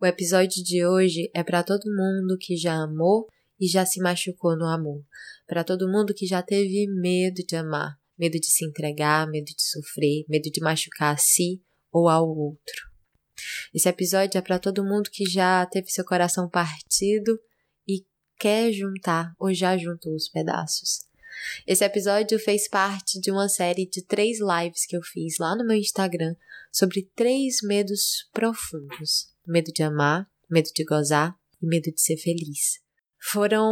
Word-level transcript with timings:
O 0.00 0.06
episódio 0.06 0.62
de 0.62 0.86
hoje 0.86 1.28
é 1.34 1.42
para 1.42 1.64
todo 1.64 1.82
mundo 1.86 2.38
que 2.38 2.56
já 2.56 2.74
amou 2.74 3.26
e 3.64 3.68
já 3.68 3.86
se 3.86 3.98
machucou 3.98 4.56
no 4.56 4.66
amor. 4.66 5.02
Para 5.46 5.64
todo 5.64 5.90
mundo 5.90 6.12
que 6.14 6.26
já 6.26 6.42
teve 6.42 6.86
medo 6.86 7.42
de 7.46 7.56
amar, 7.56 7.96
medo 8.18 8.38
de 8.38 8.46
se 8.46 8.64
entregar, 8.66 9.26
medo 9.26 9.46
de 9.46 9.62
sofrer, 9.62 10.26
medo 10.28 10.50
de 10.50 10.60
machucar 10.60 11.14
a 11.14 11.16
si 11.16 11.62
ou 11.90 12.06
ao 12.06 12.28
outro. 12.28 12.92
Esse 13.72 13.88
episódio 13.88 14.36
é 14.36 14.42
para 14.42 14.58
todo 14.58 14.84
mundo 14.84 15.10
que 15.10 15.24
já 15.24 15.64
teve 15.66 15.88
seu 15.88 16.04
coração 16.04 16.48
partido 16.48 17.40
e 17.88 18.04
quer 18.38 18.70
juntar 18.70 19.32
ou 19.38 19.52
já 19.52 19.78
juntou 19.78 20.14
os 20.14 20.28
pedaços. 20.28 21.06
Esse 21.66 21.84
episódio 21.84 22.38
fez 22.38 22.68
parte 22.68 23.18
de 23.18 23.30
uma 23.30 23.48
série 23.48 23.88
de 23.88 24.04
três 24.04 24.38
lives 24.40 24.86
que 24.86 24.96
eu 24.96 25.02
fiz 25.02 25.36
lá 25.40 25.56
no 25.56 25.66
meu 25.66 25.76
Instagram 25.76 26.36
sobre 26.70 27.10
três 27.16 27.56
medos 27.62 28.28
profundos: 28.30 29.32
medo 29.46 29.72
de 29.72 29.82
amar, 29.82 30.28
medo 30.50 30.68
de 30.74 30.84
gozar 30.84 31.34
e 31.62 31.66
medo 31.66 31.90
de 31.90 32.00
ser 32.00 32.18
feliz 32.18 32.83
foram 33.30 33.66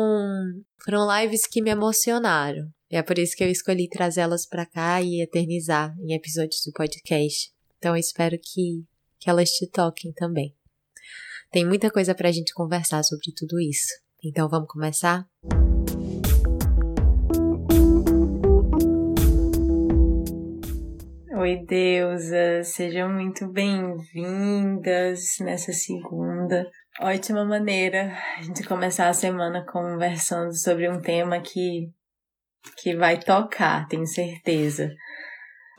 foram 0.84 1.06
lives 1.20 1.46
que 1.46 1.62
me 1.62 1.70
emocionaram. 1.70 2.68
E 2.90 2.96
é 2.96 3.02
por 3.02 3.18
isso 3.18 3.36
que 3.36 3.44
eu 3.44 3.48
escolhi 3.48 3.88
trazê-las 3.88 4.46
para 4.46 4.66
cá 4.66 5.00
e 5.00 5.22
eternizar 5.22 5.94
em 6.00 6.14
episódios 6.14 6.62
do 6.64 6.72
podcast. 6.72 7.52
Então 7.78 7.94
eu 7.94 8.00
espero 8.00 8.38
que 8.38 8.84
que 9.18 9.30
elas 9.30 9.50
te 9.50 9.68
toquem 9.68 10.12
também. 10.12 10.54
Tem 11.50 11.64
muita 11.64 11.90
coisa 11.90 12.14
para 12.14 12.28
a 12.28 12.32
gente 12.32 12.52
conversar 12.52 13.02
sobre 13.04 13.32
tudo 13.36 13.60
isso. 13.60 13.88
Então 14.24 14.48
vamos 14.48 14.68
começar? 14.68 15.28
Oi, 21.42 21.56
deusas! 21.66 22.68
Sejam 22.68 23.12
muito 23.12 23.48
bem-vindas 23.48 25.38
nessa 25.40 25.72
segunda 25.72 26.70
ótima 27.00 27.44
maneira 27.44 28.16
de 28.54 28.62
começar 28.62 29.08
a 29.08 29.12
semana 29.12 29.66
conversando 29.66 30.56
sobre 30.56 30.88
um 30.88 31.00
tema 31.00 31.40
que, 31.40 31.90
que 32.76 32.94
vai 32.94 33.18
tocar, 33.18 33.88
tenho 33.88 34.06
certeza. 34.06 34.94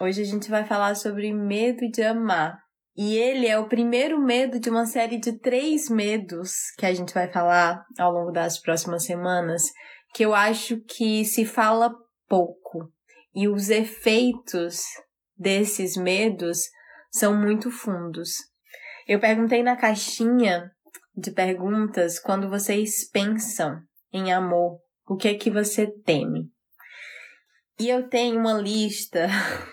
Hoje 0.01 0.23
a 0.23 0.25
gente 0.25 0.49
vai 0.49 0.65
falar 0.65 0.95
sobre 0.95 1.31
medo 1.31 1.89
de 1.89 2.03
amar. 2.03 2.59
E 2.97 3.15
ele 3.15 3.47
é 3.47 3.57
o 3.57 3.69
primeiro 3.69 4.19
medo 4.19 4.59
de 4.59 4.69
uma 4.69 4.85
série 4.85 5.17
de 5.17 5.39
três 5.39 5.89
medos 5.89 6.51
que 6.77 6.85
a 6.85 6.93
gente 6.93 7.13
vai 7.13 7.31
falar 7.31 7.85
ao 7.97 8.11
longo 8.11 8.31
das 8.31 8.59
próximas 8.59 9.05
semanas, 9.05 9.63
que 10.13 10.25
eu 10.25 10.35
acho 10.35 10.81
que 10.81 11.23
se 11.23 11.45
fala 11.45 11.95
pouco. 12.27 12.91
E 13.33 13.47
os 13.47 13.69
efeitos 13.69 14.83
desses 15.37 15.95
medos 15.95 16.59
são 17.11 17.35
muito 17.35 17.69
fundos. 17.69 18.31
Eu 19.07 19.19
perguntei 19.19 19.61
na 19.61 19.75
caixinha 19.75 20.71
de 21.15 21.31
perguntas 21.31 22.19
quando 22.19 22.49
vocês 22.49 23.09
pensam 23.09 23.81
em 24.11 24.31
amor, 24.31 24.79
o 25.07 25.15
que 25.15 25.27
é 25.27 25.33
que 25.35 25.51
você 25.51 25.87
teme? 25.87 26.49
E 27.79 27.89
eu 27.89 28.07
tenho 28.07 28.39
uma 28.39 28.53
lista 28.53 29.27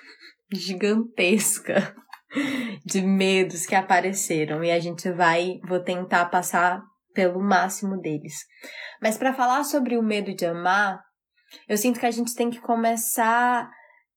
gigantesca 0.53 1.95
de 2.85 3.03
medos 3.03 3.67
que 3.67 3.75
apareceram 3.75 4.65
e 4.65 4.71
a 4.71 4.79
gente 4.79 5.11
vai, 5.13 5.59
vou 5.69 5.81
tentar 5.81 6.27
passar 6.27 6.83
pelo 7.13 7.41
máximo 7.41 8.01
deles. 8.01 8.35
Mas 9.01 9.19
para 9.19 9.35
falar 9.35 9.65
sobre 9.65 9.97
o 9.97 10.03
medo 10.03 10.35
de 10.35 10.47
amar, 10.47 11.01
eu 11.69 11.77
sinto 11.77 11.99
que 11.99 12.07
a 12.07 12.11
gente 12.11 12.35
tem 12.35 12.51
que 12.51 12.61
começar 12.61 13.71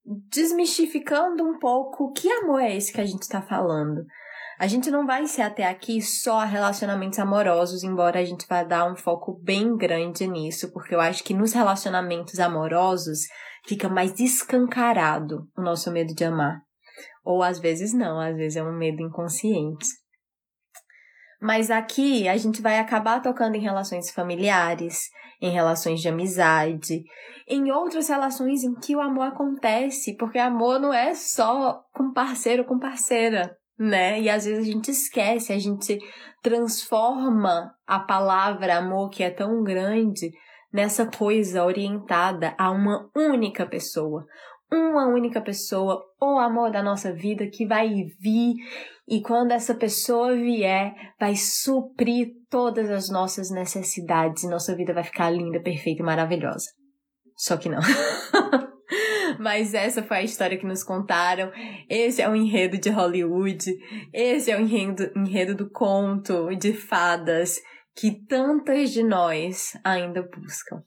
desmistificando 0.05 1.43
um 1.43 1.57
pouco 1.57 2.11
que 2.11 2.29
amor 2.31 2.61
é 2.61 2.75
esse 2.75 2.91
que 2.91 3.01
a 3.01 3.05
gente 3.05 3.21
está 3.21 3.41
falando. 3.41 4.05
A 4.59 4.67
gente 4.67 4.91
não 4.91 5.05
vai 5.05 5.25
ser 5.25 5.41
até 5.41 5.65
aqui 5.65 6.01
só 6.01 6.39
relacionamentos 6.43 7.19
amorosos, 7.19 7.83
embora 7.83 8.19
a 8.19 8.23
gente 8.23 8.45
vá 8.47 8.63
dar 8.63 8.91
um 8.91 8.95
foco 8.95 9.39
bem 9.41 9.75
grande 9.75 10.27
nisso, 10.27 10.71
porque 10.71 10.93
eu 10.93 11.01
acho 11.01 11.23
que 11.23 11.33
nos 11.33 11.53
relacionamentos 11.53 12.39
amorosos 12.39 13.19
fica 13.67 13.89
mais 13.89 14.19
escancarado 14.19 15.47
o 15.57 15.61
nosso 15.61 15.91
medo 15.91 16.13
de 16.13 16.23
amar. 16.23 16.61
Ou 17.25 17.41
às 17.41 17.59
vezes 17.59 17.93
não, 17.93 18.19
às 18.19 18.35
vezes 18.35 18.57
é 18.57 18.63
um 18.63 18.77
medo 18.77 19.01
inconsciente. 19.01 19.87
Mas 21.43 21.69
aqui 21.69 22.27
a 22.27 22.37
gente 22.37 22.61
vai 22.61 22.79
acabar 22.79 23.21
tocando 23.21 23.55
em 23.55 23.61
relações 23.61 24.09
familiares, 24.09 25.09
em 25.41 25.51
relações 25.51 25.99
de 26.01 26.07
amizade, 26.07 27.03
em 27.47 27.69
outras 27.69 28.07
relações 28.07 28.63
em 28.63 28.73
que 28.73 28.95
o 28.95 29.01
amor 29.01 29.27
acontece, 29.27 30.15
porque 30.15 30.39
amor 30.39 30.79
não 30.79 30.93
é 30.93 31.13
só 31.13 31.83
com 31.93 32.13
parceiro 32.13 32.63
ou 32.63 32.67
com 32.67 32.79
parceira 32.79 33.55
né? 33.77 34.21
E 34.21 34.29
às 34.29 34.45
vezes 34.45 34.67
a 34.67 34.71
gente 34.71 34.91
esquece, 34.91 35.51
a 35.51 35.59
gente 35.59 35.99
transforma 36.41 37.73
a 37.87 37.99
palavra 37.99 38.77
amor, 38.77 39.09
que 39.09 39.23
é 39.23 39.29
tão 39.29 39.63
grande, 39.63 40.31
nessa 40.71 41.05
coisa 41.05 41.63
orientada 41.63 42.55
a 42.57 42.71
uma 42.71 43.09
única 43.15 43.65
pessoa. 43.65 44.25
Uma 44.71 45.07
única 45.07 45.41
pessoa, 45.41 46.03
o 46.19 46.39
amor 46.39 46.71
da 46.71 46.81
nossa 46.81 47.13
vida 47.13 47.47
que 47.47 47.65
vai 47.65 47.89
vir 48.19 48.55
e 49.07 49.21
quando 49.21 49.51
essa 49.51 49.75
pessoa 49.75 50.33
vier, 50.35 50.95
vai 51.19 51.35
suprir 51.35 52.33
todas 52.49 52.89
as 52.89 53.09
nossas 53.09 53.51
necessidades 53.51 54.43
e 54.43 54.49
nossa 54.49 54.75
vida 54.75 54.93
vai 54.93 55.03
ficar 55.03 55.29
linda, 55.29 55.61
perfeita 55.61 56.01
e 56.01 56.05
maravilhosa. 56.05 56.69
Só 57.35 57.57
que 57.57 57.67
não. 57.67 57.79
Mas 59.39 59.73
essa 59.73 60.03
foi 60.03 60.17
a 60.17 60.23
história 60.23 60.57
que 60.57 60.65
nos 60.65 60.83
contaram. 60.83 61.51
Esse 61.89 62.21
é 62.21 62.29
o 62.29 62.35
enredo 62.35 62.77
de 62.77 62.89
Hollywood. 62.89 63.65
Esse 64.13 64.51
é 64.51 64.57
o 64.57 64.61
enredo, 64.61 65.11
enredo 65.15 65.55
do 65.55 65.69
conto 65.69 66.55
de 66.55 66.73
fadas 66.73 67.59
que 67.95 68.11
tantas 68.25 68.91
de 68.91 69.03
nós 69.03 69.77
ainda 69.83 70.21
buscam. 70.21 70.81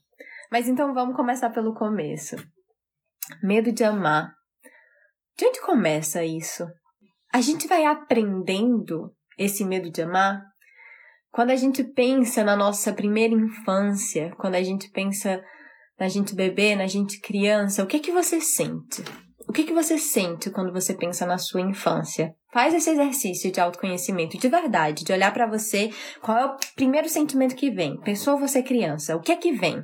Mas 0.51 0.67
então 0.67 0.93
vamos 0.93 1.15
começar 1.15 1.49
pelo 1.51 1.75
começo. 1.75 2.35
Medo 3.43 3.71
de 3.71 3.83
amar. 3.83 4.31
De 5.37 5.45
onde 5.45 5.61
começa 5.61 6.23
isso? 6.23 6.65
A 7.33 7.41
gente 7.41 7.67
vai 7.67 7.85
aprendendo 7.85 9.13
esse 9.37 9.63
medo 9.63 9.91
de 9.91 10.01
amar 10.01 10.41
quando 11.31 11.51
a 11.51 11.55
gente 11.55 11.83
pensa 11.83 12.43
na 12.43 12.55
nossa 12.55 12.91
primeira 12.91 13.33
infância, 13.33 14.33
quando 14.37 14.55
a 14.55 14.63
gente 14.63 14.89
pensa 14.89 15.43
na 15.99 16.07
gente 16.07 16.33
bebê, 16.33 16.75
na 16.75 16.87
gente 16.87 17.19
criança, 17.21 17.83
o 17.83 17.87
que 17.87 17.99
que 17.99 18.11
você 18.11 18.41
sente? 18.41 19.03
O 19.47 19.53
que 19.53 19.63
que 19.63 19.73
você 19.73 19.97
sente 19.97 20.49
quando 20.49 20.73
você 20.73 20.93
pensa 20.93 21.25
na 21.25 21.37
sua 21.37 21.61
infância? 21.61 22.33
Faz 22.51 22.73
esse 22.73 22.89
exercício 22.89 23.51
de 23.51 23.59
autoconhecimento 23.59 24.37
de 24.37 24.49
verdade, 24.49 25.03
de 25.03 25.13
olhar 25.13 25.31
para 25.33 25.45
você, 25.45 25.91
qual 26.21 26.37
é 26.37 26.45
o 26.45 26.57
primeiro 26.75 27.07
sentimento 27.07 27.55
que 27.55 27.69
vem? 27.69 27.99
Pensou 28.01 28.39
você 28.39 28.63
criança, 28.63 29.15
o 29.15 29.21
que 29.21 29.31
é 29.31 29.35
que 29.35 29.51
vem? 29.51 29.83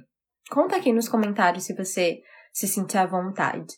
Conta 0.50 0.76
aqui 0.76 0.92
nos 0.92 1.08
comentários 1.08 1.66
se 1.66 1.76
você 1.76 2.20
se 2.54 2.68
sentir 2.68 2.98
à 2.98 3.06
vontade. 3.06 3.74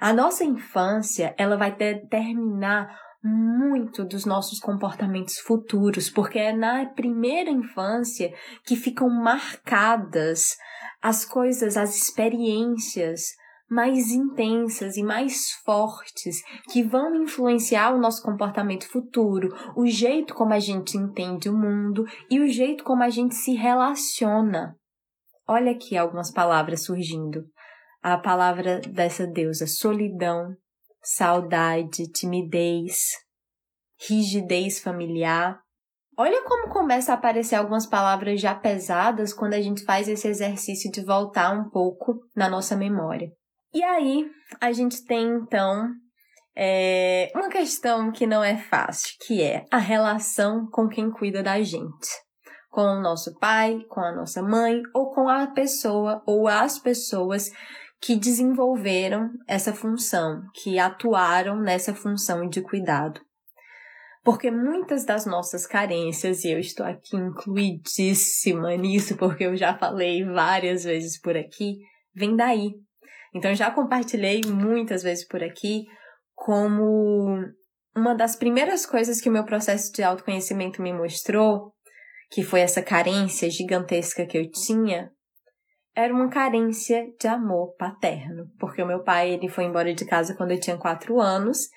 A 0.00 0.12
nossa 0.12 0.44
infância, 0.44 1.34
ela 1.38 1.56
vai 1.56 1.76
determinar 1.76 2.98
muito 3.22 4.04
dos 4.04 4.24
nossos 4.24 4.58
comportamentos 4.58 5.38
futuros, 5.38 6.10
porque 6.10 6.38
é 6.38 6.52
na 6.52 6.86
primeira 6.86 7.50
infância 7.50 8.34
que 8.64 8.74
ficam 8.74 9.08
marcadas 9.08 10.56
as 11.00 11.24
coisas, 11.24 11.76
as 11.76 11.94
experiências 11.94 13.36
mais 13.70 14.10
intensas 14.10 14.96
e 14.96 15.02
mais 15.02 15.52
fortes 15.64 16.42
que 16.70 16.82
vão 16.82 17.22
influenciar 17.22 17.94
o 17.94 17.98
nosso 17.98 18.22
comportamento 18.22 18.86
futuro, 18.86 19.48
o 19.74 19.86
jeito 19.86 20.34
como 20.34 20.52
a 20.52 20.58
gente 20.58 20.98
entende 20.98 21.48
o 21.48 21.56
mundo 21.56 22.04
e 22.28 22.38
o 22.40 22.48
jeito 22.48 22.84
como 22.84 23.02
a 23.02 23.08
gente 23.08 23.34
se 23.34 23.54
relaciona. 23.54 24.76
Olha 25.48 25.72
aqui 25.72 25.96
algumas 25.96 26.30
palavras 26.30 26.84
surgindo. 26.84 27.44
A 28.02 28.18
palavra 28.18 28.80
dessa 28.80 29.26
deusa: 29.26 29.66
solidão, 29.66 30.54
saudade, 31.02 32.10
timidez, 32.10 33.10
rigidez 34.08 34.80
familiar. 34.80 35.60
Olha 36.18 36.42
como 36.44 36.68
começa 36.68 37.12
a 37.12 37.14
aparecer 37.14 37.54
algumas 37.54 37.86
palavras 37.86 38.40
já 38.40 38.54
pesadas 38.54 39.32
quando 39.32 39.54
a 39.54 39.62
gente 39.62 39.84
faz 39.84 40.08
esse 40.08 40.28
exercício 40.28 40.90
de 40.90 41.02
voltar 41.02 41.52
um 41.52 41.70
pouco 41.70 42.20
na 42.36 42.50
nossa 42.50 42.76
memória. 42.76 43.30
E 43.72 43.82
aí, 43.82 44.26
a 44.60 44.72
gente 44.72 45.02
tem 45.06 45.26
então 45.26 45.88
é, 46.54 47.32
uma 47.34 47.48
questão 47.48 48.12
que 48.12 48.26
não 48.26 48.44
é 48.44 48.58
fácil, 48.58 49.16
que 49.26 49.42
é 49.42 49.64
a 49.70 49.78
relação 49.78 50.68
com 50.70 50.86
quem 50.86 51.10
cuida 51.10 51.42
da 51.42 51.62
gente. 51.62 52.08
Com 52.70 52.82
o 52.82 53.00
nosso 53.00 53.38
pai, 53.38 53.80
com 53.88 54.00
a 54.00 54.14
nossa 54.14 54.42
mãe, 54.42 54.82
ou 54.94 55.12
com 55.12 55.28
a 55.28 55.46
pessoa 55.48 56.22
ou 56.26 56.46
as 56.48 56.78
pessoas 56.78 57.50
que 58.02 58.16
desenvolveram 58.16 59.30
essa 59.46 59.72
função, 59.72 60.42
que 60.52 60.76
atuaram 60.76 61.60
nessa 61.60 61.94
função 61.94 62.48
de 62.48 62.60
cuidado. 62.60 63.20
Porque 64.24 64.50
muitas 64.50 65.04
das 65.04 65.24
nossas 65.24 65.66
carências, 65.68 66.44
e 66.44 66.50
eu 66.50 66.58
estou 66.58 66.84
aqui 66.84 67.16
incluidíssima 67.16 68.76
nisso, 68.76 69.16
porque 69.16 69.44
eu 69.44 69.56
já 69.56 69.78
falei 69.78 70.24
várias 70.24 70.82
vezes 70.82 71.20
por 71.20 71.36
aqui, 71.36 71.78
vem 72.12 72.34
daí. 72.34 72.72
Então 73.32 73.54
já 73.54 73.70
compartilhei 73.70 74.40
muitas 74.46 75.04
vezes 75.04 75.26
por 75.26 75.42
aqui 75.42 75.84
como 76.34 77.38
uma 77.96 78.14
das 78.14 78.34
primeiras 78.34 78.84
coisas 78.84 79.20
que 79.20 79.28
o 79.28 79.32
meu 79.32 79.44
processo 79.44 79.92
de 79.92 80.02
autoconhecimento 80.02 80.82
me 80.82 80.92
mostrou, 80.92 81.72
que 82.32 82.42
foi 82.42 82.60
essa 82.60 82.82
carência 82.82 83.48
gigantesca 83.48 84.26
que 84.26 84.36
eu 84.36 84.50
tinha, 84.50 85.10
era 85.94 86.12
uma 86.12 86.28
carência 86.28 87.06
de 87.20 87.28
amor 87.28 87.74
paterno, 87.76 88.50
porque 88.58 88.82
o 88.82 88.86
meu 88.86 89.02
pai 89.02 89.32
ele 89.32 89.48
foi 89.48 89.64
embora 89.64 89.94
de 89.94 90.04
casa 90.04 90.34
quando 90.34 90.52
eu 90.52 90.60
tinha 90.60 90.76
quatro 90.78 91.20
anos 91.20 91.68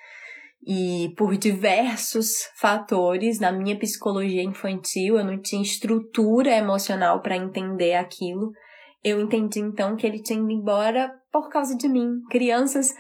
e 0.66 1.14
por 1.18 1.38
diversos 1.38 2.50
fatores 2.56 3.40
na 3.40 3.52
minha 3.52 3.78
psicologia 3.78 4.42
infantil 4.42 5.18
eu 5.18 5.24
não 5.24 5.40
tinha 5.40 5.62
estrutura 5.62 6.56
emocional 6.56 7.22
para 7.22 7.36
entender 7.36 7.96
aquilo. 7.96 8.52
Eu 9.04 9.22
entendi 9.22 9.60
então 9.60 9.96
que 9.96 10.08
ele 10.08 10.22
tinha 10.22 10.40
ido 10.40 10.50
embora 10.50 11.12
por 11.32 11.50
causa 11.50 11.78
de 11.78 11.88
mim. 11.88 12.22
Crianças 12.32 12.96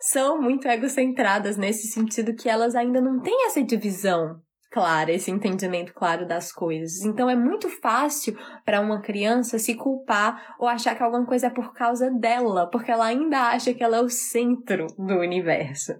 são 0.00 0.40
muito 0.40 0.66
egocentradas 0.66 1.56
nesse 1.56 1.86
sentido 1.88 2.34
que 2.34 2.48
elas 2.48 2.74
ainda 2.74 3.00
não 3.00 3.20
têm 3.20 3.46
essa 3.46 3.62
divisão 3.62 4.40
clara, 4.70 5.12
esse 5.12 5.30
entendimento 5.30 5.92
claro 5.92 6.26
das 6.26 6.52
coisas. 6.52 7.04
Então 7.04 7.28
é 7.28 7.34
muito 7.34 7.68
fácil 7.80 8.38
para 8.64 8.80
uma 8.80 9.02
criança 9.02 9.58
se 9.58 9.74
culpar 9.74 10.54
ou 10.58 10.68
achar 10.68 10.94
que 10.96 11.02
alguma 11.02 11.26
coisa 11.26 11.48
é 11.48 11.50
por 11.50 11.72
causa 11.74 12.10
dela, 12.10 12.70
porque 12.70 12.90
ela 12.90 13.06
ainda 13.06 13.50
acha 13.50 13.74
que 13.74 13.82
ela 13.82 13.96
é 13.96 14.00
o 14.00 14.08
centro 14.08 14.86
do 14.96 15.18
universo. 15.18 15.92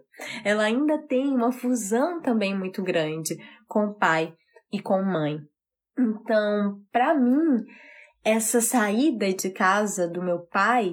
Ela 0.44 0.64
ainda 0.64 0.98
tem 1.06 1.28
uma 1.34 1.50
fusão 1.50 2.20
também 2.20 2.56
muito 2.56 2.82
grande 2.82 3.36
com 3.66 3.86
o 3.86 3.94
pai 3.94 4.32
e 4.72 4.80
com 4.80 5.02
mãe. 5.02 5.38
Então, 5.98 6.80
para 6.92 7.14
mim, 7.14 7.64
essa 8.24 8.60
saída 8.60 9.32
de 9.32 9.50
casa 9.50 10.06
do 10.06 10.22
meu 10.22 10.40
pai 10.46 10.92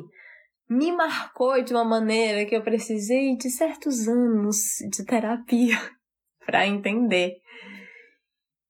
me 0.69 0.91
marcou 0.91 1.61
de 1.63 1.73
uma 1.73 1.85
maneira 1.85 2.45
que 2.45 2.55
eu 2.55 2.61
precisei 2.61 3.37
de 3.37 3.49
certos 3.49 4.07
anos 4.07 4.57
de 4.89 5.05
terapia 5.05 5.77
para 6.45 6.67
entender. 6.67 7.37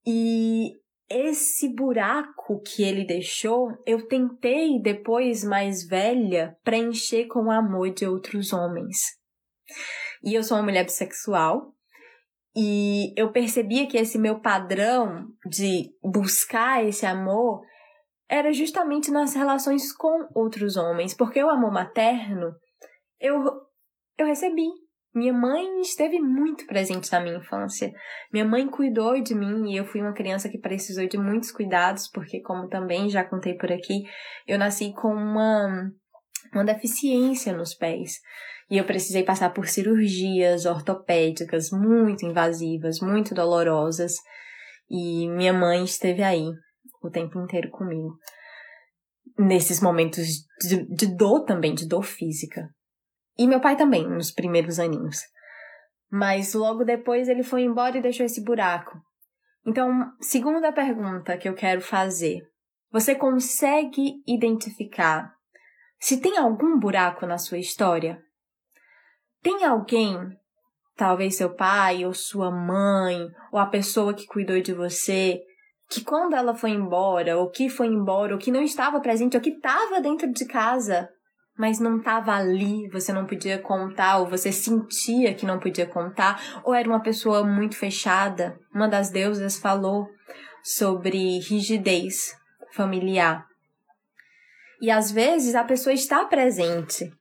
E 0.09 0.71
esse 1.09 1.75
buraco 1.75 2.61
que 2.61 2.81
ele 2.81 3.05
deixou, 3.05 3.67
eu 3.85 4.07
tentei 4.07 4.81
depois 4.81 5.43
mais 5.43 5.85
velha 5.85 6.57
preencher 6.63 7.27
com 7.27 7.47
o 7.47 7.51
amor 7.51 7.93
de 7.93 8.07
outros 8.07 8.53
homens. 8.53 8.97
E 10.23 10.33
eu 10.33 10.43
sou 10.43 10.55
uma 10.55 10.63
mulher 10.63 10.85
bissexual, 10.85 11.73
e 12.55 13.13
eu 13.15 13.31
percebia 13.33 13.85
que 13.85 13.97
esse 13.97 14.17
meu 14.17 14.39
padrão 14.39 15.27
de 15.45 15.91
buscar 16.01 16.83
esse 16.83 17.05
amor 17.05 17.61
era 18.29 18.51
justamente 18.51 19.11
nas 19.11 19.35
relações 19.35 19.91
com 19.91 20.27
outros 20.33 20.77
homens, 20.77 21.13
porque 21.13 21.43
o 21.43 21.49
amor 21.49 21.71
materno 21.71 22.55
eu, 23.19 23.43
eu 24.17 24.25
recebi. 24.25 24.67
Minha 25.17 25.33
mãe 25.33 25.81
esteve 25.81 26.19
muito 26.19 26.67
presente 26.67 27.11
na 27.11 27.19
minha 27.19 27.37
infância. 27.37 27.91
Minha 28.31 28.45
mãe 28.45 28.69
cuidou 28.69 29.19
de 29.19 29.33
mim 29.33 29.71
e 29.71 29.75
eu 29.75 29.83
fui 29.83 29.99
uma 29.99 30.13
criança 30.13 30.47
que 30.47 30.59
precisou 30.59 31.07
de 31.07 31.17
muitos 31.17 31.51
cuidados, 31.51 32.07
porque, 32.07 32.39
como 32.39 32.69
também 32.69 33.09
já 33.09 33.23
contei 33.23 33.55
por 33.55 33.71
aqui, 33.71 34.03
eu 34.47 34.59
nasci 34.59 34.93
com 34.93 35.07
uma, 35.07 35.91
uma 36.53 36.63
deficiência 36.63 37.51
nos 37.51 37.73
pés. 37.73 38.19
E 38.69 38.77
eu 38.77 38.85
precisei 38.85 39.23
passar 39.23 39.51
por 39.55 39.67
cirurgias 39.67 40.67
ortopédicas 40.67 41.71
muito 41.71 42.23
invasivas, 42.23 42.99
muito 42.99 43.33
dolorosas. 43.33 44.13
E 44.87 45.27
minha 45.29 45.51
mãe 45.51 45.83
esteve 45.83 46.21
aí 46.21 46.45
o 47.01 47.09
tempo 47.09 47.41
inteiro 47.41 47.71
comigo. 47.71 48.19
Nesses 49.39 49.81
momentos 49.81 50.27
de, 50.61 50.85
de 50.93 51.15
dor 51.15 51.43
também, 51.43 51.73
de 51.73 51.87
dor 51.87 52.03
física. 52.03 52.69
E 53.37 53.47
meu 53.47 53.59
pai 53.59 53.75
também, 53.75 54.07
nos 54.07 54.31
primeiros 54.31 54.79
aninhos. 54.79 55.21
Mas 56.09 56.53
logo 56.53 56.83
depois 56.83 57.27
ele 57.27 57.43
foi 57.43 57.63
embora 57.63 57.97
e 57.97 58.01
deixou 58.01 58.25
esse 58.25 58.43
buraco. 58.43 58.97
Então, 59.65 60.11
segunda 60.21 60.71
pergunta 60.71 61.37
que 61.37 61.47
eu 61.47 61.53
quero 61.53 61.81
fazer. 61.81 62.39
Você 62.91 63.13
consegue 63.13 64.23
identificar 64.25 65.33
se 65.99 66.21
tem 66.21 66.37
algum 66.37 66.79
buraco 66.79 67.25
na 67.25 67.37
sua 67.37 67.57
história? 67.57 68.21
Tem 69.41 69.65
alguém, 69.65 70.17
talvez 70.95 71.35
seu 71.35 71.53
pai 71.53 72.05
ou 72.05 72.13
sua 72.13 72.49
mãe, 72.49 73.27
ou 73.51 73.59
a 73.59 73.65
pessoa 73.65 74.13
que 74.13 74.25
cuidou 74.25 74.61
de 74.61 74.73
você, 74.73 75.41
que 75.89 76.03
quando 76.03 76.35
ela 76.35 76.55
foi 76.55 76.71
embora, 76.71 77.37
ou 77.37 77.49
que 77.49 77.69
foi 77.69 77.87
embora, 77.87 78.33
ou 78.33 78.39
que 78.39 78.51
não 78.51 78.61
estava 78.61 78.99
presente, 78.99 79.35
ou 79.35 79.41
que 79.41 79.51
estava 79.51 79.99
dentro 80.01 80.31
de 80.31 80.45
casa, 80.45 81.09
mas 81.57 81.79
não 81.79 81.97
estava 81.97 82.33
ali, 82.33 82.87
você 82.89 83.11
não 83.11 83.25
podia 83.25 83.57
contar, 83.57 84.19
ou 84.19 84.27
você 84.27 84.51
sentia 84.51 85.33
que 85.33 85.45
não 85.45 85.59
podia 85.59 85.87
contar, 85.87 86.61
ou 86.63 86.73
era 86.73 86.87
uma 86.87 87.01
pessoa 87.01 87.43
muito 87.43 87.75
fechada. 87.75 88.57
Uma 88.73 88.87
das 88.87 89.09
deusas 89.09 89.57
falou 89.57 90.07
sobre 90.63 91.39
rigidez 91.39 92.35
familiar. 92.73 93.45
E 94.81 94.91
às 94.91 95.11
vezes 95.11 95.55
a 95.55 95.63
pessoa 95.63 95.93
está 95.93 96.25
presente, 96.25 97.11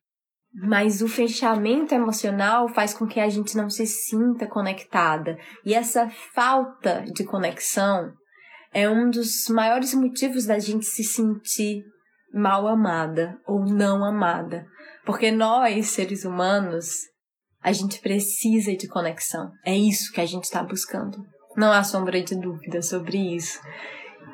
mas 0.53 1.01
o 1.01 1.09
fechamento 1.09 1.95
emocional 1.95 2.69
faz 2.69 2.93
com 2.93 3.07
que 3.07 3.19
a 3.19 3.29
gente 3.29 3.57
não 3.57 3.71
se 3.71 3.87
sinta 3.87 4.47
conectada. 4.47 5.39
E 5.65 5.73
essa 5.73 6.11
falta 6.35 7.05
de 7.15 7.25
conexão 7.25 8.13
é 8.73 8.89
um 8.89 9.09
dos 9.09 9.49
maiores 9.49 9.95
motivos 9.95 10.45
da 10.45 10.59
gente 10.59 10.85
se 10.85 11.03
sentir 11.03 11.83
mal 12.37 12.69
amada 12.69 13.39
ou 13.47 13.65
não 13.65 14.05
amada. 14.05 14.67
Porque 15.05 15.31
nós, 15.31 15.89
seres 15.89 16.25
humanos, 16.25 16.89
a 17.63 17.73
gente 17.73 17.99
precisa 18.01 18.77
de 18.77 18.87
conexão. 18.87 19.51
É 19.65 19.75
isso 19.77 20.13
que 20.13 20.21
a 20.21 20.27
gente 20.27 20.45
está 20.45 20.63
buscando. 20.63 21.19
Não 21.57 21.73
há 21.73 21.83
sombra 21.83 22.23
de 22.23 22.39
dúvida 22.39 22.83
sobre 22.83 23.35
isso. 23.35 23.59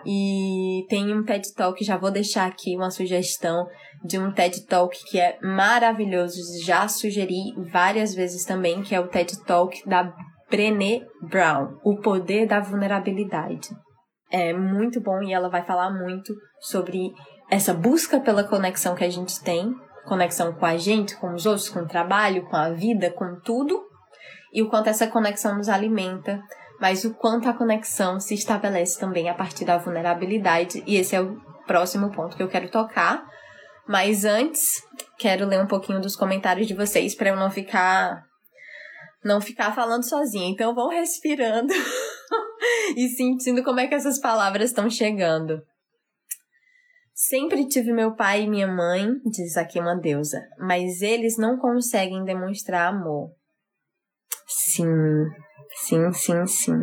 E 0.04 0.84
tem 0.88 1.14
um 1.14 1.24
TED 1.24 1.54
Talk, 1.54 1.84
já 1.84 1.96
vou 1.96 2.10
deixar 2.10 2.46
aqui 2.46 2.76
uma 2.76 2.90
sugestão 2.90 3.68
de 4.04 4.18
um 4.18 4.32
TED 4.32 4.66
Talk 4.66 4.98
que 5.04 5.20
é 5.20 5.38
maravilhoso, 5.40 6.40
já 6.64 6.88
sugeri 6.88 7.54
várias 7.70 8.12
vezes 8.12 8.44
também, 8.44 8.82
que 8.82 8.96
é 8.96 9.00
o 9.00 9.06
TED 9.06 9.44
Talk 9.44 9.88
da 9.88 10.12
Brené 10.50 11.06
Brown, 11.22 11.78
O 11.84 12.00
Poder 12.00 12.48
da 12.48 12.58
Vulnerabilidade 12.58 13.68
é 14.32 14.54
muito 14.54 15.00
bom 15.00 15.22
e 15.22 15.32
ela 15.32 15.50
vai 15.50 15.62
falar 15.62 15.90
muito 15.90 16.34
sobre 16.58 17.12
essa 17.52 17.74
busca 17.74 18.18
pela 18.18 18.44
conexão 18.44 18.94
que 18.94 19.04
a 19.04 19.10
gente 19.10 19.38
tem, 19.42 19.76
conexão 20.06 20.54
com 20.54 20.64
a 20.64 20.78
gente, 20.78 21.14
com 21.16 21.34
os 21.34 21.44
outros, 21.44 21.68
com 21.68 21.80
o 21.80 21.86
trabalho, 21.86 22.46
com 22.46 22.56
a 22.56 22.70
vida, 22.70 23.10
com 23.10 23.38
tudo, 23.40 23.78
e 24.54 24.62
o 24.62 24.70
quanto 24.70 24.88
essa 24.88 25.06
conexão 25.06 25.58
nos 25.58 25.68
alimenta, 25.68 26.42
mas 26.80 27.04
o 27.04 27.12
quanto 27.12 27.50
a 27.50 27.52
conexão 27.52 28.18
se 28.18 28.32
estabelece 28.32 28.98
também 28.98 29.28
a 29.28 29.34
partir 29.34 29.66
da 29.66 29.76
vulnerabilidade, 29.76 30.82
e 30.86 30.96
esse 30.96 31.14
é 31.14 31.20
o 31.20 31.38
próximo 31.66 32.10
ponto 32.10 32.38
que 32.38 32.42
eu 32.42 32.48
quero 32.48 32.70
tocar. 32.70 33.22
Mas 33.86 34.24
antes, 34.24 34.82
quero 35.18 35.44
ler 35.44 35.60
um 35.60 35.66
pouquinho 35.66 36.00
dos 36.00 36.16
comentários 36.16 36.66
de 36.66 36.72
vocês 36.72 37.14
para 37.14 37.28
eu 37.28 37.36
não 37.36 37.50
ficar 37.50 38.24
não 39.22 39.42
ficar 39.42 39.74
falando 39.74 40.08
sozinha. 40.08 40.48
Então 40.48 40.74
vão 40.74 40.88
respirando 40.88 41.74
e 42.96 43.08
sentindo 43.10 43.62
como 43.62 43.78
é 43.78 43.86
que 43.86 43.94
essas 43.94 44.18
palavras 44.18 44.70
estão 44.70 44.88
chegando. 44.88 45.62
Sempre 47.14 47.68
tive 47.68 47.92
meu 47.92 48.14
pai 48.14 48.42
e 48.42 48.48
minha 48.48 48.66
mãe, 48.66 49.06
diz 49.26 49.56
aqui 49.56 49.78
uma 49.78 49.94
deusa, 49.94 50.40
mas 50.58 51.02
eles 51.02 51.36
não 51.36 51.58
conseguem 51.58 52.24
demonstrar 52.24 52.88
amor. 52.88 53.30
Sim, 54.46 54.86
sim, 55.74 56.12
sim, 56.12 56.46
sim. 56.46 56.78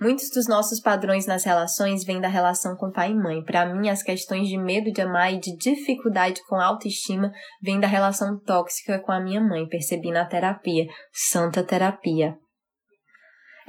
Muitos 0.00 0.30
dos 0.30 0.46
nossos 0.46 0.80
padrões 0.80 1.26
nas 1.26 1.44
relações 1.44 2.04
vêm 2.04 2.20
da 2.20 2.28
relação 2.28 2.76
com 2.76 2.92
pai 2.92 3.12
e 3.12 3.14
mãe. 3.14 3.42
Para 3.42 3.74
mim, 3.74 3.88
as 3.88 4.02
questões 4.02 4.48
de 4.48 4.58
medo 4.58 4.92
de 4.92 5.00
amar 5.00 5.32
e 5.32 5.40
de 5.40 5.56
dificuldade 5.56 6.42
com 6.46 6.56
autoestima 6.56 7.32
vêm 7.62 7.80
da 7.80 7.86
relação 7.86 8.38
tóxica 8.38 8.98
com 8.98 9.12
a 9.12 9.20
minha 9.20 9.40
mãe. 9.40 9.66
Percebi 9.66 10.10
na 10.10 10.26
terapia. 10.26 10.86
Santa 11.12 11.62
terapia. 11.62 12.36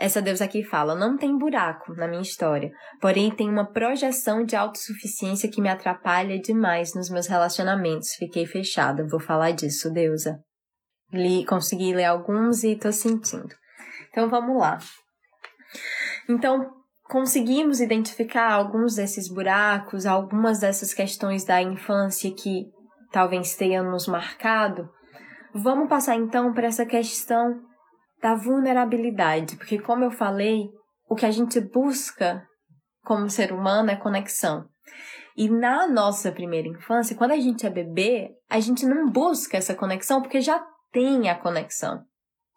Essa 0.01 0.21
deusa 0.21 0.45
aqui 0.45 0.63
fala: 0.63 0.95
não 0.95 1.17
tem 1.17 1.37
buraco 1.37 1.93
na 1.93 2.07
minha 2.07 2.21
história, 2.21 2.71
porém 3.01 3.29
tem 3.29 3.49
uma 3.49 3.69
projeção 3.69 4.45
de 4.45 4.55
autossuficiência 4.55 5.51
que 5.51 5.61
me 5.61 5.67
atrapalha 5.67 6.39
demais 6.39 6.95
nos 6.95 7.09
meus 7.09 7.27
relacionamentos. 7.27 8.13
Fiquei 8.13 8.45
fechada. 8.45 9.05
Vou 9.05 9.19
falar 9.19 9.51
disso, 9.51 9.91
deusa. 9.91 10.39
Li, 11.11 11.45
consegui 11.45 11.93
ler 11.93 12.05
alguns 12.05 12.63
e 12.63 12.77
tô 12.77 12.93
sentindo. 12.93 13.53
Então 14.09 14.29
vamos 14.29 14.57
lá. 14.57 14.77
Então, 16.29 16.71
conseguimos 17.03 17.81
identificar 17.81 18.53
alguns 18.53 18.95
desses 18.95 19.27
buracos, 19.27 20.05
algumas 20.05 20.59
dessas 20.59 20.93
questões 20.93 21.43
da 21.43 21.61
infância 21.61 22.33
que 22.33 22.67
talvez 23.11 23.53
tenham 23.55 23.91
nos 23.91 24.07
marcado. 24.07 24.89
Vamos 25.53 25.89
passar 25.89 26.15
então 26.15 26.53
para 26.53 26.67
essa 26.67 26.85
questão 26.85 27.68
da 28.21 28.35
vulnerabilidade, 28.35 29.55
porque 29.55 29.79
como 29.79 30.03
eu 30.03 30.11
falei, 30.11 30.69
o 31.07 31.15
que 31.15 31.25
a 31.25 31.31
gente 31.31 31.59
busca 31.59 32.45
como 33.03 33.29
ser 33.29 33.51
humano 33.51 33.89
é 33.89 33.95
conexão. 33.95 34.67
E 35.35 35.49
na 35.49 35.88
nossa 35.88 36.31
primeira 36.31 36.67
infância, 36.67 37.15
quando 37.15 37.31
a 37.31 37.39
gente 37.39 37.65
é 37.65 37.69
bebê, 37.69 38.29
a 38.49 38.59
gente 38.59 38.85
não 38.85 39.09
busca 39.09 39.57
essa 39.57 39.73
conexão 39.73 40.21
porque 40.21 40.41
já 40.41 40.61
tem 40.91 41.29
a 41.29 41.35
conexão, 41.35 42.03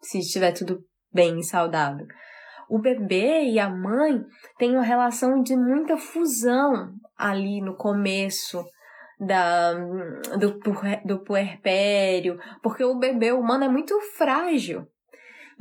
se 0.01 0.19
estiver 0.19 0.51
tudo 0.51 0.83
bem 1.11 1.39
e 1.39 1.43
saudável. 1.43 2.05
O 2.69 2.79
bebê 2.79 3.45
e 3.45 3.59
a 3.59 3.69
mãe 3.69 4.21
têm 4.57 4.73
uma 4.73 4.83
relação 4.83 5.41
de 5.41 5.55
muita 5.55 5.97
fusão 5.97 6.93
ali 7.17 7.61
no 7.61 7.75
começo 7.75 8.63
da, 9.19 9.73
do, 9.73 10.59
do 11.05 11.23
puerpério, 11.23 12.39
porque 12.61 12.83
o 12.83 12.97
bebê 12.97 13.31
humano 13.31 13.63
é 13.63 13.69
muito 13.69 13.97
frágil. 14.17 14.87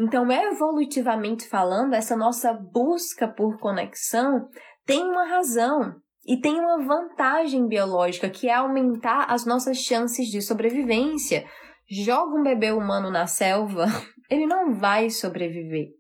Então, 0.02 0.28
evolutivamente 0.32 1.46
falando, 1.48 1.94
essa 1.94 2.16
nossa 2.16 2.52
busca 2.52 3.28
por 3.28 3.60
conexão 3.60 4.48
tem 4.84 5.00
uma 5.00 5.28
razão 5.28 5.94
e 6.26 6.40
tem 6.40 6.58
uma 6.58 6.84
vantagem 6.84 7.68
biológica 7.68 8.28
que 8.28 8.48
é 8.48 8.54
aumentar 8.54 9.26
as 9.30 9.46
nossas 9.46 9.76
chances 9.76 10.26
de 10.26 10.42
sobrevivência. 10.42 11.46
Joga 11.88 12.34
um 12.34 12.42
bebê 12.42 12.72
humano 12.72 13.12
na 13.12 13.28
selva, 13.28 13.86
ele 14.28 14.44
não 14.44 14.74
vai 14.74 15.08
sobreviver. 15.08 15.90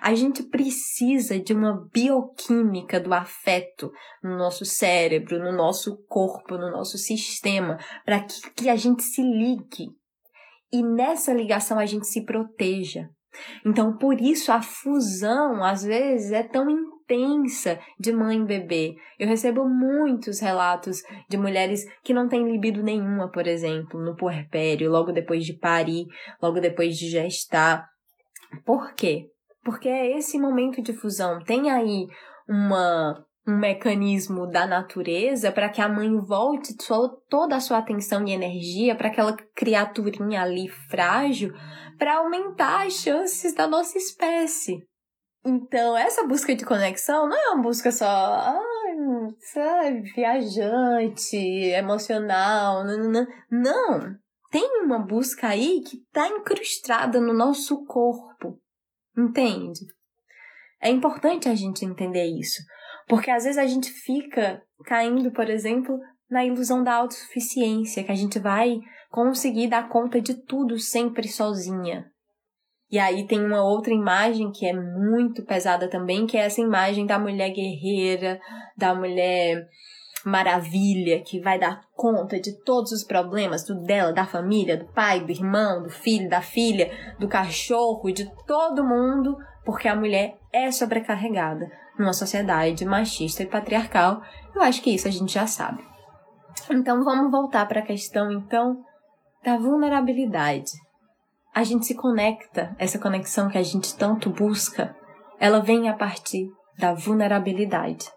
A 0.00 0.12
gente 0.12 0.42
precisa 0.42 1.38
de 1.38 1.52
uma 1.52 1.88
bioquímica 1.92 2.98
do 2.98 3.14
afeto 3.14 3.92
no 4.24 4.36
nosso 4.36 4.64
cérebro, 4.64 5.38
no 5.38 5.56
nosso 5.56 6.04
corpo, 6.08 6.58
no 6.58 6.68
nosso 6.68 6.98
sistema, 6.98 7.78
para 8.04 8.24
que, 8.24 8.50
que 8.56 8.68
a 8.68 8.74
gente 8.74 9.04
se 9.04 9.22
ligue. 9.22 9.86
E 10.72 10.82
nessa 10.82 11.32
ligação 11.32 11.78
a 11.78 11.86
gente 11.86 12.08
se 12.08 12.24
proteja. 12.24 13.08
Então, 13.64 13.96
por 13.96 14.20
isso, 14.20 14.52
a 14.52 14.60
fusão, 14.60 15.64
às 15.64 15.82
vezes, 15.82 16.32
é 16.32 16.42
tão 16.42 16.68
intensa 16.68 17.78
de 17.98 18.12
mãe 18.12 18.40
e 18.40 18.44
bebê. 18.44 18.94
Eu 19.18 19.28
recebo 19.28 19.68
muitos 19.68 20.40
relatos 20.40 20.98
de 21.28 21.36
mulheres 21.36 21.84
que 22.02 22.14
não 22.14 22.28
têm 22.28 22.50
libido 22.50 22.82
nenhuma, 22.82 23.30
por 23.30 23.46
exemplo, 23.46 24.00
no 24.00 24.16
puerpério, 24.16 24.90
logo 24.90 25.12
depois 25.12 25.44
de 25.44 25.54
parir, 25.54 26.06
logo 26.40 26.60
depois 26.60 26.96
de 26.96 27.08
gestar. 27.08 27.86
Por 28.64 28.94
quê? 28.94 29.26
Porque 29.64 29.88
é 29.88 30.16
esse 30.18 30.38
momento 30.38 30.82
de 30.82 30.92
fusão. 30.92 31.38
Tem 31.40 31.70
aí 31.70 32.06
uma 32.48 33.24
um 33.46 33.58
mecanismo 33.58 34.46
da 34.46 34.66
natureza 34.66 35.50
para 35.50 35.68
que 35.68 35.80
a 35.80 35.88
mãe 35.88 36.16
volte 36.18 36.76
toda 37.28 37.56
a 37.56 37.60
sua 37.60 37.78
atenção 37.78 38.26
e 38.26 38.32
energia 38.32 38.94
para 38.94 39.08
aquela 39.08 39.36
criaturinha 39.54 40.42
ali 40.42 40.68
frágil 40.68 41.52
para 41.98 42.18
aumentar 42.18 42.86
as 42.86 42.94
chances 42.94 43.54
da 43.54 43.66
nossa 43.66 43.98
espécie. 43.98 44.86
Então, 45.44 45.96
essa 45.96 46.24
busca 46.24 46.54
de 46.54 46.64
conexão 46.64 47.28
não 47.28 47.36
é 47.36 47.50
uma 47.50 47.62
busca 47.62 47.90
só, 47.90 48.06
ai, 48.06 48.96
sabe, 49.52 50.02
viajante, 50.12 51.36
emocional, 51.36 52.84
não, 52.84 53.10
não, 53.10 53.26
não. 53.50 54.16
Tem 54.52 54.82
uma 54.84 55.00
busca 55.00 55.48
aí 55.48 55.80
que 55.80 55.96
está 55.96 56.28
incrustada 56.28 57.20
no 57.20 57.32
nosso 57.32 57.84
corpo, 57.86 58.60
entende? 59.16 59.80
É 60.80 60.90
importante 60.90 61.48
a 61.48 61.54
gente 61.54 61.84
entender 61.84 62.26
isso, 62.26 62.62
porque 63.08 63.30
às 63.30 63.44
vezes 63.44 63.58
a 63.58 63.66
gente 63.66 63.90
fica 63.90 64.62
caindo, 64.84 65.30
por 65.30 65.48
exemplo, 65.48 65.98
na 66.30 66.44
ilusão 66.44 66.82
da 66.82 66.94
autossuficiência, 66.94 68.02
que 68.02 68.12
a 68.12 68.16
gente 68.16 68.38
vai 68.38 68.78
conseguir 69.10 69.68
dar 69.68 69.88
conta 69.88 70.20
de 70.20 70.34
tudo 70.34 70.78
sempre 70.78 71.28
sozinha. 71.28 72.06
E 72.90 72.98
aí 72.98 73.26
tem 73.26 73.44
uma 73.44 73.62
outra 73.62 73.92
imagem 73.92 74.50
que 74.50 74.66
é 74.66 74.72
muito 74.72 75.44
pesada 75.44 75.88
também, 75.88 76.26
que 76.26 76.36
é 76.36 76.40
essa 76.40 76.60
imagem 76.60 77.06
da 77.06 77.18
mulher 77.18 77.50
guerreira, 77.50 78.40
da 78.76 78.94
mulher 78.94 79.66
maravilha, 80.24 81.22
que 81.22 81.40
vai 81.40 81.58
dar 81.58 81.80
conta 81.94 82.38
de 82.40 82.52
todos 82.62 82.92
os 82.92 83.02
problemas 83.02 83.64
do 83.64 83.82
dela, 83.82 84.12
da 84.12 84.24
família, 84.24 84.76
do 84.76 84.86
pai, 84.92 85.20
do 85.24 85.32
irmão, 85.32 85.82
do 85.82 85.90
filho, 85.90 86.28
da 86.28 86.40
filha, 86.40 86.90
do 87.18 87.28
cachorro, 87.28 88.10
de 88.12 88.30
todo 88.46 88.86
mundo, 88.86 89.36
porque 89.64 89.88
a 89.88 89.96
mulher 89.96 90.36
é 90.52 90.70
sobrecarregada 90.70 91.81
numa 91.98 92.12
sociedade 92.12 92.84
machista 92.84 93.42
e 93.42 93.46
patriarcal. 93.46 94.22
Eu 94.54 94.62
acho 94.62 94.82
que 94.82 94.94
isso 94.94 95.08
a 95.08 95.10
gente 95.10 95.32
já 95.32 95.46
sabe. 95.46 95.84
Então 96.70 97.02
vamos 97.04 97.30
voltar 97.30 97.66
para 97.66 97.80
a 97.80 97.86
questão 97.86 98.30
então 98.30 98.82
da 99.44 99.56
vulnerabilidade. 99.56 100.72
A 101.54 101.64
gente 101.64 101.86
se 101.86 101.94
conecta, 101.94 102.74
essa 102.78 102.98
conexão 102.98 103.48
que 103.48 103.58
a 103.58 103.62
gente 103.62 103.96
tanto 103.96 104.30
busca, 104.30 104.96
ela 105.38 105.60
vem 105.60 105.88
a 105.88 105.94
partir 105.94 106.48
da 106.78 106.94
vulnerabilidade. 106.94 108.10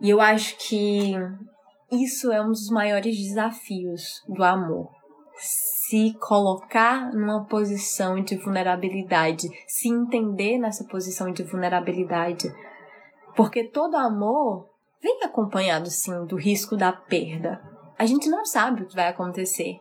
E 0.00 0.10
eu 0.10 0.20
acho 0.20 0.56
que 0.56 1.14
isso 1.92 2.32
é 2.32 2.40
um 2.40 2.48
dos 2.48 2.68
maiores 2.70 3.16
desafios 3.16 4.22
do 4.26 4.42
amor. 4.42 4.88
Se 5.90 6.14
colocar 6.20 7.12
numa 7.12 7.44
posição 7.46 8.22
de 8.22 8.36
vulnerabilidade, 8.36 9.48
se 9.66 9.88
entender 9.88 10.56
nessa 10.56 10.84
posição 10.84 11.32
de 11.32 11.42
vulnerabilidade. 11.42 12.48
Porque 13.34 13.64
todo 13.64 13.96
amor 13.96 14.70
vem 15.02 15.20
acompanhado, 15.24 15.90
sim, 15.90 16.26
do 16.26 16.36
risco 16.36 16.76
da 16.76 16.92
perda. 16.92 17.60
A 17.98 18.06
gente 18.06 18.28
não 18.28 18.44
sabe 18.44 18.84
o 18.84 18.86
que 18.86 18.94
vai 18.94 19.08
acontecer. 19.08 19.80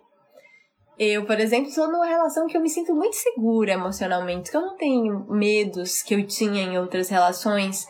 Eu, 0.97 1.27
por 1.27 1.39
exemplo, 1.39 1.69
sou 1.69 1.91
numa 1.91 2.07
relação 2.07 2.47
que 2.47 2.57
eu 2.57 2.61
me 2.61 2.71
sinto 2.71 2.95
muito 2.95 3.15
segura 3.15 3.73
emocionalmente, 3.73 4.49
que 4.49 4.57
eu 4.57 4.61
não 4.61 4.77
tenho 4.77 5.27
medos 5.29 6.01
que 6.01 6.15
eu 6.15 6.25
tinha 6.25 6.63
em 6.63 6.79
outras 6.79 7.09
relações 7.09 7.87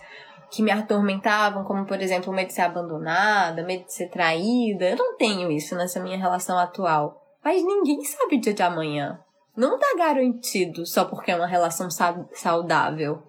que 0.51 0.61
me 0.61 0.71
atormentavam, 0.71 1.63
como 1.63 1.85
por 1.85 2.01
exemplo 2.01 2.33
o 2.33 2.35
medo 2.35 2.47
de 2.47 2.53
ser 2.53 2.63
abandonada, 2.63 3.63
medo 3.63 3.85
de 3.85 3.93
ser 3.93 4.09
traída. 4.09 4.89
Eu 4.89 4.97
não 4.97 5.15
tenho 5.15 5.49
isso 5.49 5.73
nessa 5.73 6.01
minha 6.01 6.17
relação 6.17 6.59
atual. 6.59 7.28
Mas 7.43 7.63
ninguém 7.63 8.03
sabe 8.03 8.35
o 8.35 8.41
dia 8.41 8.53
de 8.53 8.63
amanhã. 8.63 9.19
Não 9.55 9.77
tá 9.77 9.93
garantido 9.97 10.85
só 10.85 11.05
porque 11.05 11.31
é 11.31 11.35
uma 11.35 11.47
relação 11.47 11.89
saudável. 12.33 13.23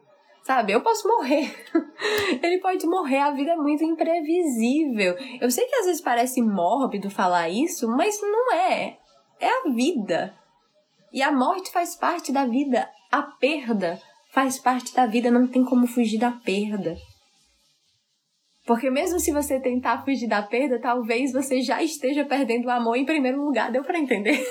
Sabe, 0.45 0.73
eu 0.73 0.81
posso 0.81 1.07
morrer. 1.07 1.55
Ele 2.43 2.59
pode 2.59 2.87
morrer, 2.87 3.19
a 3.19 3.31
vida 3.31 3.53
é 3.53 3.57
muito 3.57 3.85
imprevisível. 3.85 5.15
Eu 5.41 5.51
sei 5.51 5.67
que 5.67 5.77
às 5.77 5.87
vezes 5.87 6.01
parece 6.01 6.41
mórbido 6.43 7.11
falar 7.11 7.49
isso, 7.49 7.89
mas 7.89 8.21
não 8.23 8.53
é. 8.55 8.99
É 9.39 9.49
a 9.49 9.71
vida. 9.71 10.35
E 11.13 11.23
a 11.23 11.31
morte 11.31 11.71
faz 11.71 11.95
parte 11.95 12.33
da 12.33 12.47
vida. 12.47 12.89
A 13.11 13.23
perda 13.23 14.01
faz 14.33 14.59
parte 14.59 14.95
da 14.95 15.07
vida, 15.07 15.31
não 15.31 15.47
tem 15.47 15.65
como 15.65 15.87
fugir 15.87 16.19
da 16.19 16.31
perda. 16.31 16.97
Porque 18.71 18.89
mesmo 18.89 19.19
se 19.19 19.33
você 19.33 19.59
tentar 19.59 20.05
fugir 20.05 20.29
da 20.29 20.43
perda, 20.43 20.79
talvez 20.79 21.33
você 21.33 21.61
já 21.61 21.83
esteja 21.83 22.25
perdendo 22.25 22.67
o 22.67 22.71
amor 22.71 22.95
em 22.95 23.05
primeiro 23.05 23.45
lugar. 23.45 23.73
Deu 23.73 23.83
para 23.83 23.99
entender? 23.99 24.47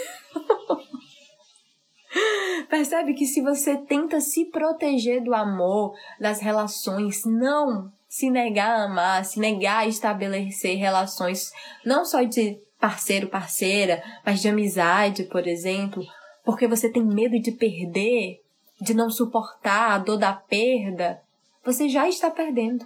Percebe 2.70 3.14
que 3.14 3.26
se 3.26 3.42
você 3.42 3.78
tenta 3.78 4.20
se 4.20 4.44
proteger 4.48 5.24
do 5.24 5.34
amor, 5.34 5.96
das 6.20 6.42
relações, 6.42 7.24
não 7.24 7.90
se 8.10 8.30
negar 8.30 8.82
a 8.82 8.84
amar, 8.84 9.24
se 9.24 9.40
negar 9.40 9.84
a 9.84 9.88
estabelecer 9.88 10.78
relações 10.78 11.54
não 11.86 12.04
só 12.04 12.22
de 12.22 12.60
parceiro, 12.78 13.30
parceira, 13.30 14.04
mas 14.26 14.42
de 14.42 14.50
amizade, 14.50 15.24
por 15.24 15.48
exemplo, 15.48 16.04
porque 16.44 16.68
você 16.68 16.92
tem 16.92 17.06
medo 17.06 17.40
de 17.40 17.54
perder, 17.54 18.42
de 18.82 18.94
não 18.94 19.10
suportar 19.10 19.92
a 19.92 19.98
dor 19.98 20.18
da 20.18 20.34
perda, 20.34 21.22
você 21.64 21.88
já 21.88 22.10
está 22.10 22.30
perdendo. 22.30 22.86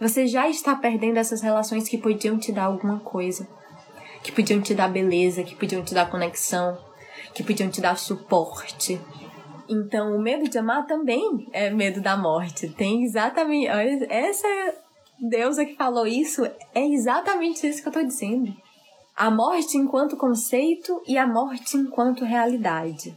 Você 0.00 0.26
já 0.26 0.48
está 0.48 0.74
perdendo 0.74 1.18
essas 1.18 1.42
relações 1.42 1.86
que 1.88 1.98
podiam 1.98 2.38
te 2.38 2.50
dar 2.50 2.64
alguma 2.64 3.00
coisa, 3.00 3.46
que 4.22 4.32
podiam 4.32 4.60
te 4.60 4.74
dar 4.74 4.88
beleza, 4.88 5.42
que 5.42 5.54
podiam 5.54 5.84
te 5.84 5.92
dar 5.92 6.10
conexão, 6.10 6.78
que 7.34 7.42
podiam 7.42 7.68
te 7.70 7.80
dar 7.80 7.96
suporte. 7.98 8.98
Então, 9.68 10.16
o 10.16 10.18
medo 10.20 10.48
de 10.48 10.58
amar 10.58 10.86
também 10.86 11.46
é 11.52 11.70
medo 11.70 12.00
da 12.00 12.16
morte. 12.16 12.68
Tem 12.68 13.04
exatamente. 13.04 13.68
Essa 14.08 14.48
deusa 15.20 15.64
que 15.64 15.76
falou 15.76 16.06
isso 16.06 16.44
é 16.74 16.86
exatamente 16.86 17.66
isso 17.66 17.82
que 17.82 17.88
eu 17.88 17.92
tô 17.92 18.02
dizendo. 18.02 18.52
A 19.14 19.30
morte 19.30 19.76
enquanto 19.76 20.16
conceito 20.16 21.02
e 21.06 21.18
a 21.18 21.26
morte 21.26 21.76
enquanto 21.76 22.24
realidade. 22.24 23.14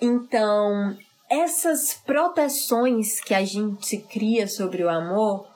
Então, 0.00 0.96
essas 1.28 1.92
proteções 1.92 3.20
que 3.20 3.34
a 3.34 3.44
gente 3.44 3.98
cria 3.98 4.48
sobre 4.48 4.82
o 4.82 4.88
amor, 4.88 5.49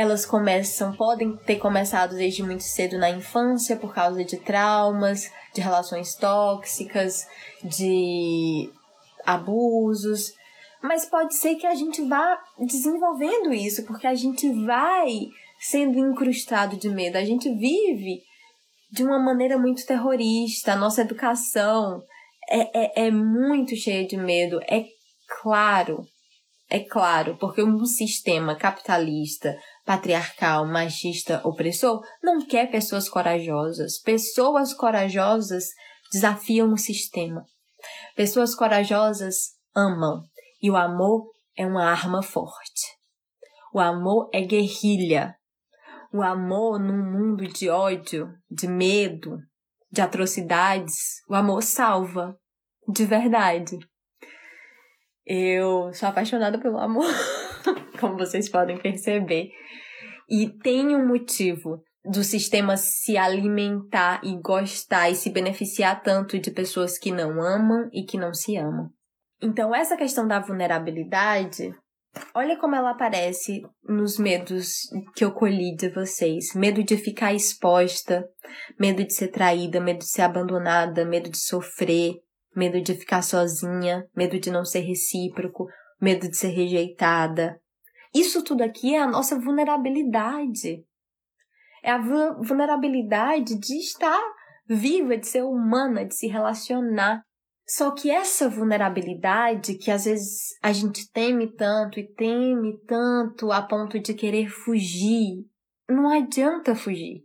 elas 0.00 0.24
começam, 0.24 0.92
podem 0.92 1.36
ter 1.36 1.56
começado 1.56 2.16
desde 2.16 2.42
muito 2.42 2.62
cedo 2.62 2.98
na 2.98 3.10
infância 3.10 3.76
por 3.76 3.92
causa 3.92 4.24
de 4.24 4.38
traumas, 4.38 5.30
de 5.54 5.60
relações 5.60 6.14
tóxicas, 6.14 7.26
de 7.62 8.70
abusos, 9.24 10.32
mas 10.82 11.04
pode 11.04 11.34
ser 11.34 11.56
que 11.56 11.66
a 11.66 11.74
gente 11.74 12.02
vá 12.02 12.42
desenvolvendo 12.58 13.52
isso, 13.52 13.84
porque 13.84 14.06
a 14.06 14.14
gente 14.14 14.50
vai 14.64 15.28
sendo 15.58 15.98
incrustado 15.98 16.76
de 16.76 16.88
medo, 16.88 17.16
a 17.16 17.24
gente 17.24 17.52
vive 17.54 18.22
de 18.90 19.04
uma 19.04 19.18
maneira 19.18 19.58
muito 19.58 19.86
terrorista, 19.86 20.72
a 20.72 20.76
nossa 20.76 21.02
educação 21.02 22.02
é, 22.48 23.04
é, 23.04 23.06
é 23.06 23.10
muito 23.10 23.76
cheia 23.76 24.06
de 24.06 24.16
medo, 24.16 24.58
é 24.62 24.86
claro, 25.42 26.06
é 26.70 26.80
claro, 26.80 27.36
porque 27.38 27.62
um 27.62 27.84
sistema 27.84 28.56
capitalista, 28.56 29.56
patriarcal, 29.84 30.66
machista, 30.66 31.40
opressor 31.44 32.00
não 32.22 32.46
quer 32.46 32.70
pessoas 32.70 33.08
corajosas. 33.08 34.00
Pessoas 34.00 34.72
corajosas 34.72 35.64
desafiam 36.12 36.72
o 36.72 36.78
sistema. 36.78 37.44
Pessoas 38.14 38.54
corajosas 38.54 39.54
amam. 39.74 40.22
E 40.62 40.70
o 40.70 40.76
amor 40.76 41.30
é 41.56 41.66
uma 41.66 41.84
arma 41.84 42.22
forte. 42.22 42.86
O 43.72 43.80
amor 43.80 44.28
é 44.32 44.40
guerrilha. 44.40 45.34
O 46.12 46.22
amor 46.22 46.78
num 46.78 47.10
mundo 47.12 47.46
de 47.46 47.68
ódio, 47.68 48.34
de 48.50 48.66
medo, 48.66 49.38
de 49.90 50.00
atrocidades, 50.00 51.22
o 51.28 51.34
amor 51.34 51.62
salva. 51.62 52.36
De 52.88 53.04
verdade. 53.04 53.78
Eu 55.24 55.92
sou 55.94 56.08
apaixonada 56.08 56.58
pelo 56.58 56.78
amor, 56.78 57.06
como 58.00 58.16
vocês 58.16 58.48
podem 58.48 58.78
perceber. 58.78 59.50
E 60.28 60.48
tem 60.48 60.94
um 60.94 61.06
motivo 61.06 61.82
do 62.04 62.24
sistema 62.24 62.76
se 62.76 63.16
alimentar 63.16 64.20
e 64.24 64.36
gostar 64.40 65.10
e 65.10 65.14
se 65.14 65.30
beneficiar 65.30 66.02
tanto 66.02 66.38
de 66.38 66.50
pessoas 66.50 66.98
que 66.98 67.10
não 67.10 67.42
amam 67.42 67.88
e 67.92 68.04
que 68.04 68.16
não 68.16 68.32
se 68.32 68.56
amam. 68.56 68.90
Então, 69.42 69.74
essa 69.74 69.96
questão 69.96 70.26
da 70.26 70.38
vulnerabilidade, 70.38 71.74
olha 72.34 72.58
como 72.58 72.74
ela 72.74 72.90
aparece 72.90 73.62
nos 73.84 74.18
medos 74.18 74.88
que 75.14 75.24
eu 75.24 75.32
colhi 75.32 75.74
de 75.74 75.88
vocês: 75.88 76.54
medo 76.54 76.82
de 76.82 76.96
ficar 76.96 77.34
exposta, 77.34 78.26
medo 78.78 79.04
de 79.04 79.14
ser 79.14 79.28
traída, 79.28 79.80
medo 79.80 79.98
de 79.98 80.08
ser 80.08 80.22
abandonada, 80.22 81.04
medo 81.04 81.30
de 81.30 81.38
sofrer, 81.38 82.14
medo 82.54 82.80
de 82.80 82.94
ficar 82.94 83.22
sozinha, 83.22 84.06
medo 84.14 84.38
de 84.38 84.50
não 84.50 84.64
ser 84.64 84.80
recíproco, 84.80 85.66
medo 86.00 86.28
de 86.28 86.36
ser 86.36 86.48
rejeitada. 86.48 87.60
Isso 88.14 88.42
tudo 88.42 88.62
aqui 88.62 88.94
é 88.94 89.00
a 89.00 89.06
nossa 89.06 89.38
vulnerabilidade. 89.38 90.84
É 91.82 91.90
a 91.90 91.98
vulnerabilidade 91.98 93.58
de 93.58 93.76
estar 93.78 94.20
viva, 94.68 95.16
de 95.16 95.26
ser 95.26 95.42
humana, 95.42 96.04
de 96.04 96.14
se 96.14 96.26
relacionar. 96.26 97.22
Só 97.66 97.92
que 97.92 98.10
essa 98.10 98.48
vulnerabilidade 98.48 99.76
que 99.76 99.90
às 99.90 100.04
vezes 100.04 100.56
a 100.62 100.72
gente 100.72 101.10
teme 101.12 101.54
tanto 101.54 102.00
e 102.00 102.14
teme 102.14 102.76
tanto 102.86 103.52
a 103.52 103.62
ponto 103.62 103.98
de 104.00 104.12
querer 104.12 104.48
fugir, 104.48 105.46
não 105.88 106.08
adianta 106.10 106.74
fugir. 106.74 107.24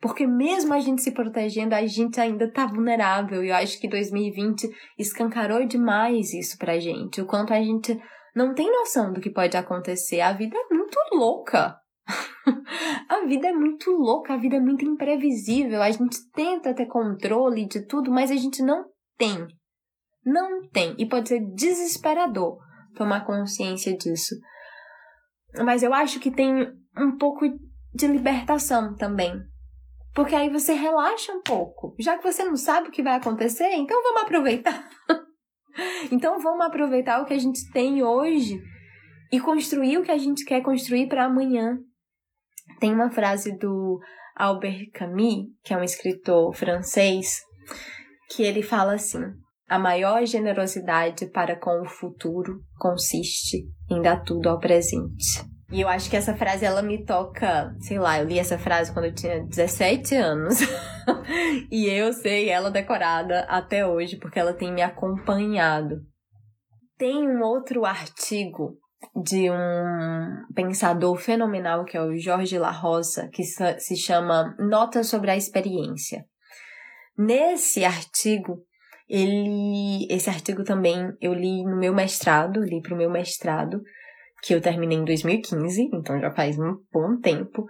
Porque 0.00 0.26
mesmo 0.26 0.74
a 0.74 0.78
gente 0.78 1.02
se 1.02 1.10
protegendo, 1.12 1.74
a 1.74 1.86
gente 1.86 2.20
ainda 2.20 2.50
tá 2.50 2.66
vulnerável. 2.66 3.42
E 3.42 3.48
eu 3.48 3.54
acho 3.54 3.80
que 3.80 3.88
2020 3.88 4.68
escancarou 4.98 5.66
demais 5.66 6.32
isso 6.34 6.58
pra 6.58 6.78
gente. 6.78 7.20
O 7.20 7.26
quanto 7.26 7.52
a 7.52 7.62
gente 7.62 7.98
não 8.34 8.54
tem 8.54 8.70
noção 8.70 9.12
do 9.12 9.20
que 9.20 9.30
pode 9.30 9.56
acontecer. 9.56 10.20
A 10.20 10.32
vida 10.32 10.56
é 10.56 10.74
muito 10.74 10.98
louca. 11.12 11.76
a 13.08 13.26
vida 13.26 13.48
é 13.48 13.52
muito 13.52 13.90
louca, 13.90 14.34
a 14.34 14.36
vida 14.36 14.56
é 14.56 14.60
muito 14.60 14.84
imprevisível. 14.84 15.82
A 15.82 15.90
gente 15.90 16.18
tenta 16.32 16.74
ter 16.74 16.86
controle 16.86 17.66
de 17.66 17.86
tudo, 17.86 18.10
mas 18.10 18.30
a 18.30 18.36
gente 18.36 18.62
não 18.62 18.84
tem. 19.16 19.46
Não 20.24 20.68
tem. 20.68 20.94
E 20.98 21.08
pode 21.08 21.30
ser 21.30 21.40
desesperador 21.54 22.58
tomar 22.94 23.24
consciência 23.24 23.96
disso. 23.96 24.34
Mas 25.64 25.82
eu 25.82 25.94
acho 25.94 26.20
que 26.20 26.30
tem 26.30 26.68
um 26.98 27.16
pouco 27.16 27.46
de 27.94 28.06
libertação 28.06 28.94
também. 28.94 29.32
Porque 30.16 30.34
aí 30.34 30.48
você 30.48 30.72
relaxa 30.72 31.30
um 31.30 31.42
pouco. 31.42 31.94
Já 32.00 32.16
que 32.16 32.24
você 32.24 32.42
não 32.42 32.56
sabe 32.56 32.88
o 32.88 32.90
que 32.90 33.02
vai 33.02 33.16
acontecer, 33.16 33.68
então 33.74 34.02
vamos 34.02 34.22
aproveitar. 34.22 34.88
então 36.10 36.40
vamos 36.40 36.64
aproveitar 36.64 37.20
o 37.20 37.26
que 37.26 37.34
a 37.34 37.38
gente 37.38 37.70
tem 37.70 38.02
hoje 38.02 38.58
e 39.30 39.38
construir 39.38 39.98
o 39.98 40.02
que 40.02 40.10
a 40.10 40.16
gente 40.16 40.42
quer 40.46 40.62
construir 40.62 41.06
para 41.06 41.26
amanhã. 41.26 41.78
Tem 42.80 42.94
uma 42.94 43.10
frase 43.10 43.58
do 43.58 44.00
Albert 44.34 44.90
Camus, 44.94 45.48
que 45.62 45.74
é 45.74 45.76
um 45.76 45.84
escritor 45.84 46.50
francês, 46.54 47.42
que 48.30 48.42
ele 48.42 48.62
fala 48.62 48.94
assim: 48.94 49.20
a 49.68 49.78
maior 49.78 50.24
generosidade 50.24 51.26
para 51.26 51.60
com 51.60 51.82
o 51.82 51.88
futuro 51.88 52.62
consiste 52.78 53.66
em 53.90 54.00
dar 54.00 54.22
tudo 54.22 54.48
ao 54.48 54.58
presente. 54.58 55.44
E 55.70 55.80
eu 55.80 55.88
acho 55.88 56.08
que 56.08 56.16
essa 56.16 56.34
frase 56.36 56.64
ela 56.64 56.80
me 56.80 57.04
toca, 57.04 57.74
sei 57.80 57.98
lá, 57.98 58.20
eu 58.20 58.26
li 58.26 58.38
essa 58.38 58.56
frase 58.56 58.92
quando 58.92 59.06
eu 59.06 59.14
tinha 59.14 59.44
17 59.44 60.14
anos. 60.14 60.60
e 61.70 61.88
eu 61.88 62.12
sei 62.12 62.48
ela 62.48 62.70
decorada 62.70 63.40
até 63.48 63.84
hoje 63.84 64.16
porque 64.16 64.38
ela 64.38 64.52
tem 64.52 64.72
me 64.72 64.80
acompanhado. 64.80 66.02
Tem 66.96 67.28
um 67.28 67.42
outro 67.42 67.84
artigo 67.84 68.78
de 69.24 69.50
um 69.50 70.54
pensador 70.54 71.16
fenomenal 71.16 71.84
que 71.84 71.96
é 71.96 72.02
o 72.02 72.16
Jorge 72.16 72.58
La 72.58 72.70
Rosa, 72.70 73.28
que 73.32 73.42
se 73.44 73.96
chama 73.96 74.54
Notas 74.58 75.08
sobre 75.08 75.32
a 75.32 75.36
Experiência. 75.36 76.24
Nesse 77.18 77.84
artigo, 77.84 78.62
ele, 79.08 80.06
esse 80.10 80.30
artigo 80.30 80.62
também 80.62 81.12
eu 81.20 81.34
li 81.34 81.64
no 81.64 81.76
meu 81.76 81.92
mestrado, 81.92 82.60
li 82.60 82.80
para 82.80 82.94
o 82.94 82.96
meu 82.96 83.10
mestrado, 83.10 83.82
que 84.42 84.54
eu 84.54 84.60
terminei 84.60 84.98
em 84.98 85.04
2015, 85.04 85.90
então 85.92 86.20
já 86.20 86.30
faz 86.30 86.58
um 86.58 86.76
bom 86.92 87.18
tempo. 87.20 87.66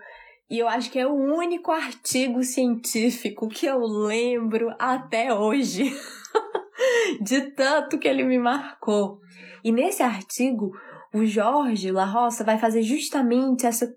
E 0.49 0.59
eu 0.59 0.69
acho 0.69 0.91
que 0.91 0.99
é 0.99 1.07
o 1.07 1.15
único 1.15 1.73
artigo 1.73 2.43
científico 2.43 3.49
que 3.49 3.67
eu 3.67 3.81
lembro 3.81 4.73
até 4.79 5.35
hoje, 5.35 5.93
de 7.21 7.51
tanto 7.53 7.99
que 7.99 8.07
ele 8.07 8.23
me 8.23 8.39
marcou. 8.39 9.19
E 9.65 9.73
nesse 9.73 10.03
artigo, 10.03 10.71
o 11.13 11.25
Jorge 11.25 11.91
La 11.91 12.05
Roça 12.05 12.45
vai 12.45 12.59
fazer 12.59 12.83
justamente 12.83 13.67
essa 13.67 13.93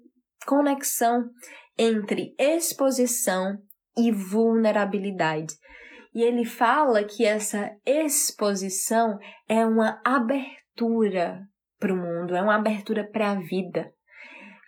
conexão 0.46 1.30
entre 1.78 2.34
exposição 2.40 3.58
e 3.98 4.12
vulnerabilidade. 4.12 5.54
E 6.14 6.24
ele 6.24 6.46
fala 6.46 7.04
que 7.04 7.24
essa 7.24 7.70
exposição 7.86 9.18
é 9.48 9.66
uma 9.66 10.02
abertura 10.04 11.48
para 11.80 11.94
o 11.94 11.98
mundo, 11.98 12.36
é 12.36 12.42
uma 12.42 12.56
abertura 12.56 13.10
para 13.10 13.32
a 13.32 13.36
vida. 13.36 13.92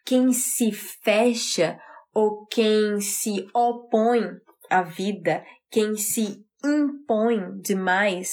Quem 0.05 0.31
se 0.33 0.71
fecha 0.71 1.77
ou 2.13 2.45
quem 2.47 2.99
se 3.01 3.47
opõe 3.53 4.23
à 4.69 4.81
vida, 4.81 5.43
quem 5.69 5.95
se 5.95 6.43
impõe 6.63 7.59
demais 7.59 8.29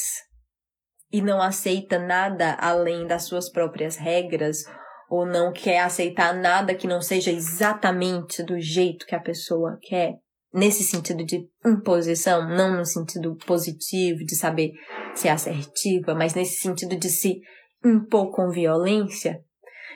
e 1.13 1.23
não 1.23 1.41
aceita 1.41 1.99
nada 1.99 2.55
além 2.61 3.07
das 3.07 3.25
suas 3.25 3.51
próprias 3.51 3.97
regras 3.97 4.65
ou 5.09 5.25
não 5.25 5.53
quer 5.53 5.81
aceitar 5.81 6.35
nada 6.35 6.75
que 6.75 6.87
não 6.87 7.01
seja 7.01 7.31
exatamente 7.31 8.43
do 8.43 8.61
jeito 8.61 9.07
que 9.07 9.15
a 9.15 9.21
pessoa 9.21 9.79
quer, 9.81 10.17
nesse 10.53 10.85
sentido 10.85 11.25
de 11.25 11.49
imposição, 11.65 12.47
não 12.47 12.77
no 12.77 12.85
sentido 12.85 13.35
positivo 13.47 14.19
de 14.25 14.37
saber 14.37 14.73
ser 15.15 15.29
assertiva, 15.29 16.15
mas 16.15 16.35
nesse 16.35 16.61
sentido 16.61 16.97
de 16.97 17.09
se 17.09 17.41
impor 17.85 18.31
com 18.31 18.51
violência, 18.51 19.41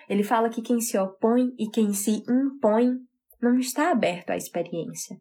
ele 0.08 0.22
fala 0.22 0.50
que 0.50 0.62
quem 0.62 0.80
se 0.80 0.98
opõe 0.98 1.48
e 1.58 1.68
quem 1.70 1.92
se 1.92 2.22
impõe 2.28 2.96
não 3.40 3.58
está 3.58 3.90
aberto 3.90 4.30
à 4.30 4.36
experiência. 4.36 5.16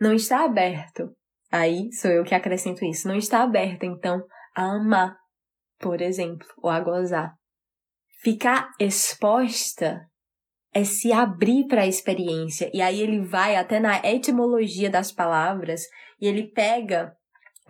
Não 0.00 0.12
está 0.12 0.44
aberto. 0.44 1.14
Aí 1.50 1.92
sou 1.92 2.10
eu 2.10 2.24
que 2.24 2.34
acrescento 2.34 2.84
isso. 2.84 3.06
Não 3.06 3.16
está 3.16 3.42
aberto, 3.42 3.84
então, 3.84 4.22
a 4.54 4.76
amar, 4.76 5.16
por 5.78 6.00
exemplo, 6.00 6.46
ou 6.58 6.70
a 6.70 6.80
gozar. 6.80 7.34
Ficar 8.22 8.70
exposta 8.80 10.00
é 10.74 10.84
se 10.84 11.12
abrir 11.12 11.66
para 11.66 11.82
a 11.82 11.86
experiência. 11.86 12.70
E 12.74 12.82
aí 12.82 13.00
ele 13.00 13.24
vai 13.24 13.56
até 13.56 13.78
na 13.78 13.98
etimologia 14.04 14.90
das 14.90 15.12
palavras 15.12 15.82
e 16.20 16.26
ele 16.26 16.50
pega 16.52 17.14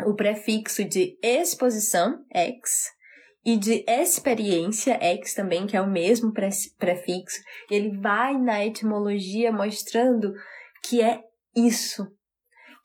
o 0.04 0.14
prefixo 0.14 0.84
de 0.84 1.18
exposição, 1.22 2.24
ex, 2.34 2.90
e 3.46 3.56
de 3.56 3.84
experiência, 3.86 4.98
ex 5.00 5.32
também, 5.32 5.68
que 5.68 5.76
é 5.76 5.80
o 5.80 5.88
mesmo 5.88 6.32
prefixo, 6.32 7.40
ele 7.70 7.96
vai 7.96 8.36
na 8.36 8.66
etimologia 8.66 9.52
mostrando 9.52 10.32
que 10.82 11.00
é 11.00 11.20
isso, 11.54 12.04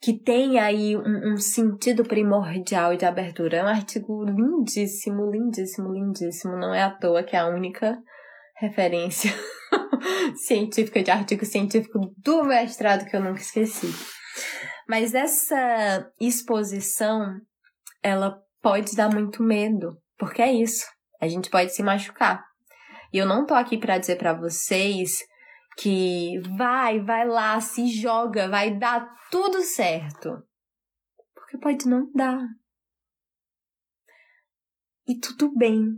que 0.00 0.12
tem 0.12 0.60
aí 0.60 0.96
um, 0.96 1.32
um, 1.32 1.36
sentido 1.36 2.04
primordial 2.04 2.96
de 2.96 3.04
abertura. 3.04 3.56
É 3.56 3.64
um 3.64 3.66
artigo 3.66 4.24
lindíssimo, 4.24 5.28
lindíssimo, 5.32 5.92
lindíssimo. 5.92 6.56
Não 6.56 6.72
é 6.72 6.84
à 6.84 6.90
toa 6.90 7.24
que 7.24 7.34
é 7.34 7.40
a 7.40 7.48
única 7.48 7.98
referência 8.56 9.32
científica 10.46 11.02
de 11.02 11.10
artigo 11.10 11.44
científico 11.44 11.98
do 12.18 12.44
mestrado 12.44 13.04
que 13.04 13.16
eu 13.16 13.20
nunca 13.20 13.40
esqueci. 13.40 13.88
Mas 14.88 15.12
essa 15.12 16.08
exposição, 16.20 17.34
ela 18.00 18.40
pode 18.60 18.94
dar 18.94 19.12
muito 19.12 19.42
medo, 19.42 20.00
porque 20.22 20.40
é 20.40 20.52
isso. 20.52 20.86
A 21.20 21.26
gente 21.26 21.50
pode 21.50 21.74
se 21.74 21.82
machucar. 21.82 22.46
E 23.12 23.18
eu 23.18 23.26
não 23.26 23.44
tô 23.44 23.54
aqui 23.54 23.76
para 23.76 23.98
dizer 23.98 24.14
para 24.18 24.32
vocês 24.32 25.18
que 25.76 26.38
vai, 26.56 27.00
vai 27.00 27.26
lá, 27.26 27.60
se 27.60 27.88
joga, 27.88 28.48
vai 28.48 28.78
dar 28.78 29.04
tudo 29.32 29.62
certo. 29.62 30.40
Porque 31.34 31.58
pode 31.58 31.88
não 31.88 32.08
dar. 32.12 32.38
E 35.08 35.18
tudo 35.18 35.52
bem. 35.56 35.88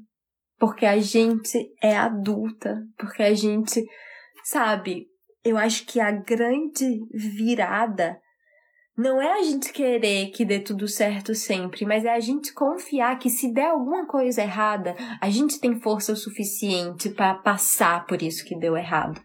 Porque 0.59 0.87
a 0.87 0.99
gente 0.99 1.59
é 1.83 1.95
adulta, 1.95 2.83
porque 2.97 3.23
a 3.23 3.35
gente, 3.35 3.85
sabe, 4.43 5.07
eu 5.45 5.59
acho 5.59 5.85
que 5.85 6.01
a 6.01 6.11
grande 6.11 6.99
virada 7.13 8.19
não 8.97 9.21
é 9.21 9.41
a 9.41 9.43
gente 9.43 9.73
querer 9.73 10.31
que 10.31 10.45
dê 10.45 10.61
tudo 10.61 10.87
certo 10.87 11.35
sempre, 11.35 11.85
mas 11.85 12.05
é 12.05 12.13
a 12.13 12.21
gente 12.21 12.53
confiar 12.53 13.19
que 13.19 13.29
se 13.29 13.53
der 13.53 13.71
alguma 13.71 14.07
coisa 14.07 14.43
errada, 14.43 14.95
a 15.21 15.29
gente 15.31 15.59
tem 15.59 15.81
força 15.81 16.13
o 16.13 16.17
suficiente 16.17 17.11
para 17.11 17.35
passar 17.35 18.07
por 18.07 18.23
isso 18.23 18.45
que 18.45 18.57
deu 18.57 18.77
errado. 18.77 19.21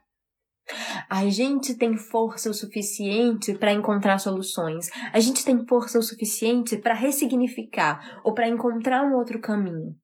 A 1.10 1.28
gente 1.28 1.76
tem 1.76 1.98
força 1.98 2.50
o 2.50 2.54
suficiente 2.54 3.54
para 3.56 3.74
encontrar 3.74 4.20
soluções. 4.20 4.88
A 5.12 5.20
gente 5.20 5.44
tem 5.44 5.66
força 5.66 5.98
o 5.98 6.04
suficiente 6.04 6.78
para 6.78 6.94
ressignificar 6.94 8.22
ou 8.24 8.34
para 8.34 8.48
encontrar 8.48 9.04
um 9.04 9.16
outro 9.16 9.40
caminho. 9.40 9.96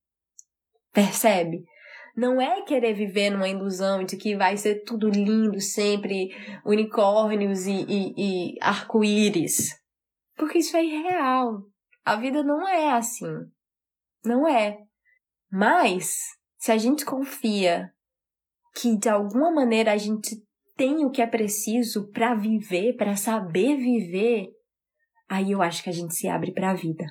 Percebe? 0.92 1.64
Não 2.16 2.42
é 2.42 2.62
querer 2.62 2.94
viver 2.94 3.30
numa 3.30 3.50
ilusão 3.50 4.04
de 4.04 4.16
que 4.16 4.38
vai 4.38 4.56
ser 4.56 4.84
tudo 4.84 5.10
lindo 5.10 5.60
sempre, 5.60 6.30
unicórnios 6.66 7.68
e, 7.68 7.86
e, 7.88 8.14
e 8.18 8.58
arco-íris. 8.62 9.76
Porque 10.36 10.60
isso 10.60 10.78
é 10.78 10.84
irreal. 10.84 11.64
A 12.06 12.16
vida 12.16 12.42
não 12.42 12.68
é 12.68 12.92
assim. 12.94 13.34
Não 14.24 14.48
é. 14.48 14.78
Mas, 15.52 16.16
se 16.58 16.72
a 16.72 16.78
gente 16.78 17.04
confia 17.04 17.92
que 18.76 18.98
de 18.98 19.10
alguma 19.10 19.52
maneira 19.52 19.92
a 19.92 19.98
gente 19.98 20.42
tem 20.76 21.06
o 21.06 21.12
que 21.12 21.22
é 21.22 21.28
preciso 21.28 22.10
para 22.12 22.36
viver, 22.36 22.96
para 22.96 23.16
saber 23.16 23.78
viver, 23.78 24.50
aí 25.28 25.52
eu 25.52 25.62
acho 25.62 25.84
que 25.84 25.90
a 25.90 25.94
gente 25.94 26.14
se 26.14 26.28
abre 26.28 26.54
para 26.54 26.72
a 26.72 26.76
vida. 26.76 27.06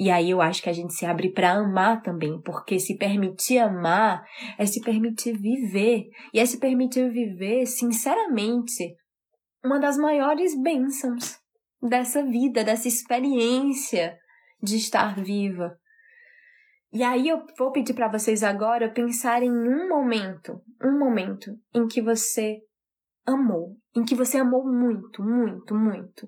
E 0.00 0.10
aí 0.10 0.30
eu 0.30 0.40
acho 0.40 0.62
que 0.62 0.70
a 0.70 0.72
gente 0.72 0.94
se 0.94 1.04
abre 1.04 1.30
para 1.30 1.52
amar 1.52 2.00
também, 2.00 2.40
porque 2.40 2.78
se 2.78 2.96
permitir 2.96 3.58
amar 3.58 4.24
é 4.56 4.64
se 4.64 4.80
permitir 4.80 5.36
viver. 5.36 6.08
E 6.32 6.40
é 6.40 6.46
se 6.46 6.58
permitir 6.58 7.10
viver, 7.10 7.66
sinceramente, 7.66 8.96
uma 9.62 9.78
das 9.78 9.98
maiores 9.98 10.58
bênçãos 10.58 11.38
dessa 11.82 12.24
vida, 12.24 12.64
dessa 12.64 12.88
experiência 12.88 14.18
de 14.62 14.76
estar 14.78 15.22
viva. 15.22 15.78
E 16.90 17.02
aí 17.02 17.28
eu 17.28 17.44
vou 17.58 17.70
pedir 17.70 17.92
para 17.92 18.08
vocês 18.08 18.42
agora 18.42 18.90
pensarem 18.90 19.50
em 19.50 19.68
um 19.68 19.86
momento, 19.86 20.62
um 20.82 20.98
momento 20.98 21.50
em 21.74 21.86
que 21.86 22.00
você 22.00 22.56
amou, 23.26 23.76
em 23.94 24.02
que 24.02 24.14
você 24.14 24.38
amou 24.38 24.64
muito, 24.64 25.22
muito, 25.22 25.74
muito. 25.74 26.26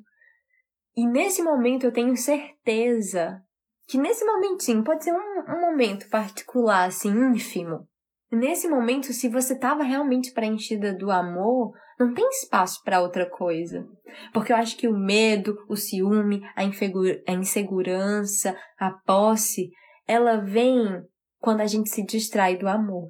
E 0.95 1.09
nesse 1.09 1.43
momento 1.43 1.85
eu 1.85 1.93
tenho 1.93 2.15
certeza 2.15 3.43
que 3.87 3.99
nesse 3.99 4.25
momentinho, 4.25 4.85
pode 4.85 5.05
ser 5.05 5.13
um, 5.13 5.45
um 5.49 5.61
momento 5.61 6.09
particular, 6.09 6.89
assim, 6.89 7.11
ínfimo. 7.11 7.87
Nesse 8.31 8.69
momento, 8.69 9.13
se 9.13 9.29
você 9.29 9.53
estava 9.53 9.83
realmente 9.83 10.33
preenchida 10.33 10.95
do 10.95 11.11
amor, 11.11 11.73
não 11.99 12.15
tem 12.15 12.27
espaço 12.31 12.81
para 12.83 13.03
outra 13.03 13.29
coisa. 13.29 13.87
Porque 14.33 14.53
eu 14.53 14.57
acho 14.57 14.77
que 14.77 14.89
o 14.89 14.97
medo, 14.97 15.57
o 15.69 15.77
ciúme, 15.77 16.43
a, 16.57 16.63
a 16.63 17.35
insegurança, 17.35 18.57
a 18.79 18.91
posse, 19.07 19.71
ela 20.07 20.39
vem 20.39 21.03
quando 21.39 21.61
a 21.61 21.67
gente 21.67 21.91
se 21.91 22.05
distrai 22.05 22.57
do 22.57 22.69
amor. 22.69 23.09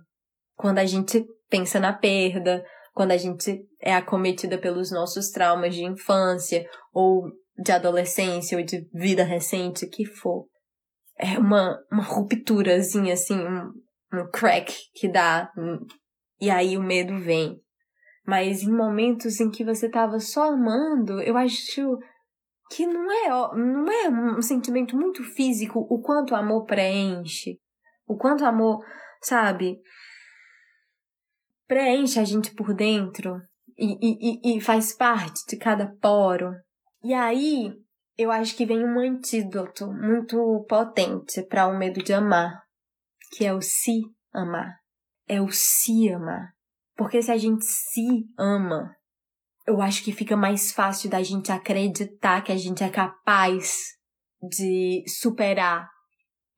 Quando 0.57 0.79
a 0.79 0.87
gente 0.87 1.25
pensa 1.49 1.79
na 1.79 1.93
perda, 1.93 2.65
quando 2.93 3.13
a 3.13 3.17
gente 3.17 3.65
é 3.81 3.95
acometida 3.95 4.59
pelos 4.59 4.91
nossos 4.91 5.31
traumas 5.31 5.75
de 5.75 5.85
infância 5.85 6.67
ou 6.93 7.25
de 7.59 7.73
adolescência 7.73 8.59
ou 8.59 8.65
de 8.65 8.87
vida 8.93 9.23
recente, 9.23 9.87
que 9.87 10.05
for. 10.05 10.47
É 11.19 11.39
uma, 11.39 11.79
uma 11.91 12.03
rupturazinha, 12.03 13.15
assim, 13.15 13.39
um, 13.39 13.73
um 14.13 14.31
crack 14.31 14.75
que 14.95 15.09
dá. 15.09 15.51
E 16.41 16.51
aí 16.51 16.77
o 16.77 16.83
medo 16.83 17.19
vem. 17.21 17.61
Mas 18.27 18.63
em 18.63 18.73
momentos 18.73 19.41
em 19.41 19.51
que 19.51 19.65
você 19.65 19.89
tava 19.89 20.19
só 20.21 20.53
amando, 20.53 21.21
eu 21.21 21.37
acho 21.37 21.99
que 22.71 22.87
não 22.87 23.11
é, 23.11 23.29
não 23.57 23.93
é 23.93 24.09
um 24.09 24.43
sentimento 24.43 24.97
muito 24.97 25.23
físico 25.23 25.87
o 25.91 26.01
quanto 26.01 26.33
o 26.33 26.37
amor 26.37 26.65
preenche. 26.65 27.59
O 28.07 28.17
quanto 28.17 28.45
o 28.45 28.47
amor, 28.47 28.85
sabe, 29.21 29.79
preenche 31.67 32.19
a 32.19 32.25
gente 32.25 32.55
por 32.55 32.75
dentro 32.75 33.41
e, 33.79 34.51
e, 34.51 34.57
e 34.57 34.61
faz 34.61 34.95
parte 34.95 35.45
de 35.49 35.57
cada 35.57 35.87
poro. 36.01 36.53
E 37.03 37.13
aí, 37.15 37.73
eu 38.23 38.31
acho 38.31 38.57
que 38.57 38.67
vem 38.67 38.85
um 38.85 38.99
antídoto 38.99 39.87
muito 39.93 40.65
potente 40.69 41.43
para 41.43 41.67
o 41.67 41.79
medo 41.79 42.03
de 42.03 42.13
amar, 42.13 42.63
que 43.33 43.45
é 43.45 43.53
o 43.53 43.61
se 43.61 44.01
amar. 44.33 44.77
É 45.29 45.41
o 45.41 45.51
se 45.51 46.11
amar. 46.11 46.53
Porque 46.97 47.23
se 47.23 47.31
a 47.31 47.37
gente 47.37 47.65
se 47.65 48.25
ama, 48.39 48.95
eu 49.67 49.81
acho 49.81 50.03
que 50.05 50.13
fica 50.13 50.37
mais 50.37 50.73
fácil 50.73 51.09
da 51.09 51.23
gente 51.23 51.51
acreditar 51.51 52.43
que 52.43 52.53
a 52.53 52.57
gente 52.57 52.83
é 52.83 52.91
capaz 52.91 53.77
de 54.41 55.05
superar 55.07 55.89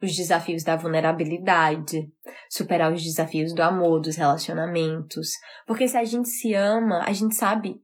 os 0.02 0.14
desafios 0.14 0.62
da 0.62 0.76
vulnerabilidade, 0.76 2.08
superar 2.50 2.92
os 2.92 3.02
desafios 3.02 3.54
do 3.54 3.62
amor, 3.62 4.00
dos 4.00 4.16
relacionamentos. 4.16 5.30
Porque 5.66 5.88
se 5.88 5.96
a 5.96 6.04
gente 6.04 6.28
se 6.28 6.54
ama, 6.54 7.02
a 7.04 7.12
gente 7.12 7.34
sabe, 7.34 7.80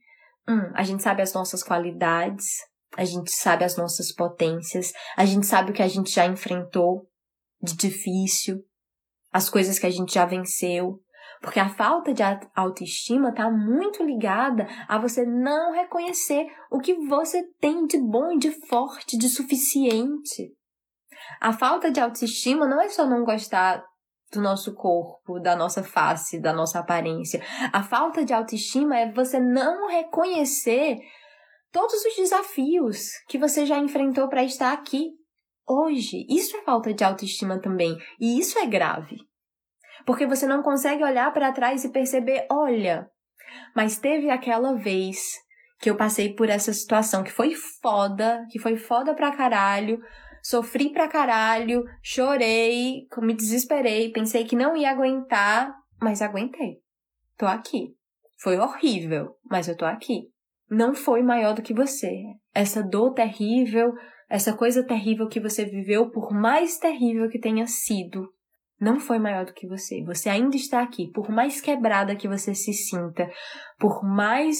um, 0.48 0.72
a 0.74 0.82
gente 0.82 1.02
sabe 1.02 1.22
as 1.22 1.32
nossas 1.32 1.62
qualidades, 1.62 2.46
a 2.96 3.04
gente 3.04 3.30
sabe 3.30 3.64
as 3.64 3.76
nossas 3.76 4.12
potências, 4.12 4.92
a 5.16 5.24
gente 5.24 5.46
sabe 5.46 5.70
o 5.70 5.74
que 5.74 5.82
a 5.82 5.88
gente 5.88 6.10
já 6.10 6.26
enfrentou 6.26 7.08
de 7.62 7.76
difícil, 7.76 8.64
as 9.32 9.48
coisas 9.48 9.78
que 9.78 9.86
a 9.86 9.90
gente 9.90 10.14
já 10.14 10.24
venceu. 10.24 11.00
Porque 11.40 11.58
a 11.58 11.70
falta 11.70 12.12
de 12.12 12.22
autoestima 12.54 13.30
está 13.30 13.50
muito 13.50 14.04
ligada 14.04 14.66
a 14.86 14.98
você 14.98 15.24
não 15.24 15.72
reconhecer 15.72 16.46
o 16.70 16.78
que 16.78 16.94
você 17.06 17.42
tem 17.58 17.86
de 17.86 17.98
bom, 17.98 18.36
de 18.36 18.50
forte, 18.66 19.16
de 19.16 19.28
suficiente. 19.28 20.54
A 21.40 21.52
falta 21.52 21.90
de 21.90 21.98
autoestima 21.98 22.66
não 22.66 22.80
é 22.80 22.88
só 22.90 23.06
não 23.06 23.24
gostar 23.24 23.82
do 24.32 24.40
nosso 24.40 24.74
corpo, 24.74 25.40
da 25.40 25.56
nossa 25.56 25.82
face, 25.82 26.40
da 26.40 26.52
nossa 26.52 26.78
aparência. 26.78 27.42
A 27.72 27.82
falta 27.82 28.24
de 28.24 28.32
autoestima 28.32 28.98
é 28.98 29.10
você 29.10 29.40
não 29.40 29.88
reconhecer 29.88 30.98
todos 31.72 32.04
os 32.04 32.16
desafios 32.16 33.10
que 33.28 33.38
você 33.38 33.66
já 33.66 33.78
enfrentou 33.78 34.28
para 34.28 34.44
estar 34.44 34.72
aqui 34.72 35.10
hoje. 35.66 36.26
Isso 36.28 36.56
é 36.56 36.62
falta 36.62 36.92
de 36.92 37.04
autoestima 37.04 37.60
também, 37.60 37.96
e 38.20 38.38
isso 38.38 38.58
é 38.58 38.66
grave. 38.66 39.16
Porque 40.04 40.26
você 40.26 40.46
não 40.46 40.62
consegue 40.62 41.04
olhar 41.04 41.32
para 41.32 41.52
trás 41.52 41.84
e 41.84 41.92
perceber, 41.92 42.46
olha, 42.50 43.08
mas 43.74 43.98
teve 43.98 44.30
aquela 44.30 44.74
vez 44.74 45.18
que 45.78 45.88
eu 45.88 45.96
passei 45.96 46.34
por 46.34 46.48
essa 46.48 46.72
situação 46.72 47.22
que 47.22 47.30
foi 47.30 47.54
foda, 47.54 48.44
que 48.50 48.58
foi 48.58 48.76
foda 48.76 49.14
pra 49.14 49.34
caralho, 49.34 49.98
sofri 50.42 50.92
pra 50.92 51.08
caralho, 51.08 51.84
chorei, 52.02 53.06
me 53.18 53.34
desesperei, 53.34 54.10
pensei 54.10 54.44
que 54.44 54.56
não 54.56 54.76
ia 54.76 54.90
aguentar, 54.90 55.74
mas 56.00 56.20
aguentei. 56.20 56.80
Tô 57.36 57.46
aqui. 57.46 57.94
Foi 58.38 58.58
horrível, 58.58 59.36
mas 59.50 59.68
eu 59.68 59.76
tô 59.76 59.84
aqui. 59.84 60.30
Não 60.70 60.94
foi 60.94 61.22
maior 61.22 61.54
do 61.54 61.62
que 61.62 61.74
você. 61.74 62.22
Essa 62.54 62.82
dor 62.82 63.12
terrível, 63.12 63.92
essa 64.28 64.56
coisa 64.56 64.86
terrível 64.86 65.28
que 65.28 65.40
você 65.40 65.64
viveu, 65.64 66.10
por 66.10 66.32
mais 66.32 66.78
terrível 66.78 67.28
que 67.28 67.40
tenha 67.40 67.66
sido, 67.66 68.28
não 68.80 68.98
foi 69.00 69.18
maior 69.18 69.44
do 69.44 69.52
que 69.52 69.66
você. 69.66 70.02
Você 70.04 70.30
ainda 70.30 70.56
está 70.56 70.80
aqui, 70.80 71.10
por 71.12 71.28
mais 71.30 71.60
quebrada 71.60 72.16
que 72.16 72.28
você 72.28 72.54
se 72.54 72.72
sinta, 72.72 73.28
por 73.78 74.02
mais 74.02 74.58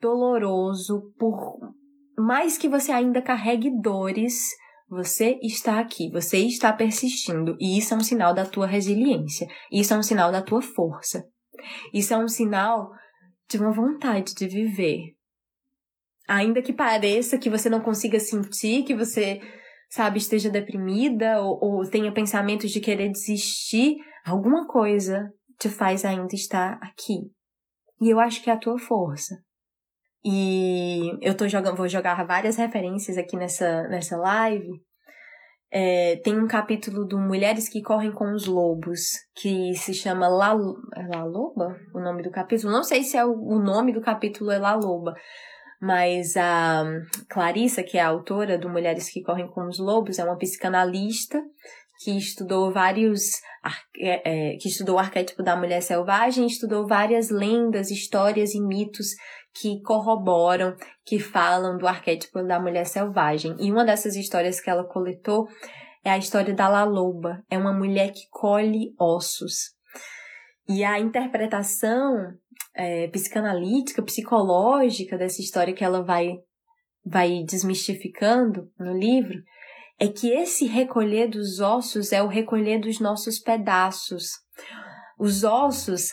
doloroso, 0.00 1.12
por 1.18 1.58
mais 2.18 2.56
que 2.56 2.68
você 2.68 2.90
ainda 2.90 3.22
carregue 3.22 3.70
dores, 3.80 4.48
você 4.88 5.38
está 5.42 5.78
aqui, 5.78 6.10
você 6.10 6.38
está 6.38 6.72
persistindo, 6.72 7.56
e 7.60 7.78
isso 7.78 7.94
é 7.94 7.96
um 7.96 8.02
sinal 8.02 8.34
da 8.34 8.44
tua 8.44 8.66
resiliência, 8.66 9.46
isso 9.70 9.94
é 9.94 9.96
um 9.96 10.02
sinal 10.02 10.32
da 10.32 10.42
tua 10.42 10.60
força. 10.60 11.24
Isso 11.92 12.14
é 12.14 12.16
um 12.16 12.28
sinal 12.28 12.90
de 13.48 13.58
uma 13.58 13.72
vontade 13.72 14.34
de 14.34 14.48
viver. 14.48 15.14
Ainda 16.30 16.62
que 16.62 16.72
pareça 16.72 17.36
que 17.36 17.50
você 17.50 17.68
não 17.68 17.80
consiga 17.80 18.20
sentir, 18.20 18.84
que 18.84 18.94
você, 18.94 19.40
sabe, 19.90 20.18
esteja 20.18 20.48
deprimida 20.48 21.40
ou, 21.40 21.58
ou 21.60 21.90
tenha 21.90 22.12
pensamentos 22.12 22.70
de 22.70 22.78
querer 22.78 23.10
desistir, 23.10 23.96
alguma 24.24 24.68
coisa 24.68 25.28
te 25.58 25.68
faz 25.68 26.04
ainda 26.04 26.32
estar 26.32 26.78
aqui. 26.80 27.32
E 28.00 28.08
eu 28.08 28.20
acho 28.20 28.44
que 28.44 28.48
é 28.48 28.52
a 28.52 28.58
tua 28.58 28.78
força. 28.78 29.42
E 30.24 31.10
eu 31.20 31.36
tô 31.36 31.48
jogando, 31.48 31.76
vou 31.76 31.88
jogar 31.88 32.24
várias 32.24 32.56
referências 32.56 33.18
aqui 33.18 33.36
nessa, 33.36 33.88
nessa 33.88 34.16
live. 34.16 34.70
É, 35.72 36.14
tem 36.22 36.38
um 36.38 36.46
capítulo 36.46 37.04
do 37.04 37.18
Mulheres 37.18 37.68
que 37.68 37.82
Correm 37.82 38.12
com 38.12 38.32
os 38.32 38.46
Lobos, 38.46 39.00
que 39.34 39.74
se 39.74 39.92
chama 39.92 40.28
La, 40.28 40.56
é 40.94 41.08
La 41.08 41.24
Loba? 41.24 41.76
O 41.92 41.98
nome 41.98 42.22
do 42.22 42.30
capítulo? 42.30 42.72
Não 42.72 42.84
sei 42.84 43.02
se 43.02 43.16
é 43.16 43.24
o, 43.24 43.32
o 43.32 43.58
nome 43.58 43.92
do 43.92 44.00
capítulo 44.00 44.52
é 44.52 44.58
La 44.58 44.76
Loba, 44.76 45.12
mas 45.80 46.36
a 46.36 46.84
Clarissa, 47.28 47.82
que 47.82 47.96
é 47.96 48.02
a 48.02 48.08
autora 48.08 48.58
do 48.58 48.68
Mulheres 48.68 49.08
que 49.08 49.22
Correm 49.22 49.48
com 49.48 49.66
os 49.66 49.78
Lobos, 49.78 50.18
é 50.18 50.24
uma 50.24 50.36
psicanalista 50.36 51.40
que 52.02 52.16
estudou 52.16 52.72
vários 52.72 53.20
é, 53.98 54.52
é, 54.54 54.56
que 54.56 54.68
estudou 54.68 54.96
o 54.96 54.98
arquétipo 54.98 55.42
da 55.42 55.56
mulher 55.56 55.82
selvagem, 55.82 56.46
estudou 56.46 56.86
várias 56.86 57.30
lendas, 57.30 57.90
histórias 57.90 58.54
e 58.54 58.60
mitos 58.60 59.08
que 59.54 59.82
corroboram, 59.82 60.76
que 61.04 61.18
falam 61.18 61.76
do 61.76 61.86
arquétipo 61.86 62.42
da 62.42 62.60
mulher 62.60 62.86
selvagem. 62.86 63.54
E 63.58 63.70
uma 63.70 63.84
dessas 63.84 64.16
histórias 64.16 64.60
que 64.60 64.70
ela 64.70 64.84
coletou 64.84 65.46
é 66.04 66.10
a 66.10 66.18
história 66.18 66.54
da 66.54 66.68
La 66.68 66.84
Loba. 66.84 67.42
É 67.50 67.58
uma 67.58 67.72
mulher 67.72 68.12
que 68.12 68.28
colhe 68.30 68.94
ossos. 68.98 69.74
E 70.68 70.84
a 70.84 70.98
interpretação 70.98 72.34
é, 72.74 73.08
psicanalítica, 73.08 74.02
psicológica 74.02 75.18
dessa 75.18 75.40
história 75.40 75.74
que 75.74 75.84
ela 75.84 76.02
vai, 76.02 76.38
vai 77.04 77.42
desmistificando 77.44 78.70
no 78.78 78.96
livro 78.96 79.38
é 80.00 80.08
que 80.08 80.32
esse 80.32 80.64
recolher 80.64 81.28
dos 81.28 81.60
ossos 81.60 82.10
é 82.10 82.22
o 82.22 82.26
recolher 82.26 82.80
dos 82.80 82.98
nossos 82.98 83.38
pedaços. 83.38 84.30
Os 85.18 85.44
ossos 85.44 86.08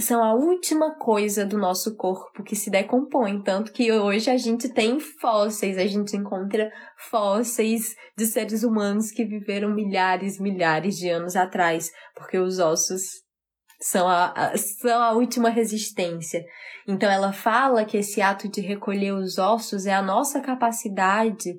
são 0.00 0.24
a 0.24 0.34
última 0.34 0.96
coisa 0.98 1.44
do 1.44 1.58
nosso 1.58 1.96
corpo 1.96 2.42
que 2.42 2.56
se 2.56 2.70
decompõe, 2.70 3.42
tanto 3.42 3.72
que 3.72 3.92
hoje 3.92 4.30
a 4.30 4.38
gente 4.38 4.70
tem 4.70 4.98
fósseis, 4.98 5.76
a 5.76 5.86
gente 5.86 6.16
encontra 6.16 6.70
fósseis 7.10 7.94
de 8.16 8.24
seres 8.24 8.62
humanos 8.62 9.10
que 9.10 9.24
viveram 9.24 9.74
milhares, 9.74 10.40
milhares 10.40 10.96
de 10.96 11.10
anos 11.10 11.36
atrás, 11.36 11.90
porque 12.14 12.38
os 12.38 12.58
ossos 12.58 13.22
são 13.80 14.08
a, 14.08 14.52
são 14.56 15.02
a 15.02 15.12
última 15.12 15.48
resistência. 15.48 16.44
Então 16.86 17.10
ela 17.10 17.32
fala 17.32 17.84
que 17.84 17.96
esse 17.96 18.20
ato 18.20 18.48
de 18.48 18.60
recolher 18.60 19.12
os 19.12 19.38
ossos 19.38 19.86
é 19.86 19.94
a 19.94 20.02
nossa 20.02 20.40
capacidade 20.40 21.58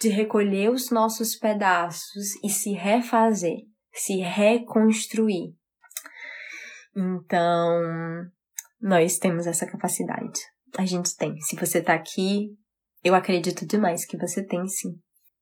de 0.00 0.08
recolher 0.08 0.70
os 0.70 0.90
nossos 0.90 1.36
pedaços 1.36 2.34
e 2.42 2.48
se 2.48 2.72
refazer, 2.72 3.58
se 3.92 4.16
reconstruir. 4.16 5.54
Então, 6.96 8.30
nós 8.80 9.18
temos 9.18 9.46
essa 9.46 9.66
capacidade. 9.66 10.40
A 10.78 10.86
gente 10.86 11.14
tem. 11.16 11.38
Se 11.40 11.54
você 11.54 11.82
tá 11.82 11.94
aqui, 11.94 12.48
eu 13.04 13.14
acredito 13.14 13.66
demais 13.66 14.06
que 14.06 14.16
você 14.16 14.44
tem 14.44 14.66
sim. 14.66 14.94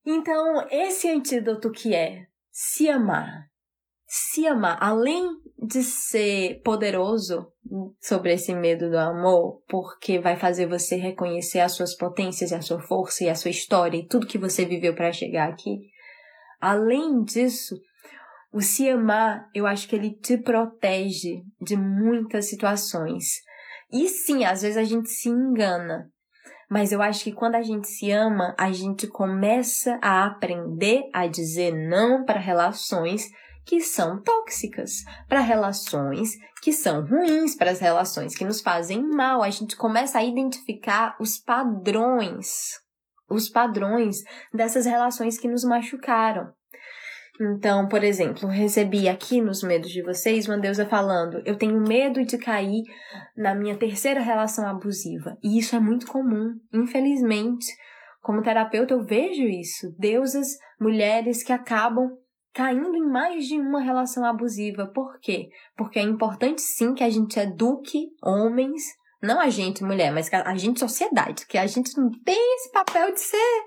Então, 0.04 0.66
esse 0.70 1.08
antídoto 1.08 1.70
que 1.70 1.94
é 1.94 2.26
se 2.50 2.88
amar. 2.88 3.46
Se 4.06 4.46
amar, 4.46 4.78
além 4.80 5.37
de 5.60 5.82
ser 5.82 6.60
poderoso 6.62 7.52
sobre 8.00 8.32
esse 8.32 8.54
medo 8.54 8.88
do 8.88 8.96
amor, 8.96 9.60
porque 9.68 10.18
vai 10.18 10.36
fazer 10.36 10.66
você 10.66 10.96
reconhecer 10.96 11.60
as 11.60 11.72
suas 11.72 11.96
potências 11.96 12.52
a 12.52 12.60
sua 12.60 12.80
força 12.80 13.24
e 13.24 13.28
a 13.28 13.34
sua 13.34 13.50
história 13.50 13.98
e 13.98 14.06
tudo 14.06 14.26
que 14.26 14.38
você 14.38 14.64
viveu 14.64 14.94
para 14.94 15.12
chegar 15.12 15.48
aqui. 15.48 15.80
Além 16.60 17.22
disso, 17.24 17.76
o 18.52 18.60
se 18.60 18.88
amar, 18.88 19.48
eu 19.54 19.66
acho 19.66 19.88
que 19.88 19.96
ele 19.96 20.14
te 20.14 20.38
protege 20.38 21.42
de 21.60 21.76
muitas 21.76 22.48
situações. 22.48 23.42
E 23.92 24.08
sim, 24.08 24.44
às 24.44 24.62
vezes 24.62 24.76
a 24.76 24.84
gente 24.84 25.08
se 25.08 25.28
engana. 25.28 26.10
Mas 26.70 26.92
eu 26.92 27.00
acho 27.00 27.24
que 27.24 27.32
quando 27.32 27.54
a 27.54 27.62
gente 27.62 27.88
se 27.88 28.10
ama, 28.10 28.54
a 28.58 28.70
gente 28.70 29.06
começa 29.06 29.98
a 30.02 30.26
aprender 30.26 31.02
a 31.12 31.26
dizer 31.26 31.72
não 31.72 32.24
para 32.24 32.38
relações 32.38 33.28
que 33.68 33.82
são 33.82 34.18
tóxicas, 34.22 35.04
para 35.28 35.40
relações 35.40 36.30
que 36.62 36.72
são 36.72 37.06
ruins, 37.06 37.54
para 37.54 37.70
as 37.70 37.80
relações 37.80 38.34
que 38.34 38.42
nos 38.42 38.62
fazem 38.62 39.02
mal. 39.02 39.42
A 39.42 39.50
gente 39.50 39.76
começa 39.76 40.18
a 40.18 40.24
identificar 40.24 41.14
os 41.20 41.36
padrões, 41.36 42.80
os 43.28 43.46
padrões 43.46 44.24
dessas 44.54 44.86
relações 44.86 45.36
que 45.36 45.46
nos 45.46 45.64
machucaram. 45.64 46.50
Então, 47.38 47.86
por 47.88 48.02
exemplo, 48.02 48.48
recebi 48.48 49.06
aqui 49.06 49.38
nos 49.42 49.62
medos 49.62 49.90
de 49.90 50.02
vocês 50.02 50.48
uma 50.48 50.58
deusa 50.58 50.86
falando: 50.86 51.42
eu 51.44 51.54
tenho 51.54 51.78
medo 51.78 52.24
de 52.24 52.38
cair 52.38 52.82
na 53.36 53.54
minha 53.54 53.76
terceira 53.76 54.20
relação 54.20 54.66
abusiva. 54.66 55.36
E 55.44 55.58
isso 55.58 55.76
é 55.76 55.78
muito 55.78 56.06
comum, 56.06 56.58
infelizmente. 56.72 57.66
Como 58.22 58.42
terapeuta, 58.42 58.94
eu 58.94 59.04
vejo 59.04 59.42
isso. 59.42 59.94
Deusas, 59.98 60.56
mulheres 60.80 61.42
que 61.42 61.52
acabam 61.52 62.16
caindo 62.52 62.96
em 62.96 63.06
mais 63.06 63.46
de 63.46 63.58
uma 63.58 63.80
relação 63.80 64.24
abusiva. 64.24 64.86
Por 64.86 65.18
quê? 65.20 65.48
Porque 65.76 65.98
é 65.98 66.02
importante 66.02 66.60
sim 66.60 66.94
que 66.94 67.04
a 67.04 67.10
gente 67.10 67.38
eduque 67.38 68.08
homens, 68.22 68.82
não 69.22 69.40
a 69.40 69.48
gente 69.48 69.84
mulher, 69.84 70.12
mas 70.12 70.32
a 70.32 70.56
gente 70.56 70.80
sociedade, 70.80 71.46
que 71.46 71.58
a 71.58 71.66
gente 71.66 71.96
não 71.96 72.10
tem 72.24 72.56
esse 72.56 72.70
papel 72.72 73.12
de 73.12 73.20
ser 73.20 73.64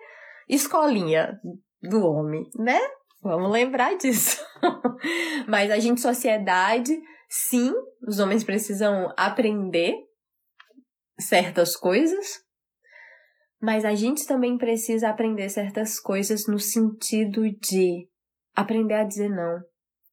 escolinha 0.50 1.40
do 1.82 2.06
homem, 2.06 2.44
né? 2.56 2.80
Vamos 3.22 3.52
lembrar 3.52 3.96
disso. 3.98 4.44
Mas 5.48 5.70
a 5.70 5.78
gente, 5.78 6.02
sociedade, 6.02 7.00
sim, 7.30 7.72
os 8.08 8.20
homens 8.20 8.44
precisam 8.44 9.14
aprender 9.16 9.94
certas 11.20 11.76
coisas, 11.76 12.40
mas 13.62 13.86
a 13.86 13.94
gente 13.94 14.26
também 14.26 14.58
precisa 14.58 15.10
aprender 15.10 15.48
certas 15.50 16.00
coisas 16.00 16.48
no 16.48 16.60
sentido 16.60 17.44
de 17.60 18.10
aprender 18.56 18.96
a 18.96 19.04
dizer 19.04 19.30
não, 19.30 19.60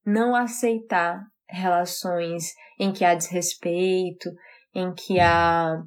não 0.04 0.34
aceitar 0.34 1.22
relações 1.48 2.52
em 2.78 2.92
que 2.92 3.04
há 3.04 3.14
desrespeito, 3.14 4.30
em 4.74 4.92
que 4.94 5.18
há 5.18 5.82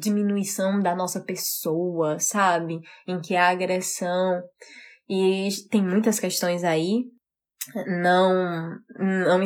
diminuição 0.00 0.80
da 0.80 0.94
nossa 0.94 1.22
pessoa, 1.22 2.18
sabe? 2.18 2.80
Em 3.06 3.20
que 3.20 3.36
há 3.36 3.48
agressão. 3.48 4.42
E 5.08 5.48
tem 5.70 5.82
muitas 5.82 6.18
questões 6.18 6.64
aí. 6.64 7.04
Não, 8.00 8.76
não, 8.98 9.44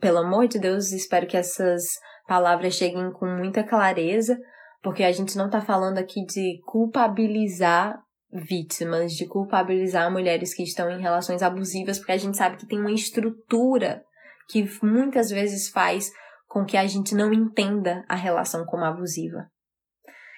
pelo 0.00 0.18
amor 0.18 0.46
de 0.46 0.58
Deus, 0.58 0.92
espero 0.92 1.26
que 1.26 1.36
essas 1.36 1.84
palavras 2.26 2.74
cheguem 2.74 3.10
com 3.12 3.26
muita 3.26 3.64
clareza, 3.64 4.38
porque 4.82 5.02
a 5.02 5.10
gente 5.10 5.36
não 5.36 5.46
está 5.46 5.60
falando 5.60 5.98
aqui 5.98 6.24
de 6.24 6.60
culpabilizar 6.66 8.00
vítimas, 8.32 9.12
de 9.12 9.26
culpabilizar 9.26 10.10
mulheres 10.10 10.54
que 10.54 10.62
estão 10.62 10.90
em 10.90 11.00
relações 11.00 11.42
abusivas, 11.42 11.98
porque 11.98 12.12
a 12.12 12.16
gente 12.16 12.36
sabe 12.36 12.56
que 12.56 12.66
tem 12.66 12.78
uma 12.78 12.92
estrutura 12.92 14.02
que 14.48 14.66
muitas 14.82 15.30
vezes 15.30 15.68
faz 15.68 16.10
com 16.46 16.64
que 16.64 16.76
a 16.76 16.86
gente 16.86 17.14
não 17.14 17.32
entenda 17.32 18.04
a 18.08 18.14
relação 18.14 18.64
como 18.64 18.84
abusiva. 18.84 19.50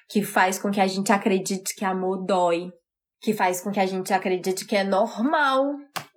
Que 0.08 0.22
faz 0.22 0.58
com 0.58 0.70
que 0.70 0.80
a 0.80 0.86
gente 0.86 1.12
acredite 1.12 1.74
que 1.74 1.84
amor 1.84 2.24
dói, 2.24 2.70
que 3.20 3.32
faz 3.32 3.60
com 3.60 3.70
que 3.70 3.78
a 3.78 3.86
gente 3.86 4.12
acredite 4.12 4.64
que 4.64 4.74
é 4.74 4.82
normal 4.82 5.64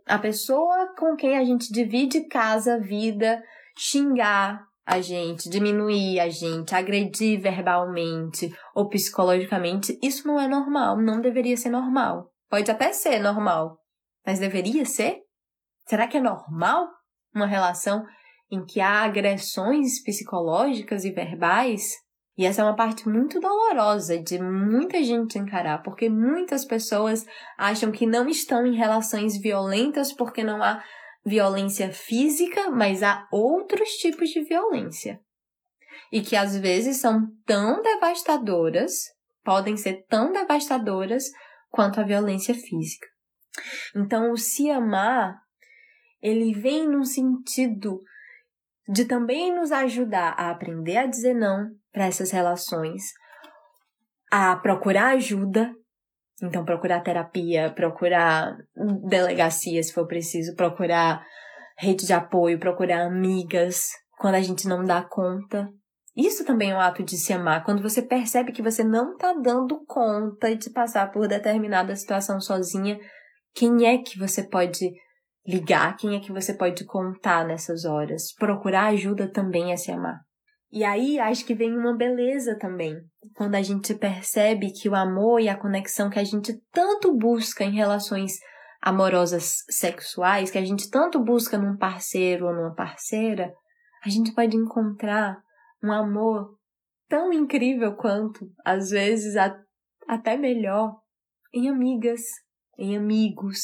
a 0.07 0.17
pessoa 0.17 0.93
com 0.97 1.15
quem 1.15 1.37
a 1.37 1.43
gente 1.43 1.71
divide 1.71 2.27
casa, 2.27 2.79
vida, 2.79 3.41
xingar 3.77 4.65
a 4.85 4.99
gente, 4.99 5.49
diminuir 5.49 6.19
a 6.19 6.29
gente, 6.29 6.75
agredir 6.75 7.39
verbalmente 7.39 8.53
ou 8.75 8.89
psicologicamente. 8.89 9.97
Isso 10.01 10.27
não 10.27 10.39
é 10.39 10.47
normal, 10.47 11.01
não 11.01 11.21
deveria 11.21 11.55
ser 11.55 11.69
normal. 11.69 12.31
Pode 12.49 12.69
até 12.69 12.91
ser 12.91 13.19
normal, 13.19 13.77
mas 14.25 14.39
deveria 14.39 14.85
ser? 14.85 15.21
Será 15.87 16.07
que 16.07 16.17
é 16.17 16.21
normal 16.21 16.87
uma 17.33 17.47
relação 17.47 18.05
em 18.51 18.63
que 18.63 18.79
há 18.79 19.03
agressões 19.03 20.03
psicológicas 20.03 21.05
e 21.05 21.11
verbais? 21.11 21.83
E 22.37 22.45
essa 22.45 22.61
é 22.61 22.65
uma 22.65 22.75
parte 22.75 23.07
muito 23.07 23.39
dolorosa 23.39 24.17
de 24.17 24.39
muita 24.41 25.03
gente 25.03 25.37
encarar, 25.37 25.83
porque 25.83 26.09
muitas 26.09 26.65
pessoas 26.65 27.25
acham 27.57 27.91
que 27.91 28.07
não 28.07 28.27
estão 28.27 28.65
em 28.65 28.75
relações 28.75 29.39
violentas 29.39 30.11
porque 30.11 30.43
não 30.43 30.61
há 30.61 30.83
violência 31.25 31.91
física, 31.91 32.69
mas 32.69 33.01
há 33.01 33.27
outros 33.31 33.89
tipos 33.91 34.29
de 34.29 34.43
violência. 34.43 35.19
E 36.11 36.21
que 36.21 36.35
às 36.35 36.57
vezes 36.57 36.97
são 36.97 37.27
tão 37.45 37.81
devastadoras, 37.81 38.93
podem 39.43 39.77
ser 39.77 40.05
tão 40.07 40.31
devastadoras 40.31 41.25
quanto 41.69 41.99
a 41.99 42.03
violência 42.03 42.53
física. 42.53 43.07
Então, 43.95 44.31
o 44.31 44.37
se 44.37 44.69
amar, 44.69 45.35
ele 46.21 46.53
vem 46.53 46.87
num 46.87 47.03
sentido 47.03 48.01
de 48.87 49.05
também 49.05 49.55
nos 49.55 49.71
ajudar 49.71 50.33
a 50.37 50.51
aprender 50.51 50.97
a 50.97 51.05
dizer 51.05 51.33
não 51.33 51.71
para 51.91 52.05
essas 52.05 52.31
relações, 52.31 53.01
a 54.31 54.55
procurar 54.55 55.13
ajuda, 55.13 55.73
então 56.43 56.65
procurar 56.65 57.01
terapia, 57.01 57.71
procurar 57.73 58.57
delegacia 59.07 59.81
se 59.81 59.93
for 59.93 60.05
preciso, 60.05 60.55
procurar 60.55 61.25
rede 61.77 62.05
de 62.05 62.13
apoio, 62.13 62.59
procurar 62.59 63.05
amigas 63.05 63.87
quando 64.17 64.35
a 64.35 64.41
gente 64.41 64.67
não 64.67 64.83
dá 64.83 65.01
conta. 65.01 65.67
Isso 66.15 66.45
também 66.45 66.71
é 66.71 66.75
um 66.75 66.79
ato 66.79 67.01
de 67.01 67.17
se 67.17 67.33
amar, 67.33 67.63
quando 67.63 67.81
você 67.81 68.01
percebe 68.01 68.51
que 68.51 68.61
você 68.61 68.83
não 68.83 69.17
tá 69.17 69.33
dando 69.33 69.83
conta 69.85 70.55
de 70.55 70.69
passar 70.69 71.11
por 71.11 71.27
determinada 71.27 71.95
situação 71.95 72.39
sozinha, 72.39 72.99
quem 73.55 73.87
é 73.87 73.97
que 73.97 74.19
você 74.19 74.47
pode 74.47 74.91
ligar, 75.45 75.95
quem 75.97 76.15
é 76.15 76.19
que 76.19 76.31
você 76.31 76.53
pode 76.53 76.85
contar 76.85 77.45
nessas 77.45 77.83
horas. 77.83 78.33
Procurar 78.37 78.87
ajuda 78.87 79.31
também 79.31 79.71
é 79.71 79.77
se 79.77 79.91
amar. 79.91 80.19
E 80.75 80.83
aí 80.83 81.19
acho 81.19 81.45
que 81.45 81.53
vem 81.53 81.77
uma 81.77 81.95
beleza 81.95 82.57
também, 82.57 82.99
quando 83.35 83.53
a 83.53 83.61
gente 83.61 83.93
percebe 83.93 84.71
que 84.71 84.89
o 84.89 84.95
amor 84.95 85.39
e 85.39 85.47
a 85.47 85.55
conexão 85.55 86.09
que 86.09 86.17
a 86.17 86.23
gente 86.23 86.59
tanto 86.71 87.15
busca 87.15 87.63
em 87.63 87.75
relações 87.75 88.39
amorosas 88.81 89.63
sexuais, 89.69 90.49
que 90.49 90.57
a 90.57 90.65
gente 90.65 90.89
tanto 90.89 91.23
busca 91.23 91.59
num 91.59 91.77
parceiro 91.77 92.47
ou 92.47 92.55
numa 92.55 92.73
parceira, 92.73 93.53
a 94.03 94.09
gente 94.09 94.33
pode 94.33 94.57
encontrar 94.57 95.37
um 95.83 95.91
amor 95.91 96.57
tão 97.07 97.31
incrível 97.31 97.95
quanto, 97.95 98.51
às 98.65 98.89
vezes 98.89 99.35
até 100.07 100.35
melhor, 100.35 100.95
em 101.53 101.69
amigas, 101.69 102.21
em 102.79 102.97
amigos, 102.97 103.59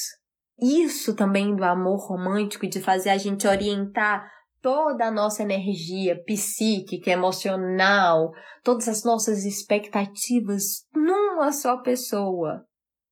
isso 0.61 1.15
também 1.15 1.55
do 1.55 1.63
amor 1.63 2.07
romântico, 2.07 2.67
de 2.67 2.79
fazer 2.79 3.09
a 3.09 3.17
gente 3.17 3.47
orientar 3.47 4.31
toda 4.61 5.05
a 5.05 5.11
nossa 5.11 5.43
energia 5.43 6.21
psíquica, 6.25 7.11
emocional, 7.11 8.31
todas 8.63 8.87
as 8.87 9.03
nossas 9.03 9.45
expectativas 9.45 10.85
numa 10.93 11.51
só 11.51 11.77
pessoa. 11.77 12.65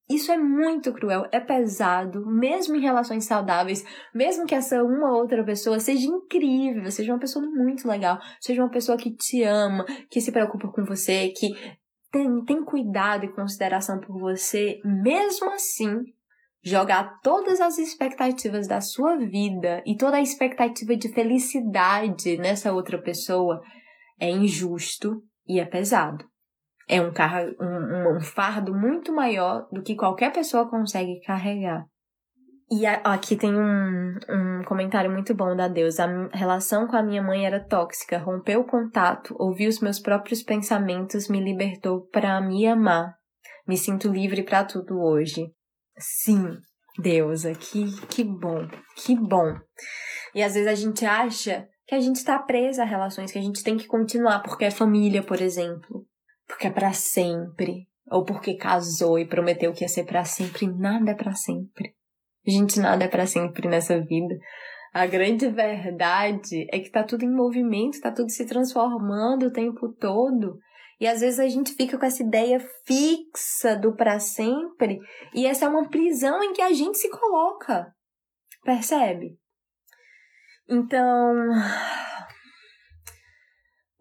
Isso 0.10 0.32
é 0.32 0.38
muito 0.38 0.94
cruel, 0.94 1.26
é 1.34 1.40
pesado, 1.40 2.26
mesmo 2.26 2.78
em 2.78 2.82
relações 2.82 3.26
saudáveis, 3.26 3.84
mesmo 4.16 4.46
que 4.46 4.56
essa 4.56 4.82
uma 4.82 5.12
outra 5.12 5.44
pessoa 5.44 5.82
seja 5.82 6.08
incrível, 6.08 6.90
seja 6.90 7.12
uma 7.12 7.20
pessoa 7.20 7.46
muito 7.46 7.86
legal, 7.86 8.18
seja 8.40 8.62
uma 8.62 8.72
pessoa 8.72 8.98
que 8.98 9.14
te 9.14 9.44
ama, 9.44 9.86
que 10.10 10.22
se 10.22 10.32
preocupa 10.32 10.70
com 10.70 10.86
você, 10.86 11.28
que 11.30 11.50
tem, 12.10 12.46
tem 12.46 12.64
cuidado 12.64 13.26
e 13.26 13.34
consideração 13.34 14.00
por 14.00 14.18
você, 14.18 14.80
mesmo 14.86 15.52
assim, 15.52 16.06
jogar 16.68 17.20
todas 17.22 17.62
as 17.62 17.78
expectativas 17.78 18.68
da 18.68 18.82
sua 18.82 19.16
vida 19.18 19.82
e 19.86 19.96
toda 19.96 20.18
a 20.18 20.22
expectativa 20.22 20.98
de 20.98 21.08
felicidade 21.14 22.38
nessa 22.38 22.74
outra 22.74 23.02
pessoa 23.02 23.62
é 24.20 24.30
injusto 24.30 25.24
e 25.48 25.60
é 25.60 25.66
pesado. 25.66 26.26
É 26.90 27.02
um, 27.02 27.12
um, 27.62 28.18
um 28.18 28.22
fardo 28.22 28.74
muito 28.74 29.14
maior 29.14 29.68
do 29.72 29.82
que 29.82 29.96
qualquer 29.96 30.32
pessoa 30.34 30.70
consegue 30.70 31.22
carregar. 31.22 31.86
E 32.70 32.86
aqui 32.86 33.38
tem 33.38 33.54
um, 33.56 34.16
um 34.30 34.62
comentário 34.66 35.10
muito 35.10 35.34
bom 35.34 35.56
da 35.56 35.70
Deus. 35.70 36.02
A 36.02 36.28
relação 36.34 36.86
com 36.86 36.98
a 36.98 37.04
minha 37.04 37.24
mãe 37.24 37.46
era 37.46 37.64
tóxica, 37.64 38.18
rompeu 38.18 38.62
o 38.62 38.68
contato, 38.68 39.34
ouvi 39.40 39.68
os 39.68 39.80
meus 39.80 40.00
próprios 40.00 40.44
pensamentos, 40.44 41.30
me 41.30 41.40
libertou 41.40 42.08
para 42.08 42.42
me 42.42 42.68
amar. 42.68 43.16
Me 43.66 43.78
sinto 43.78 44.12
livre 44.12 44.44
para 44.44 44.66
tudo 44.66 45.00
hoje. 45.00 45.50
Sim, 45.98 46.58
deusa, 46.98 47.54
que, 47.54 47.86
que 48.08 48.24
bom, 48.24 48.68
que 48.96 49.16
bom. 49.16 49.56
E 50.34 50.44
às 50.44 50.54
vezes 50.54 50.68
a 50.68 50.76
gente 50.76 51.06
acha 51.06 51.68
que 51.86 51.96
a 51.96 52.00
gente 52.00 52.18
está 52.18 52.38
presa 52.40 52.84
a 52.84 52.86
relações, 52.86 53.32
que 53.32 53.40
a 53.40 53.42
gente 53.42 53.64
tem 53.64 53.78
que 53.78 53.88
continuar 53.88 54.42
porque 54.44 54.66
é 54.66 54.72
família, 54.72 55.24
por 55.24 55.42
exemplo, 55.42 56.06
porque 56.48 56.68
é 56.68 56.72
para 56.72 56.94
sempre, 56.94 57.88
ou 58.10 58.24
porque 58.24 58.56
casou 58.56 59.18
e 59.18 59.28
prometeu 59.28 59.74
que 59.74 59.84
ia 59.84 59.90
ser 59.90 60.06
para 60.06 60.26
sempre. 60.26 60.68
Nada 60.68 61.12
é 61.12 61.16
para 61.16 61.34
sempre. 61.34 61.96
Gente, 62.46 62.80
nada 62.80 63.06
é 63.06 63.08
para 63.08 63.26
sempre 63.26 63.68
nessa 63.68 64.00
vida. 64.02 64.36
A 64.94 65.06
grande 65.06 65.48
verdade 65.50 66.66
é 66.72 66.80
que 66.80 66.90
tá 66.90 67.04
tudo 67.04 67.24
em 67.24 67.34
movimento, 67.34 68.00
tá 68.02 68.12
tudo 68.12 68.30
se 68.30 68.46
transformando 68.46 69.48
o 69.48 69.52
tempo 69.52 69.90
todo. 69.94 70.58
E 71.00 71.08
às 71.08 71.22
vezes 71.22 71.40
a 71.40 71.48
gente 71.48 71.74
fica 71.74 71.98
com 71.98 72.06
essa 72.06 72.24
ideia 72.24 72.60
fixa 72.86 73.76
do 73.76 73.96
para 73.96 74.20
sempre, 74.20 75.00
e 75.34 75.46
essa 75.46 75.66
é 75.66 75.68
uma 75.68 75.90
prisão 75.90 76.44
em 76.44 76.54
que 76.54 76.62
a 76.62 76.74
gente 76.74 76.98
se 76.98 77.10
coloca. 77.10 77.94
Percebe? 78.64 79.38
Então, 80.68 81.36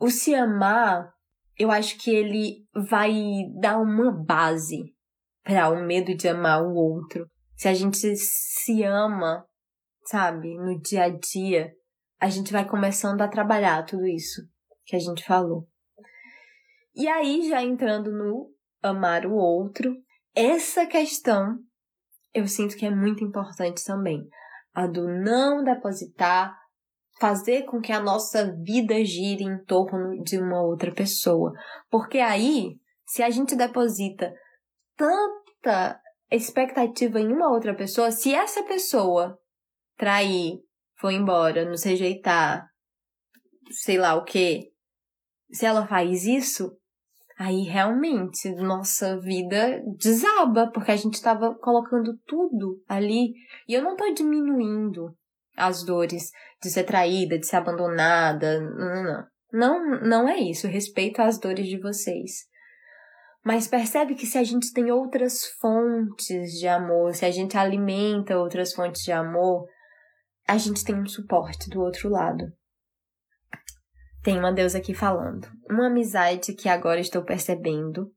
o 0.01 0.11
se 0.11 0.35
amar, 0.35 1.13
eu 1.59 1.71
acho 1.71 1.99
que 1.99 2.11
ele 2.11 2.67
vai 2.89 3.15
dar 3.61 3.79
uma 3.79 4.11
base 4.11 4.95
para 5.45 5.71
o 5.71 5.85
medo 5.85 6.17
de 6.17 6.29
amar 6.29 6.63
o 6.63 6.75
outro. 6.75 7.31
Se 7.57 7.69
a 7.69 7.75
gente 7.75 8.17
se 8.17 8.83
ama, 8.83 9.47
sabe, 10.05 10.57
no 10.57 10.81
dia 10.81 11.05
a 11.05 11.09
dia, 11.09 11.73
a 12.21 12.29
gente 12.29 12.53
vai 12.53 12.67
começando 12.69 13.21
a 13.21 13.29
trabalhar 13.29 13.85
tudo 13.85 14.07
isso 14.07 14.43
que 14.85 14.97
a 14.97 14.99
gente 14.99 15.25
falou. 15.25 15.69
E 16.97 17.07
aí, 17.07 17.49
já 17.49 17.63
entrando 17.63 18.11
no 18.11 18.51
amar 18.83 19.27
o 19.27 19.35
outro, 19.35 19.95
essa 20.35 20.87
questão 20.87 21.59
eu 22.37 22.47
sinto 22.47 22.77
que 22.77 22.85
é 22.85 22.91
muito 22.91 23.25
importante 23.25 23.83
também. 23.83 24.29
A 24.75 24.87
do 24.87 25.09
não 25.09 25.65
depositar, 25.65 26.55
fazer 27.19 27.63
com 27.63 27.81
que 27.81 27.91
a 27.91 27.99
nossa 27.99 28.55
vida 28.63 29.03
gire 29.03 29.43
em 29.43 29.65
torno 29.65 30.23
de 30.23 30.39
uma 30.39 30.63
outra 30.63 30.93
pessoa. 30.93 31.55
Porque 31.91 32.19
aí, 32.19 32.79
se 33.07 33.23
a 33.23 33.31
gente 33.31 33.57
deposita 33.57 34.31
tanta 34.95 35.99
expectativa 36.31 37.19
em 37.19 37.33
uma 37.33 37.51
outra 37.51 37.75
pessoa, 37.75 38.11
se 38.11 38.35
essa 38.35 38.63
pessoa 38.65 39.39
trair, 39.97 40.59
for 41.01 41.11
embora, 41.11 41.65
nos 41.65 41.85
rejeitar, 41.85 42.69
sei 43.71 43.97
lá 43.97 44.15
o 44.15 44.25
que, 44.25 44.71
se 45.51 45.65
ela 45.65 45.87
faz 45.87 46.27
isso, 46.27 46.77
aí 47.39 47.63
realmente 47.63 48.51
nossa 48.57 49.19
vida 49.21 49.83
desaba, 49.99 50.71
porque 50.73 50.91
a 50.91 50.97
gente 50.97 51.15
estava 51.15 51.55
colocando 51.55 52.19
tudo 52.27 52.83
ali. 52.89 53.35
E 53.69 53.75
eu 53.75 53.83
não 53.83 53.97
tô 53.97 54.13
diminuindo 54.13 55.15
as 55.57 55.85
dores 55.85 56.31
de 56.63 56.71
ser 56.71 56.85
traída, 56.85 57.39
de 57.39 57.47
ser 57.47 57.57
abandonada. 57.57 58.61
Não, 58.61 59.05
não, 59.05 59.05
não. 59.53 60.01
Não, 60.03 60.29
é 60.29 60.39
isso. 60.39 60.67
Respeito 60.67 61.21
as 61.21 61.39
dores 61.39 61.67
de 61.67 61.79
vocês. 61.79 62.47
Mas 63.45 63.69
percebe 63.69 64.15
que 64.15 64.27
se 64.27 64.39
a 64.39 64.43
gente 64.43 64.73
tem 64.73 64.91
outras 64.91 65.47
fontes 65.61 66.59
de 66.59 66.67
amor, 66.67 67.15
se 67.15 67.25
a 67.25 67.31
gente 67.31 67.57
alimenta 67.57 68.37
outras 68.37 68.75
fontes 68.75 69.03
de 69.03 69.13
amor, 69.13 69.69
a 70.49 70.59
gente 70.59 70.85
tem 70.85 70.97
um 70.97 71.07
suporte 71.07 71.71
do 71.71 71.81
outro 71.81 72.09
lado. 72.09 72.53
Tem 74.27 74.41
uma 74.41 74.53
deusa 74.53 74.79
aqui 74.79 74.93
falando. 74.93 75.47
Uma 75.71 75.87
amizade 75.87 76.53
que 76.53 76.69
agora 76.69 76.99
estou 76.99 77.23
percebendo 77.23 78.11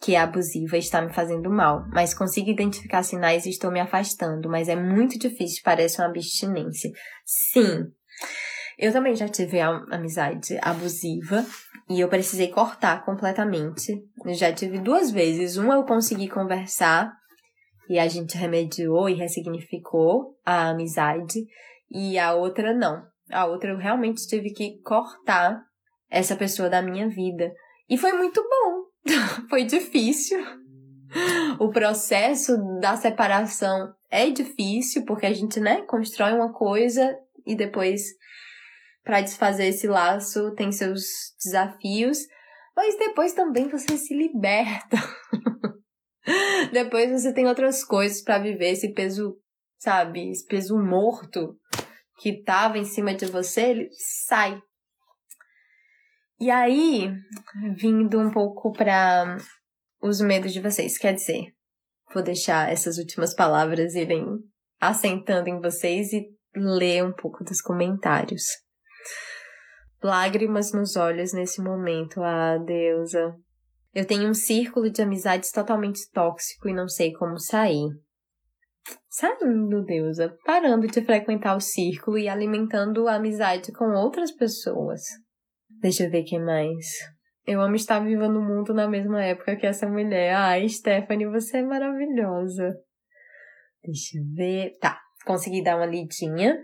que 0.00 0.14
é 0.14 0.20
abusiva 0.20 0.76
está 0.76 1.02
me 1.02 1.12
fazendo 1.12 1.50
mal, 1.50 1.84
mas 1.92 2.14
consigo 2.14 2.48
identificar 2.48 3.02
sinais 3.02 3.46
e 3.46 3.50
estou 3.50 3.72
me 3.72 3.80
afastando, 3.80 4.48
mas 4.48 4.68
é 4.68 4.76
muito 4.76 5.18
difícil, 5.18 5.62
parece 5.64 6.00
uma 6.00 6.06
abstinência. 6.06 6.92
Sim, 7.24 7.82
eu 8.78 8.92
também 8.92 9.16
já 9.16 9.28
tive 9.28 9.58
amizade 9.60 10.56
abusiva 10.62 11.44
e 11.90 11.98
eu 11.98 12.08
precisei 12.08 12.46
cortar 12.46 13.04
completamente. 13.04 13.92
Eu 14.24 14.34
já 14.34 14.52
tive 14.52 14.78
duas 14.78 15.10
vezes. 15.10 15.56
Uma 15.56 15.74
eu 15.74 15.84
consegui 15.84 16.28
conversar 16.28 17.12
e 17.90 17.98
a 17.98 18.06
gente 18.06 18.38
remediou 18.38 19.08
e 19.08 19.14
ressignificou 19.14 20.38
a 20.44 20.68
amizade, 20.68 21.44
e 21.90 22.16
a 22.20 22.34
outra 22.34 22.72
não 22.72 23.02
a 23.30 23.46
outra 23.46 23.70
eu 23.70 23.78
realmente 23.78 24.26
tive 24.26 24.50
que 24.52 24.80
cortar 24.82 25.62
essa 26.10 26.36
pessoa 26.36 26.68
da 26.68 26.82
minha 26.82 27.08
vida. 27.08 27.52
E 27.88 27.96
foi 27.96 28.12
muito 28.12 28.42
bom. 28.42 28.84
foi 29.48 29.64
difícil. 29.64 30.38
O 31.58 31.70
processo 31.70 32.56
da 32.80 32.96
separação 32.96 33.94
é 34.10 34.30
difícil 34.30 35.04
porque 35.04 35.26
a 35.26 35.32
gente, 35.32 35.60
né, 35.60 35.82
constrói 35.82 36.32
uma 36.32 36.52
coisa 36.52 37.16
e 37.46 37.54
depois 37.54 38.02
para 39.04 39.20
desfazer 39.20 39.68
esse 39.68 39.86
laço 39.86 40.52
tem 40.56 40.72
seus 40.72 41.04
desafios, 41.42 42.18
mas 42.76 42.98
depois 42.98 43.32
também 43.32 43.68
você 43.68 43.96
se 43.96 44.12
liberta. 44.14 44.96
depois 46.72 47.12
você 47.12 47.32
tem 47.32 47.46
outras 47.46 47.84
coisas 47.84 48.20
para 48.20 48.40
viver 48.40 48.72
esse 48.72 48.92
peso, 48.92 49.38
sabe, 49.78 50.30
esse 50.30 50.44
peso 50.44 50.76
morto 50.76 51.56
que 52.18 52.30
estava 52.30 52.78
em 52.78 52.84
cima 52.84 53.14
de 53.14 53.26
você, 53.26 53.70
ele 53.70 53.88
sai. 53.92 54.60
E 56.38 56.50
aí, 56.50 57.10
vindo 57.76 58.20
um 58.20 58.30
pouco 58.30 58.72
para 58.72 59.38
os 60.00 60.20
medos 60.20 60.52
de 60.52 60.60
vocês, 60.60 60.98
quer 60.98 61.14
dizer, 61.14 61.54
vou 62.12 62.22
deixar 62.22 62.70
essas 62.70 62.98
últimas 62.98 63.34
palavras 63.34 63.94
irem 63.94 64.24
assentando 64.80 65.48
em 65.48 65.60
vocês 65.60 66.12
e 66.12 66.26
ler 66.54 67.04
um 67.04 67.12
pouco 67.12 67.42
dos 67.42 67.60
comentários. 67.60 68.44
Lágrimas 70.02 70.72
nos 70.72 70.94
olhos 70.96 71.32
nesse 71.32 71.62
momento, 71.62 72.22
ah, 72.22 72.58
deusa. 72.58 73.34
Eu 73.94 74.06
tenho 74.06 74.28
um 74.28 74.34
círculo 74.34 74.90
de 74.90 75.00
amizades 75.00 75.50
totalmente 75.50 76.10
tóxico 76.12 76.68
e 76.68 76.74
não 76.74 76.86
sei 76.86 77.14
como 77.14 77.38
sair. 77.38 77.88
Saindo, 79.18 79.82
deusa, 79.82 80.36
parando 80.44 80.86
de 80.86 81.00
frequentar 81.00 81.56
o 81.56 81.60
círculo 81.60 82.18
e 82.18 82.28
alimentando 82.28 83.08
a 83.08 83.14
amizade 83.14 83.72
com 83.72 83.86
outras 83.94 84.30
pessoas. 84.30 85.00
Deixa 85.80 86.04
eu 86.04 86.10
ver 86.10 86.24
quem 86.24 86.38
mais. 86.38 86.84
Eu 87.46 87.62
amo 87.62 87.76
estar 87.76 87.98
viva 88.00 88.28
no 88.28 88.42
mundo 88.42 88.74
na 88.74 88.86
mesma 88.86 89.24
época 89.24 89.56
que 89.56 89.66
essa 89.66 89.88
mulher. 89.88 90.34
Ai, 90.34 90.68
Stephanie, 90.68 91.30
você 91.30 91.56
é 91.56 91.62
maravilhosa. 91.62 92.76
Deixa 93.82 94.18
eu 94.18 94.24
ver. 94.34 94.76
Tá, 94.78 95.00
consegui 95.24 95.64
dar 95.64 95.76
uma 95.76 95.86
lidinha. 95.86 96.62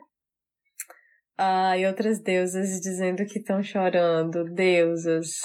Ai, 1.39 1.87
outras 1.87 2.21
deusas 2.21 2.69
dizendo 2.83 3.25
que 3.25 3.39
estão 3.39 3.63
chorando. 3.63 4.45
Deusas. 4.53 5.41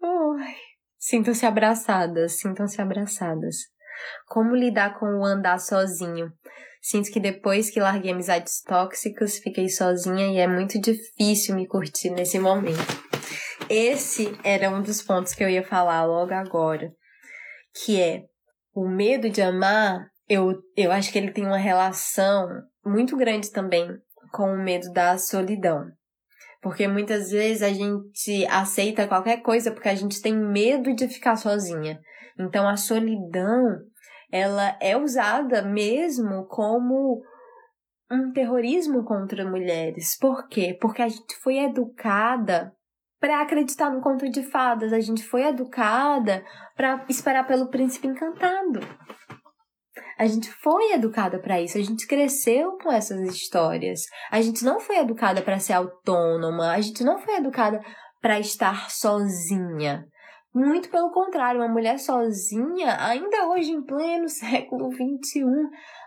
Ai. 0.00 0.54
Sintam-se 1.00 1.44
abraçadas, 1.44 2.38
sintam-se 2.38 2.80
abraçadas. 2.80 3.73
Como 4.26 4.54
lidar 4.54 4.98
com 4.98 5.06
o 5.06 5.24
andar 5.24 5.58
sozinho? 5.58 6.32
Sinto 6.80 7.10
que 7.10 7.18
depois 7.18 7.70
que 7.70 7.80
larguei 7.80 8.12
amizades 8.12 8.60
tóxicas, 8.62 9.38
fiquei 9.38 9.68
sozinha 9.68 10.26
e 10.26 10.38
é 10.38 10.46
muito 10.46 10.78
difícil 10.78 11.54
me 11.54 11.66
curtir 11.66 12.10
nesse 12.10 12.38
momento. 12.38 13.04
Esse 13.70 14.38
era 14.44 14.68
um 14.68 14.82
dos 14.82 15.00
pontos 15.00 15.32
que 15.32 15.42
eu 15.42 15.48
ia 15.48 15.64
falar 15.64 16.04
logo 16.04 16.34
agora, 16.34 16.92
que 17.82 18.00
é 18.00 18.24
o 18.74 18.86
medo 18.86 19.30
de 19.30 19.40
amar. 19.40 20.06
Eu, 20.28 20.52
eu 20.76 20.92
acho 20.92 21.10
que 21.10 21.18
ele 21.18 21.30
tem 21.30 21.46
uma 21.46 21.56
relação 21.56 22.46
muito 22.84 23.16
grande 23.16 23.50
também 23.50 23.88
com 24.30 24.52
o 24.52 24.62
medo 24.62 24.92
da 24.92 25.16
solidão. 25.16 25.86
Porque 26.60 26.88
muitas 26.88 27.30
vezes 27.30 27.62
a 27.62 27.70
gente 27.70 28.46
aceita 28.46 29.06
qualquer 29.06 29.42
coisa 29.42 29.70
porque 29.70 29.88
a 29.88 29.94
gente 29.94 30.20
tem 30.20 30.34
medo 30.34 30.94
de 30.94 31.08
ficar 31.08 31.36
sozinha. 31.36 32.00
Então 32.38 32.68
a 32.68 32.76
solidão, 32.76 33.78
ela 34.30 34.76
é 34.80 34.96
usada 34.96 35.62
mesmo 35.62 36.46
como 36.46 37.22
um 38.10 38.32
terrorismo 38.32 39.04
contra 39.04 39.48
mulheres. 39.48 40.16
Por 40.18 40.48
quê? 40.48 40.76
Porque 40.80 41.02
a 41.02 41.08
gente 41.08 41.36
foi 41.42 41.58
educada 41.58 42.72
para 43.20 43.40
acreditar 43.40 43.90
no 43.90 44.02
conto 44.02 44.28
de 44.28 44.42
fadas, 44.42 44.92
a 44.92 45.00
gente 45.00 45.24
foi 45.24 45.44
educada 45.44 46.44
para 46.76 47.06
esperar 47.08 47.46
pelo 47.46 47.68
príncipe 47.70 48.06
encantado. 48.06 48.80
A 50.18 50.26
gente 50.26 50.50
foi 50.50 50.92
educada 50.92 51.38
para 51.38 51.60
isso, 51.60 51.78
a 51.78 51.82
gente 51.82 52.06
cresceu 52.06 52.76
com 52.78 52.92
essas 52.92 53.20
histórias. 53.22 54.02
A 54.30 54.40
gente 54.40 54.62
não 54.64 54.78
foi 54.78 54.98
educada 54.98 55.42
para 55.42 55.58
ser 55.58 55.72
autônoma, 55.72 56.70
a 56.70 56.80
gente 56.80 57.02
não 57.02 57.18
foi 57.18 57.36
educada 57.36 57.80
para 58.20 58.38
estar 58.38 58.90
sozinha. 58.90 60.04
Muito 60.54 60.88
pelo 60.88 61.10
contrário, 61.10 61.60
uma 61.60 61.68
mulher 61.68 61.98
sozinha, 61.98 62.96
ainda 63.00 63.48
hoje 63.48 63.72
em 63.72 63.82
pleno 63.82 64.28
século 64.30 64.88
XXI, 64.92 65.44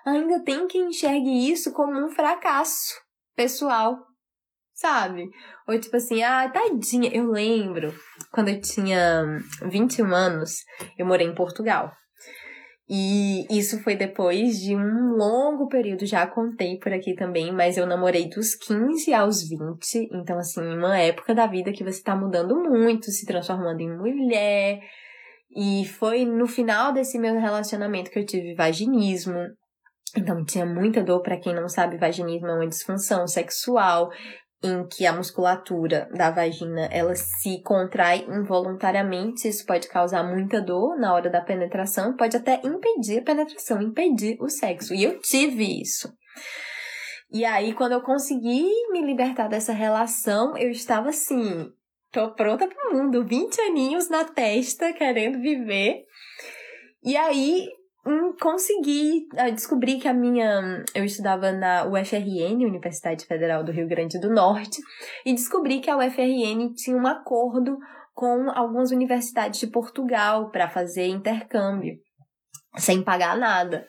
ainda 0.05 0.41
tem 0.43 0.65
que 0.67 0.77
enxergue 0.77 1.51
isso 1.51 1.73
como 1.73 1.99
um 1.99 2.09
fracasso 2.09 2.95
pessoal, 3.35 3.97
sabe? 4.73 5.29
Ou 5.67 5.77
tipo 5.77 5.97
assim, 5.97 6.23
ah, 6.23 6.49
tadinha. 6.49 7.13
Eu 7.13 7.29
lembro, 7.29 7.93
quando 8.31 8.47
eu 8.47 8.61
tinha 8.61 9.25
21 9.69 10.13
anos, 10.13 10.63
eu 10.97 11.05
morei 11.05 11.27
em 11.27 11.35
Portugal. 11.35 11.91
E 12.89 13.45
isso 13.49 13.83
foi 13.83 13.97
depois 13.97 14.61
de 14.61 14.73
um 14.73 15.15
longo 15.17 15.67
período, 15.67 16.05
já 16.05 16.25
contei 16.25 16.79
por 16.79 16.93
aqui 16.93 17.13
também, 17.15 17.51
mas 17.51 17.75
eu 17.75 17.85
namorei 17.85 18.29
dos 18.29 18.55
15 18.55 19.13
aos 19.13 19.43
20, 19.43 20.09
então 20.13 20.37
assim, 20.37 20.61
uma 20.61 20.97
época 20.97 21.35
da 21.35 21.45
vida 21.47 21.73
que 21.73 21.83
você 21.83 22.01
tá 22.01 22.15
mudando 22.15 22.55
muito, 22.55 23.11
se 23.11 23.25
transformando 23.25 23.81
em 23.81 23.93
mulher. 23.93 24.79
E 25.53 25.85
foi 25.85 26.23
no 26.23 26.47
final 26.47 26.93
desse 26.93 27.19
meu 27.19 27.37
relacionamento 27.37 28.09
que 28.09 28.19
eu 28.19 28.25
tive 28.25 28.55
vaginismo. 28.55 29.37
Então 30.15 30.45
tinha 30.45 30.65
muita 30.65 31.03
dor, 31.03 31.21
para 31.21 31.37
quem 31.37 31.53
não 31.53 31.67
sabe, 31.67 31.97
vaginismo 31.97 32.47
é 32.47 32.53
uma 32.53 32.67
disfunção 32.67 33.27
sexual 33.27 34.09
em 34.63 34.87
que 34.87 35.05
a 35.05 35.13
musculatura 35.13 36.09
da 36.13 36.31
vagina 36.31 36.87
ela 36.91 37.15
se 37.15 37.61
contrai 37.63 38.25
involuntariamente, 38.27 39.47
isso 39.47 39.65
pode 39.65 39.87
causar 39.87 40.23
muita 40.23 40.59
dor 40.59 40.97
na 40.99 41.13
hora 41.13 41.29
da 41.29 41.41
penetração, 41.41 42.15
pode 42.15 42.35
até 42.35 42.59
impedir 42.63 43.19
a 43.19 43.23
penetração, 43.23 43.81
impedir 43.81 44.37
o 44.41 44.49
sexo. 44.49 44.93
E 44.95 45.03
eu 45.03 45.19
tive 45.19 45.81
isso. 45.81 46.11
E 47.31 47.43
aí, 47.43 47.73
quando 47.73 47.91
eu 47.91 48.01
consegui 48.01 48.65
me 48.91 49.05
libertar 49.05 49.47
dessa 49.47 49.73
relação, 49.73 50.57
eu 50.57 50.71
estava 50.71 51.09
assim, 51.09 51.69
tô 52.11 52.33
pronta 52.33 52.67
pro 52.67 52.93
mundo, 52.93 53.25
20 53.25 53.59
aninhos 53.61 54.09
na 54.09 54.23
testa, 54.23 54.93
querendo 54.93 55.39
viver. 55.39 56.05
E 57.03 57.15
aí, 57.15 57.67
consegui 58.39 59.27
uh, 59.33 59.51
descobrir 59.53 59.99
que 59.99 60.07
a 60.07 60.13
minha. 60.13 60.83
Eu 60.93 61.03
estudava 61.03 61.51
na 61.51 61.85
UFRN, 61.85 62.65
Universidade 62.65 63.25
Federal 63.25 63.63
do 63.63 63.71
Rio 63.71 63.87
Grande 63.87 64.19
do 64.19 64.29
Norte, 64.29 64.81
e 65.25 65.33
descobri 65.33 65.79
que 65.79 65.89
a 65.89 65.97
UFRN 65.97 66.73
tinha 66.75 66.97
um 66.97 67.07
acordo 67.07 67.77
com 68.13 68.49
algumas 68.51 68.91
universidades 68.91 69.59
de 69.59 69.67
Portugal 69.67 70.49
para 70.49 70.69
fazer 70.69 71.07
intercâmbio, 71.07 71.95
sem 72.77 73.03
pagar 73.03 73.37
nada. 73.37 73.85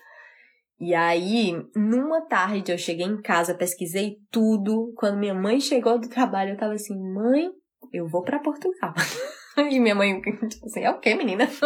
E 0.81 0.95
aí, 0.95 1.53
numa 1.75 2.21
tarde, 2.27 2.71
eu 2.71 2.79
cheguei 2.79 3.07
em 3.07 3.21
casa, 3.21 3.55
pesquisei 3.55 4.17
tudo. 4.31 4.93
Quando 4.97 5.19
minha 5.19 5.35
mãe 5.35 5.61
chegou 5.61 5.99
do 5.99 6.09
trabalho, 6.09 6.51
eu 6.51 6.57
tava 6.57 6.75
assim: 6.75 6.95
mãe, 6.97 7.51
eu 7.93 8.07
vou 8.07 8.23
para 8.23 8.39
Portugal. 8.39 8.95
e 9.71 9.81
minha 9.81 9.95
mãe, 9.95 10.21
tipo 10.21 10.67
assim, 10.67 10.85
é 10.85 10.91
o 10.91 11.01
quê, 11.01 11.15
menina? 11.15 11.49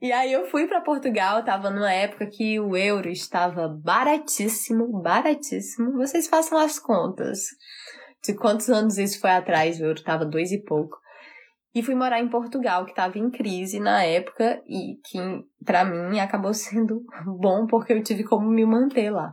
E 0.00 0.12
aí 0.12 0.32
eu 0.32 0.46
fui 0.46 0.66
para 0.66 0.80
Portugal, 0.80 1.44
tava 1.44 1.70
numa 1.70 1.92
época 1.92 2.26
que 2.26 2.58
o 2.58 2.76
euro 2.76 3.08
estava 3.08 3.68
baratíssimo, 3.68 5.00
baratíssimo. 5.00 5.92
Vocês 5.92 6.28
façam 6.28 6.58
as 6.58 6.78
contas 6.78 7.40
de 8.22 8.34
quantos 8.34 8.68
anos 8.68 8.98
isso 8.98 9.20
foi 9.20 9.30
atrás, 9.30 9.80
o 9.80 9.84
euro 9.84 10.02
tava 10.02 10.24
dois 10.24 10.52
e 10.52 10.58
pouco. 10.62 10.98
E 11.74 11.82
fui 11.82 11.94
morar 11.94 12.20
em 12.20 12.28
Portugal, 12.28 12.84
que 12.84 12.90
estava 12.90 13.16
em 13.18 13.30
crise 13.30 13.78
na 13.78 14.02
época 14.02 14.60
e 14.66 14.96
que 15.04 15.18
para 15.64 15.84
mim 15.84 16.18
acabou 16.18 16.52
sendo 16.54 17.04
bom 17.24 17.66
porque 17.66 17.92
eu 17.92 18.02
tive 18.02 18.24
como 18.24 18.48
me 18.48 18.64
manter 18.64 19.10
lá. 19.10 19.32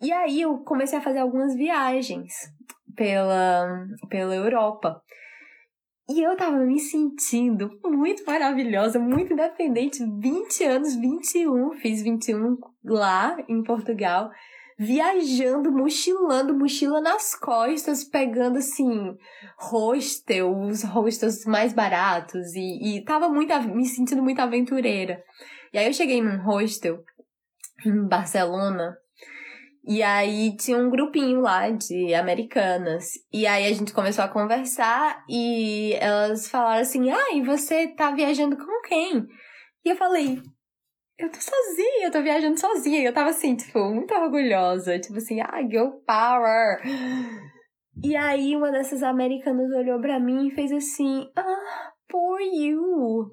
E 0.00 0.12
aí 0.12 0.42
eu 0.42 0.58
comecei 0.58 0.98
a 0.98 1.02
fazer 1.02 1.18
algumas 1.18 1.54
viagens 1.54 2.32
pela, 2.94 3.86
pela 4.08 4.34
Europa. 4.34 5.00
E 6.06 6.22
eu 6.22 6.36
tava 6.36 6.58
me 6.58 6.78
sentindo 6.78 7.70
muito 7.82 8.24
maravilhosa, 8.26 8.98
muito 8.98 9.32
independente. 9.32 10.04
20 10.04 10.64
anos, 10.64 10.94
21, 10.96 11.72
fiz 11.72 12.02
21 12.02 12.58
lá 12.84 13.36
em 13.48 13.62
Portugal, 13.62 14.30
viajando, 14.78 15.72
mochilando, 15.72 16.54
mochila 16.54 17.00
nas 17.00 17.34
costas, 17.34 18.04
pegando 18.04 18.58
assim, 18.58 19.16
hostel, 19.58 20.54
os 20.54 20.82
hostels 20.82 21.46
mais 21.46 21.72
baratos, 21.72 22.54
e, 22.54 22.98
e 22.98 23.04
tava 23.04 23.28
muito, 23.30 23.58
me 23.62 23.86
sentindo 23.86 24.22
muito 24.22 24.40
aventureira. 24.40 25.22
E 25.72 25.78
aí 25.78 25.86
eu 25.86 25.92
cheguei 25.94 26.20
num 26.20 26.42
hostel 26.44 27.02
em 27.86 28.06
Barcelona, 28.06 28.94
e 29.86 30.02
aí 30.02 30.56
tinha 30.56 30.78
um 30.78 30.88
grupinho 30.88 31.40
lá 31.40 31.68
de 31.68 32.14
americanas. 32.14 33.04
E 33.30 33.46
aí 33.46 33.66
a 33.66 33.72
gente 33.72 33.92
começou 33.92 34.24
a 34.24 34.28
conversar 34.28 35.22
e 35.28 35.92
elas 36.00 36.48
falaram 36.48 36.80
assim: 36.80 37.10
Ah, 37.10 37.34
e 37.34 37.42
você 37.42 37.88
tá 37.88 38.10
viajando 38.10 38.56
com 38.56 38.82
quem? 38.88 39.26
E 39.84 39.90
eu 39.90 39.96
falei: 39.96 40.40
Eu 41.18 41.30
tô 41.30 41.38
sozinha, 41.38 42.06
eu 42.06 42.10
tô 42.10 42.22
viajando 42.22 42.58
sozinha. 42.58 43.00
E 43.00 43.04
eu 43.04 43.12
tava 43.12 43.28
assim, 43.28 43.54
tipo, 43.54 43.78
muito 43.90 44.14
orgulhosa. 44.14 44.98
Tipo 44.98 45.18
assim, 45.18 45.42
ah, 45.42 45.60
girl 45.60 45.90
power. 46.06 46.80
E 48.02 48.16
aí 48.16 48.56
uma 48.56 48.72
dessas 48.72 49.02
americanas 49.02 49.70
olhou 49.70 50.00
pra 50.00 50.18
mim 50.18 50.48
e 50.48 50.54
fez 50.54 50.72
assim: 50.72 51.30
Ah, 51.36 51.92
poor 52.08 52.40
you. 52.40 53.30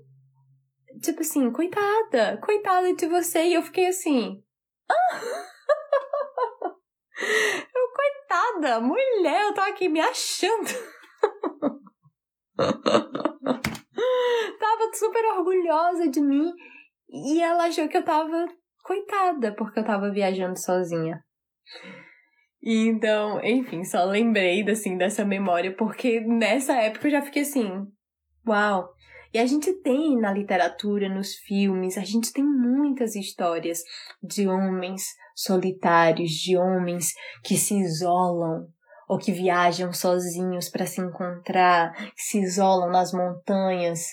Tipo 1.02 1.22
assim, 1.22 1.50
coitada, 1.50 2.38
coitada 2.44 2.94
de 2.94 3.08
você. 3.08 3.48
E 3.48 3.54
eu 3.54 3.64
fiquei 3.64 3.88
assim: 3.88 4.44
Ah. 4.90 5.51
Eu, 7.76 7.92
coitada, 7.94 8.80
mulher, 8.80 9.44
eu 9.44 9.54
tô 9.54 9.62
aqui 9.62 9.88
me 9.88 10.00
achando. 10.00 10.68
tava 14.60 14.94
super 14.94 15.26
orgulhosa 15.38 16.10
de 16.10 16.22
mim 16.22 16.54
e 17.10 17.42
ela 17.42 17.66
achou 17.66 17.88
que 17.88 17.98
eu 17.98 18.04
tava 18.04 18.48
coitada 18.84 19.54
porque 19.56 19.80
eu 19.80 19.86
tava 19.86 20.12
viajando 20.12 20.60
sozinha. 20.60 21.24
Então, 22.64 23.44
enfim, 23.44 23.84
só 23.84 24.04
lembrei 24.04 24.68
assim 24.70 24.98
dessa 24.98 25.26
memória 25.26 25.76
porque 25.76 26.20
nessa 26.22 26.74
época 26.74 27.08
eu 27.08 27.12
já 27.12 27.22
fiquei 27.22 27.42
assim, 27.42 27.88
uau. 28.48 28.94
E 29.34 29.40
a 29.40 29.46
gente 29.46 29.72
tem 29.82 30.20
na 30.20 30.34
literatura, 30.34 31.08
nos 31.08 31.36
filmes, 31.36 31.98
a 31.98 32.04
gente 32.04 32.34
tem 32.34 32.44
muitas 32.44 33.16
histórias 33.16 33.82
de 34.22 34.48
homens 34.48 35.04
solitários, 35.34 36.32
de 36.32 36.58
homens 36.58 37.14
que 37.44 37.56
se 37.56 37.76
isolam 37.80 38.68
ou 39.08 39.18
que 39.18 39.32
viajam 39.32 39.92
sozinhos 39.92 40.70
para 40.70 40.86
se 40.86 41.02
encontrar, 41.02 41.94
que 42.14 42.22
se 42.22 42.42
isolam 42.42 42.90
nas 42.90 43.12
montanhas 43.12 44.06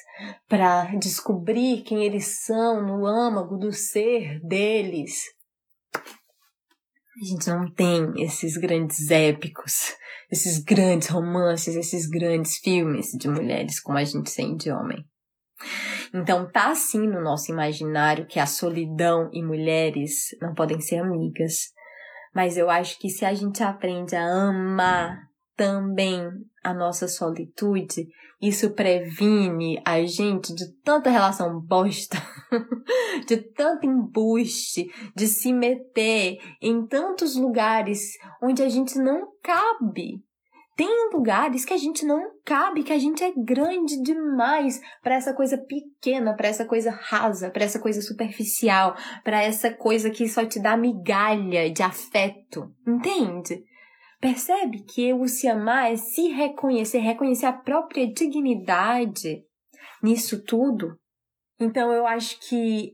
para 0.49 0.87
descobrir 0.97 1.83
quem 1.83 2.05
eles 2.05 2.45
são 2.45 2.85
no 2.85 3.07
âmago 3.07 3.57
do 3.57 3.73
ser 3.73 4.41
deles. 4.41 5.38
A 7.21 7.25
gente 7.25 7.49
não 7.49 7.69
tem 7.69 8.13
esses 8.23 8.57
grandes 8.57 9.11
épicos, 9.11 9.97
esses 10.31 10.63
grandes 10.63 11.09
romances, 11.09 11.75
esses 11.75 12.09
grandes 12.09 12.59
filmes 12.59 13.09
de 13.19 13.29
mulheres 13.29 13.81
como 13.81 13.99
a 13.99 14.05
gente 14.05 14.33
tem 14.33 14.57
de 14.57 14.71
homem. 14.71 15.05
Então 16.15 16.49
tá 16.49 16.71
assim 16.71 17.09
no 17.09 17.21
nosso 17.21 17.51
imaginário 17.51 18.25
que 18.27 18.39
a 18.39 18.47
solidão 18.47 19.29
e 19.33 19.43
mulheres 19.43 20.29
não 20.41 20.55
podem 20.55 20.81
ser 20.81 20.99
amigas. 20.99 21.73
Mas 22.33 22.57
eu 22.57 22.71
acho 22.71 22.97
que 23.01 23.11
se 23.11 23.25
a 23.25 23.35
gente 23.35 23.65
aprende 23.65 24.15
a 24.15 24.25
amar 24.25 25.19
também 25.57 26.31
a 26.69 26.75
nossa 26.75 27.09
solitude, 27.09 28.07
isso 28.41 28.71
previne 28.71 29.81
a 29.85 30.05
gente 30.05 30.55
de 30.55 30.73
tanta 30.85 31.09
relação 31.09 31.59
bosta, 31.61 32.19
de 33.27 33.39
tanto 33.39 33.87
embuste, 33.87 34.91
de 35.17 35.27
se 35.27 35.53
meter 35.53 36.37
em 36.61 36.87
tantos 36.87 37.37
lugares 37.37 38.01
onde 38.43 38.63
a 38.63 38.69
gente 38.69 38.99
não 38.99 39.29
cabe. 39.43 40.23
Tem 40.77 41.11
lugares 41.13 41.65
que 41.65 41.73
a 41.73 41.77
gente 41.79 42.07
não 42.07 42.23
cabe, 42.45 42.85
que 42.85 42.93
a 42.93 42.99
gente 42.99 43.25
é 43.25 43.33
grande 43.33 44.01
demais 44.01 44.81
para 45.03 45.17
essa 45.17 45.35
coisa 45.35 45.59
pequena, 45.59 46.37
para 46.37 46.49
essa 46.49 46.65
coisa 46.65 46.93
rasa, 46.93 47.51
para 47.51 47.65
essa 47.65 47.81
coisa 47.81 48.01
superficial, 48.01 48.95
para 49.25 49.43
essa 49.43 49.73
coisa 49.73 50.09
que 50.11 50.29
só 50.29 50.45
te 50.45 50.61
dá 50.61 50.77
migalha 50.77 51.69
de 51.69 51.83
afeto. 51.83 52.71
Entende? 52.87 53.65
Percebe 54.21 54.85
que 54.85 55.13
o 55.13 55.29
se 55.29 55.47
amar 55.47 55.93
é 55.93 55.97
se 55.97 56.29
reconhecer, 56.29 56.99
reconhecer 56.99 57.47
a 57.47 57.53
própria 57.53 58.07
dignidade 58.13 59.45
nisso 60.03 60.45
tudo? 60.45 60.99
Então 61.61 61.93
eu 61.93 62.07
acho 62.07 62.39
que 62.49 62.93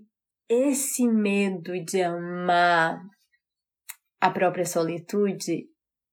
esse 0.49 1.09
medo 1.09 1.73
de 1.85 2.03
amar 2.03 3.01
a 4.21 4.31
própria 4.31 4.67
solitude 4.67 5.67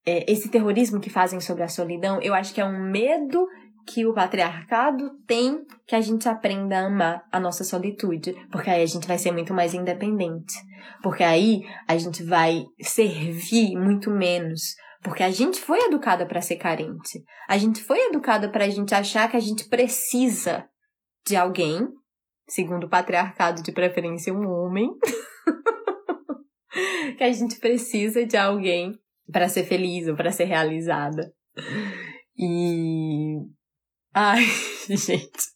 é, 0.05 0.31
esse 0.31 0.49
terrorismo 0.49 0.99
que 0.99 1.09
fazem 1.09 1.39
sobre 1.39 1.63
a 1.63 1.67
solidão, 1.67 2.19
eu 2.21 2.33
acho 2.33 2.53
que 2.53 2.61
é 2.61 2.65
um 2.65 2.89
medo 2.89 3.47
que 3.87 4.05
o 4.05 4.13
patriarcado 4.13 5.11
tem 5.27 5.63
que 5.87 5.95
a 5.95 6.01
gente 6.01 6.29
aprenda 6.29 6.77
a 6.77 6.85
amar 6.85 7.23
a 7.31 7.39
nossa 7.39 7.63
solitude, 7.63 8.33
porque 8.51 8.69
aí 8.69 8.83
a 8.83 8.87
gente 8.87 9.07
vai 9.07 9.17
ser 9.17 9.31
muito 9.31 9.53
mais 9.53 9.73
independente, 9.73 10.53
porque 11.01 11.23
aí 11.23 11.61
a 11.87 11.97
gente 11.97 12.23
vai 12.23 12.63
servir 12.81 13.75
muito 13.75 14.09
menos, 14.11 14.75
porque 15.01 15.23
a 15.23 15.31
gente 15.31 15.59
foi 15.59 15.79
educada 15.81 16.25
para 16.25 16.41
ser 16.41 16.57
carente, 16.57 17.23
a 17.47 17.57
gente 17.57 17.83
foi 17.83 17.99
educada 18.07 18.49
para 18.49 18.65
a 18.65 18.69
gente 18.69 18.93
achar 18.93 19.29
que 19.29 19.37
a 19.37 19.39
gente 19.39 19.67
precisa 19.67 20.67
de 21.25 21.35
alguém, 21.35 21.87
segundo 22.47 22.85
o 22.85 22.89
patriarcado 22.89 23.63
de 23.63 23.71
preferência 23.71 24.33
um 24.33 24.47
homem, 24.47 24.89
que 27.17 27.23
a 27.23 27.31
gente 27.31 27.59
precisa 27.59 28.25
de 28.25 28.37
alguém 28.37 28.99
para 29.31 29.49
ser 29.49 29.63
feliz 29.63 30.07
ou 30.07 30.15
para 30.15 30.31
ser 30.31 30.45
realizada. 30.45 31.33
E. 32.37 33.37
Ai, 34.13 34.43
gente. 34.89 35.51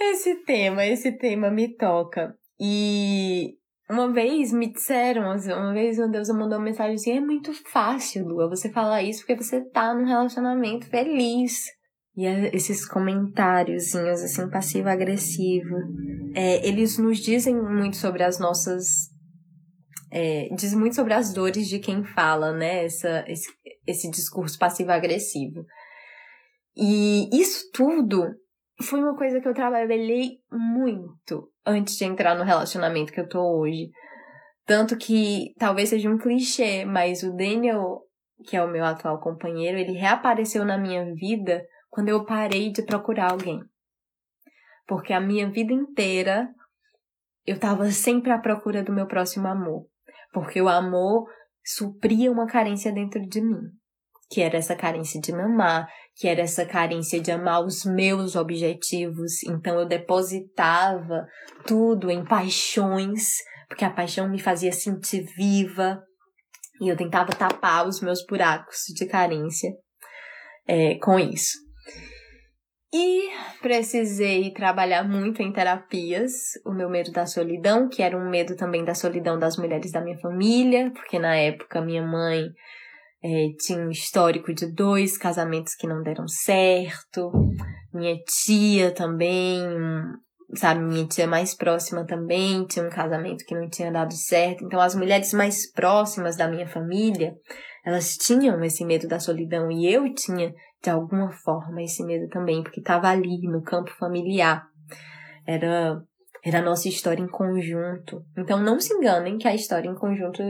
Esse 0.00 0.36
tema, 0.44 0.86
esse 0.86 1.12
tema 1.12 1.50
me 1.50 1.76
toca. 1.76 2.36
E 2.60 3.56
uma 3.90 4.12
vez 4.12 4.52
me 4.52 4.72
disseram, 4.72 5.30
assim, 5.30 5.52
uma 5.52 5.72
vez 5.72 5.96
meu 5.96 6.10
Deus 6.10 6.28
mandou 6.28 6.58
uma 6.58 6.64
mensagem 6.64 6.94
assim: 6.94 7.12
é 7.12 7.20
muito 7.20 7.52
fácil, 7.70 8.26
Lua, 8.26 8.48
você 8.48 8.70
falar 8.70 9.02
isso 9.02 9.20
porque 9.20 9.42
você 9.42 9.60
tá 9.70 9.94
num 9.94 10.06
relacionamento 10.06 10.86
feliz. 10.86 11.64
E 12.16 12.26
é 12.26 12.54
esses 12.54 12.86
comentáriozinhos, 12.86 14.20
assim, 14.22 14.50
passivo-agressivo, 14.50 15.76
é, 16.34 16.66
eles 16.66 16.98
nos 16.98 17.18
dizem 17.18 17.54
muito 17.54 17.96
sobre 17.96 18.24
as 18.24 18.40
nossas 18.40 19.08
é, 20.10 20.48
diz 20.54 20.74
muito 20.74 20.96
sobre 20.96 21.14
as 21.14 21.32
dores 21.32 21.68
de 21.68 21.78
quem 21.78 22.02
fala, 22.02 22.52
né? 22.52 22.84
Essa, 22.84 23.24
esse, 23.28 23.48
esse 23.86 24.10
discurso 24.10 24.58
passivo-agressivo. 24.58 25.64
E 26.76 27.28
isso 27.32 27.70
tudo 27.72 28.26
foi 28.82 29.00
uma 29.00 29.16
coisa 29.16 29.40
que 29.40 29.48
eu 29.48 29.54
trabalhei 29.54 30.38
muito 30.50 31.50
antes 31.66 31.96
de 31.96 32.04
entrar 32.04 32.36
no 32.36 32.44
relacionamento 32.44 33.12
que 33.12 33.20
eu 33.20 33.28
tô 33.28 33.40
hoje. 33.58 33.90
Tanto 34.64 34.96
que 34.96 35.54
talvez 35.58 35.88
seja 35.88 36.10
um 36.10 36.18
clichê, 36.18 36.84
mas 36.84 37.22
o 37.22 37.34
Daniel, 37.34 38.02
que 38.46 38.56
é 38.56 38.62
o 38.62 38.70
meu 38.70 38.84
atual 38.84 39.20
companheiro, 39.20 39.78
ele 39.78 39.92
reapareceu 39.92 40.64
na 40.64 40.76
minha 40.76 41.14
vida 41.14 41.64
quando 41.88 42.08
eu 42.08 42.24
parei 42.24 42.70
de 42.70 42.82
procurar 42.82 43.32
alguém. 43.32 43.60
Porque 44.86 45.12
a 45.12 45.20
minha 45.20 45.50
vida 45.50 45.72
inteira 45.72 46.48
eu 47.46 47.58
tava 47.58 47.90
sempre 47.90 48.30
à 48.30 48.38
procura 48.38 48.82
do 48.82 48.92
meu 48.92 49.06
próximo 49.06 49.48
amor 49.48 49.86
porque 50.32 50.60
o 50.60 50.68
amor 50.68 51.26
supria 51.64 52.30
uma 52.30 52.46
carência 52.46 52.92
dentro 52.92 53.20
de 53.26 53.40
mim, 53.40 53.60
que 54.30 54.40
era 54.40 54.56
essa 54.56 54.76
carência 54.76 55.20
de 55.20 55.32
me 55.32 55.42
amar, 55.42 55.88
que 56.18 56.26
era 56.26 56.40
essa 56.40 56.66
carência 56.66 57.20
de 57.20 57.30
amar 57.30 57.64
os 57.64 57.84
meus 57.84 58.34
objetivos. 58.34 59.42
Então 59.44 59.78
eu 59.78 59.86
depositava 59.86 61.26
tudo 61.64 62.10
em 62.10 62.24
paixões, 62.24 63.36
porque 63.68 63.84
a 63.84 63.90
paixão 63.90 64.28
me 64.28 64.40
fazia 64.40 64.72
sentir 64.72 65.24
viva, 65.36 66.02
e 66.80 66.88
eu 66.88 66.96
tentava 66.96 67.32
tapar 67.32 67.86
os 67.86 68.00
meus 68.00 68.24
buracos 68.26 68.78
de 68.94 69.06
carência 69.06 69.70
é, 70.66 70.96
com 70.96 71.18
isso. 71.18 71.56
E 72.92 73.28
precisei 73.60 74.50
trabalhar 74.52 75.04
muito 75.04 75.42
em 75.42 75.52
terapias, 75.52 76.32
o 76.64 76.72
meu 76.72 76.88
medo 76.88 77.12
da 77.12 77.26
solidão, 77.26 77.88
que 77.88 78.02
era 78.02 78.16
um 78.16 78.30
medo 78.30 78.56
também 78.56 78.84
da 78.84 78.94
solidão 78.94 79.38
das 79.38 79.56
mulheres 79.56 79.92
da 79.92 80.00
minha 80.00 80.18
família, 80.18 80.90
porque 80.92 81.18
na 81.18 81.36
época 81.36 81.82
minha 81.82 82.02
mãe 82.02 82.46
é, 83.22 83.48
tinha 83.58 83.80
um 83.80 83.90
histórico 83.90 84.52
de 84.54 84.72
dois 84.72 85.18
casamentos 85.18 85.74
que 85.74 85.86
não 85.86 86.02
deram 86.02 86.26
certo, 86.28 87.30
minha 87.92 88.16
tia 88.24 88.92
também, 88.92 89.60
sabe, 90.54 90.80
minha 90.80 91.06
tia 91.06 91.26
mais 91.26 91.54
próxima 91.54 92.06
também 92.06 92.64
tinha 92.66 92.84
um 92.84 92.90
casamento 92.90 93.44
que 93.44 93.54
não 93.54 93.68
tinha 93.68 93.90
dado 93.90 94.14
certo. 94.14 94.64
Então 94.64 94.80
as 94.80 94.94
mulheres 94.94 95.32
mais 95.32 95.70
próximas 95.72 96.36
da 96.36 96.48
minha 96.48 96.68
família, 96.68 97.34
elas 97.84 98.14
tinham 98.14 98.62
esse 98.64 98.84
medo 98.84 99.08
da 99.08 99.18
solidão 99.18 99.70
e 99.70 99.92
eu 99.92 100.12
tinha 100.14 100.54
de 100.82 100.90
alguma 100.90 101.32
forma 101.32 101.82
esse 101.82 102.04
medo 102.04 102.28
também, 102.28 102.62
porque 102.62 102.80
estava 102.80 103.08
ali 103.08 103.40
no 103.42 103.62
campo 103.62 103.90
familiar. 103.98 104.64
Era 105.46 106.00
era 106.44 106.60
a 106.60 106.62
nossa 106.62 106.88
história 106.88 107.20
em 107.20 107.28
conjunto. 107.28 108.24
Então 108.36 108.62
não 108.62 108.78
se 108.78 108.94
enganem 108.94 109.38
que 109.38 109.48
a 109.48 109.54
história 109.54 109.88
em 109.88 109.94
conjunto 109.94 110.40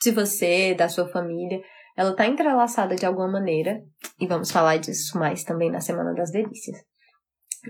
de 0.00 0.10
você, 0.12 0.74
da 0.74 0.88
sua 0.88 1.08
família, 1.08 1.60
ela 1.96 2.10
está 2.10 2.26
entrelaçada 2.26 2.94
de 2.96 3.06
alguma 3.06 3.28
maneira, 3.28 3.80
e 4.20 4.26
vamos 4.26 4.50
falar 4.50 4.78
disso 4.78 5.18
mais 5.18 5.44
também 5.44 5.70
na 5.70 5.80
Semana 5.80 6.12
das 6.14 6.30
Delícias. 6.30 6.78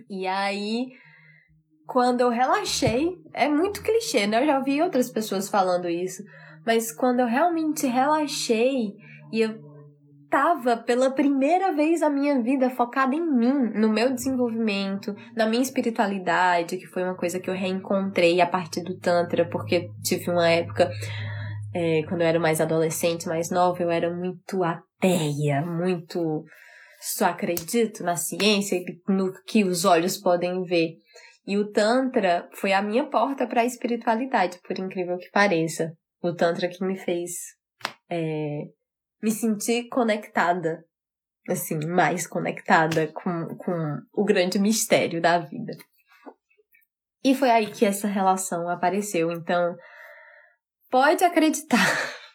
E 0.09 0.27
aí, 0.27 0.87
quando 1.87 2.21
eu 2.21 2.31
relaxei, 2.31 3.11
é 3.33 3.49
muito 3.49 3.83
clichê, 3.83 4.27
né? 4.27 4.43
Eu 4.43 4.47
já 4.47 4.59
ouvi 4.59 4.81
outras 4.83 5.11
pessoas 5.11 5.49
falando 5.49 5.89
isso, 5.89 6.23
mas 6.67 6.91
quando 6.93 7.21
eu 7.21 7.27
realmente 7.27 7.87
relaxei 7.87 8.95
e 9.33 9.41
eu 9.41 9.75
estava 10.25 10.77
pela 10.77 11.13
primeira 11.13 11.73
vez 11.73 12.01
na 12.01 12.11
minha 12.11 12.43
vida 12.43 12.69
focada 12.71 13.15
em 13.15 13.25
mim, 13.25 13.71
no 13.75 13.89
meu 13.89 14.13
desenvolvimento, 14.13 15.15
na 15.37 15.47
minha 15.47 15.63
espiritualidade, 15.63 16.77
que 16.77 16.87
foi 16.87 17.05
uma 17.05 17.15
coisa 17.15 17.39
que 17.39 17.49
eu 17.49 17.55
reencontrei 17.55 18.41
a 18.41 18.47
partir 18.47 18.83
do 18.83 18.99
Tantra, 18.99 19.49
porque 19.49 19.89
tive 20.03 20.31
uma 20.31 20.49
época, 20.49 20.91
é, 21.75 22.05
quando 22.05 22.21
eu 22.21 22.27
era 22.29 22.39
mais 22.39 22.61
adolescente, 22.61 23.27
mais 23.27 23.51
nova, 23.51 23.83
eu 23.83 23.91
era 23.91 24.15
muito 24.15 24.63
ateia, 24.63 25.61
muito. 25.63 26.45
Só 27.01 27.27
acredito 27.27 28.03
na 28.03 28.17
ciência 28.17 28.77
e 28.77 28.85
no 29.09 29.33
que 29.45 29.65
os 29.65 29.85
olhos 29.85 30.17
podem 30.17 30.63
ver. 30.63 30.97
E 31.47 31.59
o 31.59 31.71
Tantra 31.71 32.49
foi 32.55 32.73
a 32.73 32.81
minha 32.81 33.05
porta 33.11 33.47
para 33.47 33.63
a 33.63 33.67
espiritualidade, 33.67 34.59
por 34.67 34.79
incrível 34.79 35.19
que 35.19 35.31
pareça. 35.31 35.93
O 36.23 36.33
Tantra 36.33 36.69
que 36.69 36.83
me 36.83 36.97
fez 36.97 37.33
é, 38.09 38.63
me 39.23 39.31
senti 39.31 39.89
conectada, 39.89 40.85
assim, 41.49 41.79
mais 41.87 42.27
conectada 42.27 43.09
com, 43.09 43.49
com 43.57 43.99
o 44.15 44.25
grande 44.25 44.59
mistério 44.59 45.21
da 45.21 45.39
vida. 45.39 45.77
E 47.23 47.35
foi 47.35 47.51
aí 47.51 47.67
que 47.67 47.85
essa 47.85 48.07
relação 48.07 48.69
apareceu. 48.69 49.33
Então, 49.33 49.75
pode 50.95 51.25
acreditar 51.25 51.85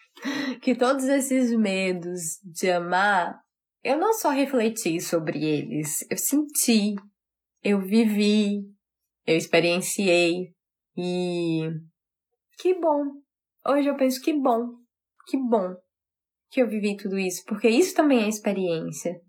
que 0.62 0.76
todos 0.76 1.06
esses 1.06 1.58
medos 1.58 2.42
de 2.44 2.70
amar, 2.70 3.40
eu 3.82 3.98
não 3.98 4.12
só 4.12 4.32
refleti 4.32 5.00
sobre 5.00 5.46
eles, 5.46 6.06
eu 6.12 6.18
senti 6.18 6.94
eu 7.64 7.80
vivi, 7.80 8.60
eu 9.26 9.38
experienciei 9.38 10.54
e 10.98 11.70
que 12.58 12.74
bom. 12.74 13.22
Hoje 13.66 13.88
eu 13.88 13.96
penso 13.96 14.22
que 14.22 14.34
bom, 14.34 14.76
que 15.28 15.38
bom 15.38 15.74
que 16.52 16.62
eu 16.62 16.68
vivi 16.68 16.98
tudo 16.98 17.18
isso, 17.18 17.46
porque 17.48 17.70
isso 17.70 17.96
também 17.96 18.26
é 18.26 18.28
experiência. 18.28 19.22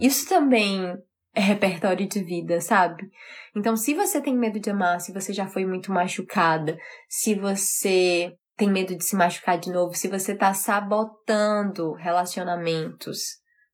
Isso 0.00 0.28
também 0.28 0.92
é 1.32 1.40
repertório 1.40 2.08
de 2.08 2.20
vida, 2.24 2.60
sabe? 2.60 3.08
Então, 3.54 3.76
se 3.76 3.94
você 3.94 4.20
tem 4.20 4.36
medo 4.36 4.58
de 4.58 4.70
amar, 4.70 5.00
se 5.00 5.12
você 5.12 5.32
já 5.32 5.46
foi 5.46 5.64
muito 5.64 5.92
machucada, 5.92 6.76
se 7.08 7.36
você 7.36 8.36
tem 8.62 8.70
medo 8.70 8.94
de 8.94 9.04
se 9.04 9.16
machucar 9.16 9.58
de 9.58 9.72
novo, 9.72 9.92
se 9.92 10.06
você 10.06 10.36
tá 10.36 10.54
sabotando 10.54 11.94
relacionamentos 11.94 13.18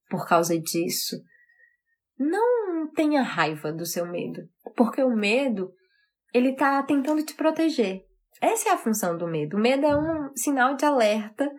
por 0.08 0.26
causa 0.26 0.58
disso, 0.58 1.14
não 2.18 2.90
tenha 2.94 3.20
raiva 3.20 3.70
do 3.70 3.84
seu 3.84 4.06
medo, 4.06 4.40
porque 4.74 5.02
o 5.02 5.14
medo, 5.14 5.70
ele 6.32 6.56
tá 6.56 6.82
tentando 6.82 7.22
te 7.22 7.34
proteger. 7.34 8.00
Essa 8.40 8.70
é 8.70 8.72
a 8.72 8.78
função 8.78 9.18
do 9.18 9.28
medo. 9.28 9.58
O 9.58 9.60
medo 9.60 9.84
é 9.84 9.94
um 9.94 10.34
sinal 10.34 10.74
de 10.74 10.86
alerta 10.86 11.52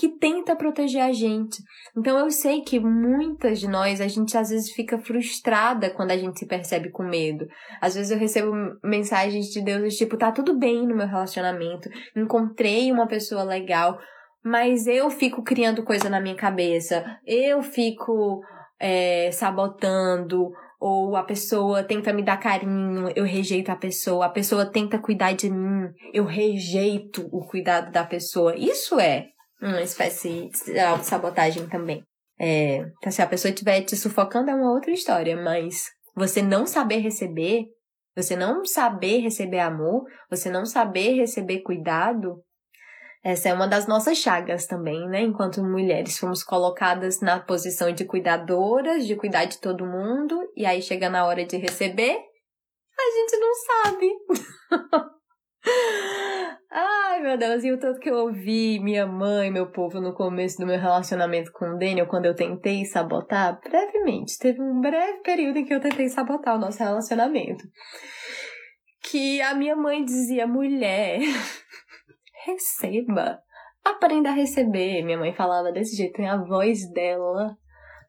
que 0.00 0.08
tenta 0.08 0.56
proteger 0.56 1.02
a 1.02 1.12
gente. 1.12 1.62
Então 1.94 2.18
eu 2.18 2.30
sei 2.30 2.62
que 2.62 2.80
muitas 2.80 3.60
de 3.60 3.68
nós, 3.68 4.00
a 4.00 4.08
gente 4.08 4.34
às 4.34 4.48
vezes 4.48 4.72
fica 4.72 4.98
frustrada 4.98 5.90
quando 5.90 6.10
a 6.10 6.16
gente 6.16 6.38
se 6.38 6.46
percebe 6.46 6.88
com 6.88 7.02
medo. 7.02 7.46
Às 7.82 7.96
vezes 7.96 8.10
eu 8.10 8.16
recebo 8.16 8.50
mensagens 8.82 9.48
de 9.48 9.60
Deus 9.62 9.94
tipo, 9.96 10.16
tá 10.16 10.32
tudo 10.32 10.58
bem 10.58 10.86
no 10.86 10.96
meu 10.96 11.06
relacionamento, 11.06 11.90
encontrei 12.16 12.90
uma 12.90 13.06
pessoa 13.06 13.42
legal, 13.42 13.98
mas 14.42 14.86
eu 14.86 15.10
fico 15.10 15.42
criando 15.42 15.84
coisa 15.84 16.08
na 16.08 16.18
minha 16.18 16.34
cabeça, 16.34 17.04
eu 17.26 17.60
fico 17.60 18.40
é, 18.80 19.30
sabotando, 19.30 20.50
ou 20.80 21.14
a 21.14 21.24
pessoa 21.24 21.82
tenta 21.82 22.10
me 22.10 22.24
dar 22.24 22.38
carinho, 22.38 23.12
eu 23.14 23.24
rejeito 23.24 23.70
a 23.70 23.76
pessoa, 23.76 24.24
a 24.24 24.30
pessoa 24.30 24.64
tenta 24.64 24.98
cuidar 24.98 25.34
de 25.34 25.50
mim, 25.50 25.90
eu 26.14 26.24
rejeito 26.24 27.28
o 27.30 27.44
cuidado 27.44 27.92
da 27.92 28.02
pessoa. 28.02 28.56
Isso 28.56 28.98
é 28.98 29.26
uma 29.60 29.82
espécie 29.82 30.48
de 30.48 31.04
sabotagem 31.04 31.68
também. 31.68 32.02
É, 32.38 32.76
então, 32.98 33.12
se 33.12 33.20
a 33.20 33.26
pessoa 33.26 33.52
estiver 33.52 33.82
te 33.82 33.96
sufocando 33.96 34.50
é 34.50 34.54
uma 34.54 34.72
outra 34.72 34.90
história, 34.90 35.36
mas 35.36 35.90
você 36.16 36.40
não 36.40 36.66
saber 36.66 36.98
receber, 36.98 37.66
você 38.16 38.34
não 38.34 38.64
saber 38.64 39.18
receber 39.18 39.60
amor, 39.60 40.04
você 40.30 40.50
não 40.50 40.64
saber 40.64 41.14
receber 41.14 41.60
cuidado, 41.60 42.42
essa 43.22 43.50
é 43.50 43.52
uma 43.52 43.68
das 43.68 43.86
nossas 43.86 44.16
chagas 44.16 44.66
também, 44.66 45.06
né? 45.08 45.20
Enquanto 45.20 45.62
mulheres 45.62 46.18
fomos 46.18 46.42
colocadas 46.42 47.20
na 47.20 47.38
posição 47.38 47.92
de 47.92 48.06
cuidadoras, 48.06 49.06
de 49.06 49.14
cuidar 49.14 49.44
de 49.44 49.60
todo 49.60 49.86
mundo, 49.86 50.40
e 50.56 50.64
aí 50.64 50.80
chega 50.80 51.10
na 51.10 51.26
hora 51.26 51.44
de 51.44 51.58
receber, 51.58 52.16
a 52.98 53.10
gente 53.12 53.36
não 53.36 53.54
sabe. 53.54 55.10
Ai, 57.20 57.26
meu 57.26 57.36
Deus, 57.36 57.62
e 57.64 57.70
o 57.70 57.78
tanto 57.78 58.00
que 58.00 58.08
eu 58.08 58.14
ouvi 58.14 58.80
minha 58.80 59.06
mãe, 59.06 59.50
meu 59.50 59.70
povo, 59.70 60.00
no 60.00 60.14
começo 60.14 60.56
do 60.56 60.66
meu 60.66 60.80
relacionamento 60.80 61.52
com 61.52 61.66
o 61.66 61.76
Daniel, 61.76 62.06
quando 62.06 62.24
eu 62.24 62.34
tentei 62.34 62.86
sabotar, 62.86 63.60
brevemente, 63.60 64.38
teve 64.38 64.62
um 64.62 64.80
breve 64.80 65.18
período 65.18 65.58
em 65.58 65.66
que 65.66 65.74
eu 65.74 65.80
tentei 65.82 66.08
sabotar 66.08 66.56
o 66.56 66.58
nosso 66.58 66.78
relacionamento. 66.78 67.62
Que 69.02 69.38
a 69.42 69.54
minha 69.54 69.76
mãe 69.76 70.02
dizia, 70.02 70.46
mulher, 70.46 71.20
receba, 72.46 73.38
aprenda 73.84 74.30
a 74.30 74.34
receber. 74.34 75.02
Minha 75.02 75.18
mãe 75.18 75.34
falava 75.34 75.70
desse 75.70 75.94
jeito, 75.94 76.14
tem 76.14 76.26
a 76.26 76.42
voz 76.42 76.90
dela 76.90 77.54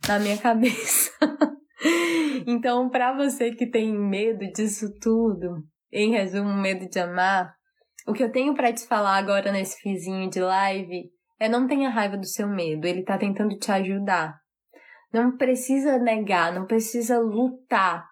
na 0.07 0.20
minha 0.20 0.38
cabeça. 0.38 1.12
então, 2.47 2.89
para 2.89 3.14
você 3.14 3.51
que 3.51 3.70
tem 3.70 3.93
medo 3.93 4.49
disso 4.53 4.88
tudo, 5.01 5.66
em 5.91 6.12
resumo, 6.12 6.53
medo 6.53 6.88
de 6.88 6.97
amar, 6.97 7.59
o 8.08 8.14
que 8.14 8.24
eu 8.24 8.32
tenho 8.32 8.54
para 8.54 8.74
te 8.74 8.86
falar 8.88 9.18
agora 9.18 9.52
nesse 9.52 9.80
fizinho 9.80 10.30
de 10.30 10.39
live 10.39 11.12
é 11.39 11.47
não 11.47 11.68
tenha 11.68 11.89
raiva 11.89 12.18
do 12.18 12.26
seu 12.26 12.47
medo, 12.47 12.86
ele 12.86 13.04
tá 13.04 13.18
tentando 13.18 13.58
te 13.58 13.72
ajudar. 13.72 14.39
Não 15.14 15.36
precisa 15.38 15.97
negar, 15.97 16.54
não 16.54 16.66
precisa 16.66 17.20
lutar 17.20 18.08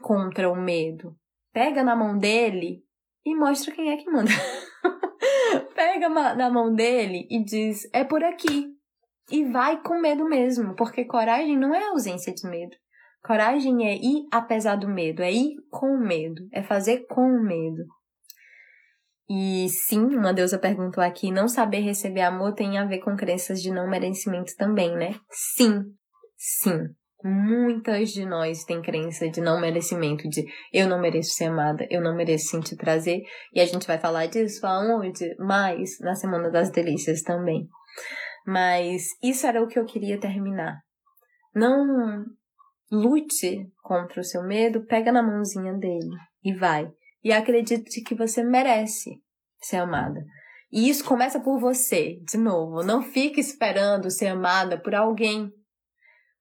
contra 0.00 0.50
o 0.50 0.56
medo. 0.56 1.14
Pega 1.52 1.82
na 1.82 1.94
mão 1.94 2.16
dele 2.16 2.82
e 3.24 3.34
mostra 3.34 3.74
quem 3.74 3.90
é 3.90 3.96
que 3.96 4.10
manda. 4.10 4.30
Pega 5.74 6.08
na 6.08 6.50
mão 6.50 6.72
dele 6.74 7.26
e 7.30 7.44
diz: 7.44 7.88
é 7.92 8.04
por 8.04 8.24
aqui. 8.24 8.72
E 9.30 9.44
vai 9.44 9.82
com 9.82 10.00
medo 10.00 10.24
mesmo, 10.24 10.74
porque 10.74 11.04
coragem 11.04 11.56
não 11.56 11.74
é 11.74 11.88
ausência 11.88 12.34
de 12.34 12.48
medo. 12.48 12.76
Coragem 13.24 13.86
é 13.86 13.94
ir 13.94 14.26
apesar 14.32 14.76
do 14.76 14.88
medo, 14.88 15.22
é 15.22 15.32
ir 15.32 15.54
com 15.70 15.96
medo, 15.96 16.48
é 16.52 16.62
fazer 16.62 17.06
com 17.06 17.40
medo. 17.40 17.84
E 19.34 19.66
sim, 19.70 20.14
uma 20.14 20.34
deusa 20.34 20.58
perguntou 20.58 21.02
aqui, 21.02 21.30
não 21.30 21.48
saber 21.48 21.78
receber 21.78 22.20
amor 22.20 22.52
tem 22.52 22.76
a 22.76 22.84
ver 22.84 22.98
com 22.98 23.16
crenças 23.16 23.62
de 23.62 23.70
não 23.70 23.88
merecimento 23.88 24.54
também, 24.58 24.94
né? 24.94 25.14
Sim, 25.30 25.84
sim. 26.36 26.80
Muitas 27.24 28.10
de 28.10 28.26
nós 28.26 28.62
têm 28.64 28.82
crença 28.82 29.30
de 29.30 29.40
não 29.40 29.58
merecimento, 29.58 30.28
de 30.28 30.44
eu 30.70 30.86
não 30.86 31.00
mereço 31.00 31.30
ser 31.30 31.46
amada, 31.46 31.86
eu 31.88 32.02
não 32.02 32.14
mereço 32.14 32.50
sentir 32.50 32.76
prazer. 32.76 33.22
E 33.54 33.60
a 33.62 33.64
gente 33.64 33.86
vai 33.86 33.98
falar 33.98 34.26
disso 34.26 34.66
aonde? 34.66 35.34
Mais 35.38 35.98
na 36.00 36.14
Semana 36.14 36.50
das 36.50 36.70
Delícias 36.70 37.22
também. 37.22 37.66
Mas 38.46 39.02
isso 39.22 39.46
era 39.46 39.62
o 39.62 39.66
que 39.66 39.78
eu 39.78 39.86
queria 39.86 40.20
terminar. 40.20 40.76
Não 41.54 42.22
lute 42.90 43.66
contra 43.82 44.20
o 44.20 44.24
seu 44.24 44.42
medo, 44.42 44.84
pega 44.84 45.10
na 45.10 45.22
mãozinha 45.22 45.72
dele 45.72 46.18
e 46.44 46.52
vai 46.52 46.86
e 47.22 47.32
acredite 47.32 48.02
que 48.02 48.14
você 48.14 48.42
merece 48.42 49.20
ser 49.60 49.76
amada. 49.76 50.24
E 50.72 50.88
isso 50.88 51.04
começa 51.04 51.38
por 51.38 51.60
você, 51.60 52.18
de 52.26 52.38
novo. 52.38 52.82
Não 52.82 53.02
fique 53.02 53.38
esperando 53.38 54.10
ser 54.10 54.28
amada 54.28 54.80
por 54.80 54.94
alguém. 54.94 55.50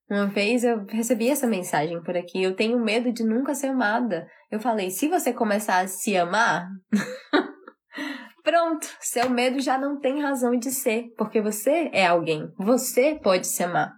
Uma 0.10 0.28
vez 0.28 0.64
eu 0.64 0.86
recebi 0.86 1.30
essa 1.30 1.46
mensagem 1.46 2.02
por 2.02 2.16
aqui. 2.16 2.42
Eu 2.42 2.56
tenho 2.56 2.80
medo 2.80 3.12
de 3.12 3.24
nunca 3.24 3.54
ser 3.54 3.68
amada. 3.68 4.26
Eu 4.50 4.60
falei: 4.60 4.90
se 4.90 5.08
você 5.08 5.34
começar 5.34 5.80
a 5.80 5.88
se 5.88 6.18
amar, 6.18 6.68
pronto, 8.44 8.88
seu 9.00 9.30
medo 9.30 9.60
já 9.60 9.78
não 9.78 10.00
tem 10.00 10.22
razão 10.22 10.58
de 10.58 10.72
ser, 10.72 11.06
porque 11.18 11.42
você 11.42 11.90
é 11.94 12.06
alguém. 12.06 12.50
Você 12.58 13.20
pode 13.22 13.48
se 13.48 13.64
amar. 13.64 13.94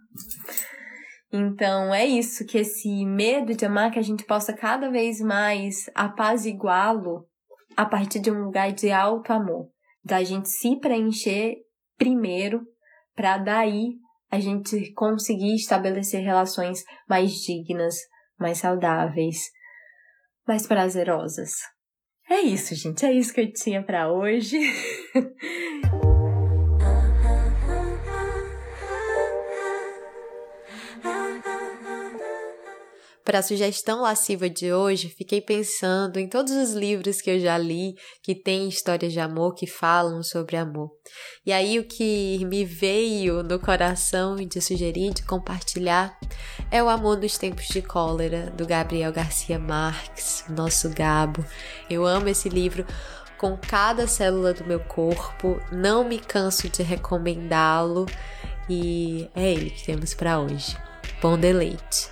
Então 1.35 1.91
é 1.91 2.05
isso, 2.05 2.45
que 2.45 2.59
esse 2.59 3.03
medo 3.03 3.55
de 3.55 3.65
amar, 3.65 3.89
que 3.89 3.97
a 3.97 4.03
gente 4.03 4.23
possa 4.23 4.53
cada 4.53 4.91
vez 4.91 5.19
mais 5.19 5.89
apaziguá-lo 5.95 7.27
a 7.75 7.83
partir 7.87 8.19
de 8.19 8.29
um 8.29 8.43
lugar 8.43 8.71
de 8.71 8.91
alto 8.91 9.33
amor, 9.33 9.67
da 10.05 10.23
gente 10.23 10.47
se 10.47 10.75
preencher 10.79 11.55
primeiro, 11.97 12.61
para 13.15 13.39
daí 13.39 13.95
a 14.29 14.39
gente 14.39 14.93
conseguir 14.93 15.55
estabelecer 15.55 16.21
relações 16.21 16.83
mais 17.09 17.31
dignas, 17.31 17.95
mais 18.39 18.59
saudáveis, 18.59 19.37
mais 20.47 20.67
prazerosas. 20.67 21.53
É 22.29 22.41
isso, 22.41 22.75
gente, 22.75 23.05
é 23.05 23.11
isso 23.11 23.33
que 23.33 23.41
eu 23.41 23.51
tinha 23.51 23.81
para 23.81 24.11
hoje. 24.11 24.59
Para 33.23 33.39
a 33.39 33.43
sugestão 33.43 34.01
lasciva 34.01 34.49
de 34.49 34.73
hoje, 34.73 35.07
fiquei 35.07 35.39
pensando 35.39 36.19
em 36.19 36.27
todos 36.27 36.51
os 36.51 36.73
livros 36.73 37.21
que 37.21 37.29
eu 37.29 37.39
já 37.39 37.57
li 37.57 37.95
que 38.21 38.35
têm 38.35 38.67
histórias 38.67 39.13
de 39.13 39.19
amor 39.19 39.55
que 39.55 39.65
falam 39.65 40.21
sobre 40.21 40.57
amor. 40.57 40.91
E 41.45 41.53
aí 41.53 41.79
o 41.79 41.85
que 41.85 42.43
me 42.45 42.65
veio 42.65 43.41
no 43.41 43.57
coração 43.59 44.35
de 44.35 44.59
sugerir, 44.59 45.13
de 45.13 45.23
compartilhar, 45.23 46.17
é 46.69 46.83
O 46.83 46.89
Amor 46.89 47.17
nos 47.17 47.37
Tempos 47.37 47.67
de 47.67 47.81
Cólera, 47.81 48.51
do 48.51 48.65
Gabriel 48.65 49.13
Garcia 49.13 49.57
Marques, 49.57 50.43
nosso 50.49 50.89
Gabo. 50.89 51.45
Eu 51.89 52.05
amo 52.05 52.27
esse 52.27 52.49
livro 52.49 52.85
com 53.37 53.57
cada 53.57 54.05
célula 54.05 54.53
do 54.53 54.65
meu 54.65 54.81
corpo, 54.81 55.61
não 55.71 56.03
me 56.03 56.19
canso 56.19 56.67
de 56.67 56.83
recomendá-lo 56.83 58.05
e 58.69 59.29
é 59.33 59.53
ele 59.53 59.69
que 59.69 59.85
temos 59.85 60.13
para 60.13 60.39
hoje. 60.39 60.77
Bom 61.21 61.37
deleite! 61.37 62.09